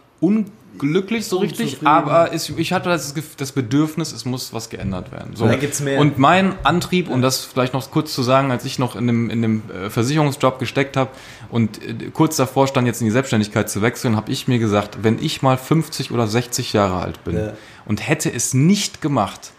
unglücklich 0.72 1.26
so 1.26 1.38
richtig, 1.38 1.86
aber 1.86 2.32
es, 2.32 2.48
ich 2.48 2.72
hatte 2.72 2.88
das, 2.88 3.14
das 3.36 3.52
Bedürfnis, 3.52 4.12
es 4.12 4.24
muss 4.24 4.52
was 4.52 4.70
geändert 4.70 5.12
werden. 5.12 5.36
So. 5.36 5.46
Da 5.46 5.56
gibt's 5.56 5.80
mehr. 5.80 6.00
Und 6.00 6.18
mein 6.18 6.54
Antrieb, 6.64 7.08
um 7.08 7.22
das 7.22 7.44
vielleicht 7.44 7.72
noch 7.74 7.90
kurz 7.90 8.14
zu 8.14 8.22
sagen, 8.22 8.50
als 8.50 8.64
ich 8.64 8.78
noch 8.78 8.96
in 8.96 9.06
dem, 9.06 9.30
in 9.30 9.42
dem 9.42 9.62
äh, 9.70 9.90
Versicherungsjob 9.90 10.58
gesteckt 10.58 10.96
habe 10.96 11.10
und 11.50 11.82
äh, 11.82 12.10
kurz 12.12 12.36
davor 12.36 12.66
stand, 12.66 12.86
jetzt 12.86 13.00
in 13.00 13.06
die 13.06 13.12
Selbstständigkeit 13.12 13.70
zu 13.70 13.82
wechseln, 13.82 14.16
habe 14.16 14.30
ich 14.30 14.48
mir 14.48 14.58
gesagt, 14.58 14.98
wenn 15.02 15.22
ich 15.22 15.42
mal 15.42 15.56
50 15.56 16.10
oder 16.10 16.26
60 16.26 16.72
Jahre 16.72 16.96
alt 17.02 17.22
bin 17.24 17.36
Ja. 17.36 17.52
und 17.86 18.06
hätte 18.08 18.32
es 18.32 18.54
nicht 18.54 19.00
gemacht, 19.00 19.52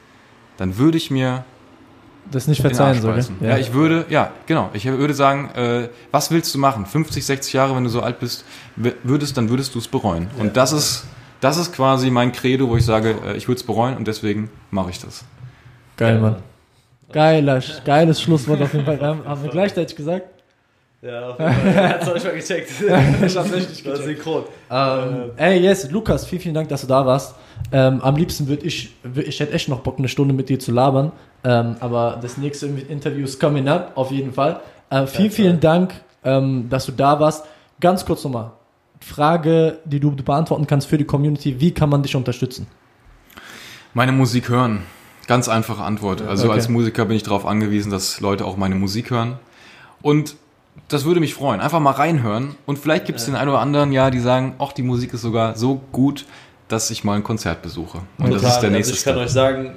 dann 0.57 0.77
würde 0.77 0.97
ich 0.97 1.09
mir 1.11 1.45
Das 2.31 2.47
nicht 2.47 2.61
verzeihen, 2.61 3.01
so, 3.01 3.07
gell? 3.07 3.17
beißen. 3.17 3.35
Ja. 3.41 3.57
ich 3.57 3.73
würde, 3.73 4.05
ja, 4.09 4.31
genau. 4.45 4.69
Ich 4.73 4.85
würde 4.85 5.13
sagen, 5.13 5.49
äh, 5.55 5.89
was 6.11 6.31
willst 6.31 6.53
du 6.55 6.59
machen? 6.59 6.85
50, 6.85 7.25
60 7.25 7.53
Jahre, 7.53 7.75
wenn 7.75 7.83
du 7.83 7.89
so 7.89 8.01
alt 8.01 8.19
bist, 8.19 8.45
würdest, 8.75 9.37
dann 9.37 9.49
würdest 9.49 9.75
du 9.75 9.79
es 9.79 9.87
bereuen. 9.87 10.27
Und 10.39 10.57
das 10.57 10.71
ist, 10.71 11.05
das 11.41 11.57
ist 11.57 11.73
quasi 11.73 12.09
mein 12.09 12.31
Credo, 12.31 12.69
wo 12.69 12.77
ich 12.77 12.85
sage, 12.85 13.15
äh, 13.25 13.37
ich 13.37 13.47
würde 13.47 13.59
es 13.59 13.65
bereuen 13.65 13.97
und 13.97 14.07
deswegen 14.07 14.49
mache 14.71 14.89
ich 14.89 14.99
das. 14.99 15.23
Geil, 15.97 16.19
Mann. 16.19 16.37
Geiler, 17.11 17.61
geiles 17.85 18.21
Schlusswort 18.21 18.61
auf 18.61 18.73
jeden 18.73 18.85
Fall. 18.85 18.99
Haben 18.99 19.25
haben 19.25 19.43
wir 19.43 19.51
gleichzeitig 19.51 19.95
gesagt? 19.95 20.32
Ja, 21.03 21.31
auf 21.31 21.39
jeden 21.39 21.53
Fall. 21.53 21.89
Hat's 21.89 22.07
euch 22.07 22.23
mal 22.23 22.33
gecheckt. 22.33 22.71
Ich 23.25 23.35
hab's 23.35 23.51
richtig 23.51 23.85
War 23.85 23.95
synchron. 23.97 24.43
Ähm, 24.71 25.31
ey, 25.35 25.59
yes, 25.59 25.91
Lukas, 25.91 26.25
vielen, 26.25 26.41
vielen 26.41 26.55
Dank, 26.55 26.69
dass 26.69 26.81
du 26.81 26.87
da 26.87 27.05
warst. 27.05 27.35
Ähm, 27.73 27.99
am 28.01 28.15
liebsten 28.15 28.47
würde 28.47 28.65
ich, 28.65 28.95
ich 29.15 29.39
hätte 29.39 29.51
echt 29.51 29.67
noch 29.67 29.81
Bock, 29.81 29.99
eine 29.99 30.07
Stunde 30.07 30.33
mit 30.33 30.47
dir 30.47 30.59
zu 30.59 30.71
labern. 30.71 31.11
Ähm, 31.43 31.75
aber 31.81 32.19
das 32.21 32.37
nächste 32.37 32.67
Interview 32.67 33.25
ist 33.25 33.37
coming 33.39 33.67
up, 33.67 33.91
auf 33.95 34.11
jeden 34.11 34.31
Fall. 34.31 34.61
Äh, 34.89 35.05
vielen, 35.07 35.31
vielen 35.31 35.59
Dank, 35.59 35.93
ähm, 36.23 36.67
dass 36.69 36.85
du 36.85 36.93
da 36.93 37.19
warst. 37.19 37.45
Ganz 37.81 38.05
kurz 38.05 38.23
nochmal. 38.23 38.51
Frage, 39.01 39.79
die 39.83 39.99
du 39.99 40.11
beantworten 40.15 40.67
kannst 40.67 40.87
für 40.87 40.97
die 40.97 41.03
Community. 41.03 41.59
Wie 41.59 41.71
kann 41.71 41.89
man 41.89 42.01
dich 42.01 42.15
unterstützen? 42.15 42.67
Meine 43.93 44.13
Musik 44.13 44.47
hören. 44.47 44.83
Ganz 45.27 45.49
einfache 45.49 45.83
Antwort. 45.83 46.21
Also 46.21 46.45
Okay. 46.45 46.53
als 46.53 46.69
Musiker 46.69 47.03
bin 47.03 47.17
ich 47.17 47.23
darauf 47.23 47.45
angewiesen, 47.45 47.91
dass 47.91 48.21
Leute 48.21 48.45
auch 48.45 48.55
meine 48.55 48.75
Musik 48.75 49.09
hören. 49.09 49.37
Und 50.01 50.35
das 50.93 51.05
würde 51.05 51.19
mich 51.19 51.33
freuen. 51.33 51.59
Einfach 51.59 51.79
mal 51.79 51.91
reinhören. 51.91 52.55
Und 52.65 52.77
vielleicht 52.79 53.05
gibt 53.05 53.19
es 53.19 53.25
den 53.25 53.35
einen 53.35 53.49
oder 53.49 53.59
anderen, 53.59 53.91
ja, 53.91 54.09
die 54.11 54.19
sagen, 54.19 54.55
ach, 54.59 54.71
die 54.73 54.83
Musik 54.83 55.13
ist 55.13 55.21
sogar 55.21 55.55
so 55.55 55.81
gut, 55.91 56.25
dass 56.67 56.89
ich 56.91 57.03
mal 57.03 57.15
ein 57.15 57.23
Konzert 57.23 57.61
besuche. 57.61 57.99
Und 58.17 58.31
das 58.31 58.43
ist 58.43 58.59
der 58.59 58.69
nächste 58.69 58.93
also 58.93 58.99
ich 58.99 59.03
kann 59.03 59.13
Step. 59.13 59.25
euch 59.25 59.31
sagen, 59.31 59.75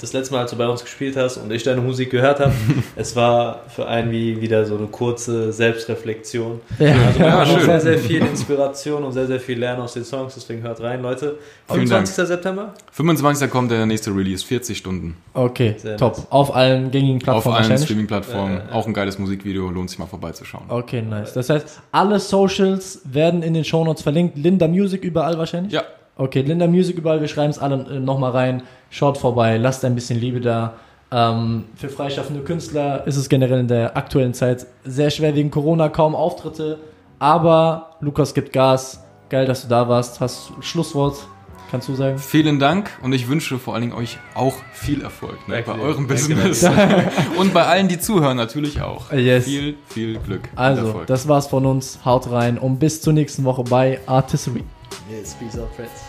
das 0.00 0.12
letzte 0.12 0.34
Mal, 0.34 0.42
als 0.42 0.50
du 0.50 0.56
bei 0.56 0.68
uns 0.68 0.82
gespielt 0.82 1.16
hast 1.16 1.36
und 1.38 1.50
ich 1.52 1.62
deine 1.62 1.80
Musik 1.80 2.10
gehört 2.10 2.40
habe, 2.40 2.52
es 2.96 3.16
war 3.16 3.62
für 3.68 3.86
einen 3.88 4.10
wie 4.10 4.40
wieder 4.40 4.64
so 4.64 4.76
eine 4.76 4.86
kurze 4.86 5.52
Selbstreflexion. 5.52 6.60
Ja, 6.78 6.94
Also 7.06 7.18
man 7.20 7.28
Ja, 7.28 7.46
hat 7.46 7.62
sehr, 7.62 7.80
sehr 7.80 7.98
viel 7.98 8.20
Inspiration 8.24 9.04
und 9.04 9.12
sehr, 9.12 9.26
sehr 9.26 9.40
viel 9.40 9.58
Lernen 9.58 9.82
aus 9.82 9.94
den 9.94 10.04
Songs, 10.04 10.34
deswegen 10.34 10.62
hört 10.62 10.80
rein, 10.80 11.02
Leute. 11.02 11.38
Vielen 11.66 11.86
25. 11.86 12.26
September? 12.26 12.74
25. 12.92 13.50
kommt 13.50 13.70
der 13.70 13.86
nächste 13.86 14.10
Release, 14.14 14.44
40 14.44 14.76
Stunden. 14.78 15.16
Okay, 15.34 15.74
Sehr 15.78 15.96
top. 15.96 16.16
nice. 16.16 16.26
Auf 16.30 16.54
allen 16.54 16.90
gängigen 16.90 17.16
Auf 17.18 17.22
Plattformen 17.24 17.54
allen 17.56 17.62
wahrscheinlich. 17.64 17.84
Streaming-Plattformen. 17.84 18.62
Ja. 18.68 18.74
Auch 18.74 18.86
ein 18.86 18.94
geiles 18.94 19.18
Musikvideo, 19.18 19.68
lohnt 19.70 19.90
sich 19.90 19.98
mal 19.98 20.06
vorbeizuschauen. 20.06 20.64
Okay, 20.68 21.02
nice. 21.02 21.32
Das 21.32 21.50
heißt, 21.50 21.80
alle 21.92 22.18
Socials 22.20 23.00
werden 23.04 23.42
in 23.42 23.54
den 23.54 23.64
Shownotes 23.64 24.02
verlinkt. 24.02 24.36
Linda 24.38 24.68
Music 24.68 25.02
überall 25.04 25.38
wahrscheinlich? 25.38 25.72
Ja, 25.72 25.82
Okay, 26.18 26.42
Linda 26.42 26.66
Music 26.66 26.98
überall, 26.98 27.20
wir 27.20 27.28
schreiben 27.28 27.50
es 27.50 27.60
alle 27.60 27.76
äh, 27.88 28.00
nochmal 28.00 28.32
rein. 28.32 28.64
Schaut 28.90 29.18
vorbei, 29.18 29.56
lasst 29.56 29.84
ein 29.84 29.94
bisschen 29.94 30.18
Liebe 30.18 30.40
da. 30.40 30.74
Ähm, 31.12 31.66
für 31.76 31.88
freischaffende 31.88 32.42
Künstler 32.42 33.06
ist 33.06 33.16
es 33.16 33.28
generell 33.28 33.60
in 33.60 33.68
der 33.68 33.96
aktuellen 33.96 34.34
Zeit 34.34 34.66
sehr 34.84 35.10
schwer 35.10 35.36
wegen 35.36 35.52
Corona, 35.52 35.88
kaum 35.88 36.16
Auftritte. 36.16 36.80
Aber 37.20 37.96
Lukas 38.00 38.34
gibt 38.34 38.52
Gas. 38.52 39.04
Geil, 39.30 39.46
dass 39.46 39.62
du 39.62 39.68
da 39.68 39.88
warst. 39.88 40.20
Hast 40.20 40.52
Schlusswort, 40.60 41.26
kannst 41.70 41.88
du 41.88 41.94
sagen? 41.94 42.18
vielen 42.18 42.58
Dank 42.58 42.90
und 43.02 43.12
ich 43.12 43.28
wünsche 43.28 43.58
vor 43.58 43.74
allen 43.74 43.82
Dingen 43.82 43.94
euch 43.94 44.18
auch 44.34 44.54
viel 44.72 45.02
Erfolg 45.02 45.46
ne, 45.46 45.62
Danke 45.62 45.70
bei 45.70 45.78
eurem 45.78 46.08
Danke, 46.08 46.34
Business. 46.34 46.68
und 47.38 47.54
bei 47.54 47.64
allen, 47.64 47.86
die 47.86 48.00
zuhören, 48.00 48.36
natürlich 48.36 48.82
auch. 48.82 49.12
Yes. 49.12 49.44
Viel, 49.44 49.76
viel 49.86 50.18
Glück. 50.18 50.48
Also, 50.56 51.02
das 51.06 51.28
war's 51.28 51.46
von 51.46 51.64
uns. 51.64 52.00
Haut 52.04 52.28
rein 52.28 52.58
und 52.58 52.80
bis 52.80 53.02
zur 53.02 53.12
nächsten 53.12 53.44
Woche 53.44 53.62
bei 53.62 54.00
Artistry. 54.06 54.64
Yes, 55.08 55.34
peace 55.34 55.58
out, 55.58 55.68
friends. 55.76 56.07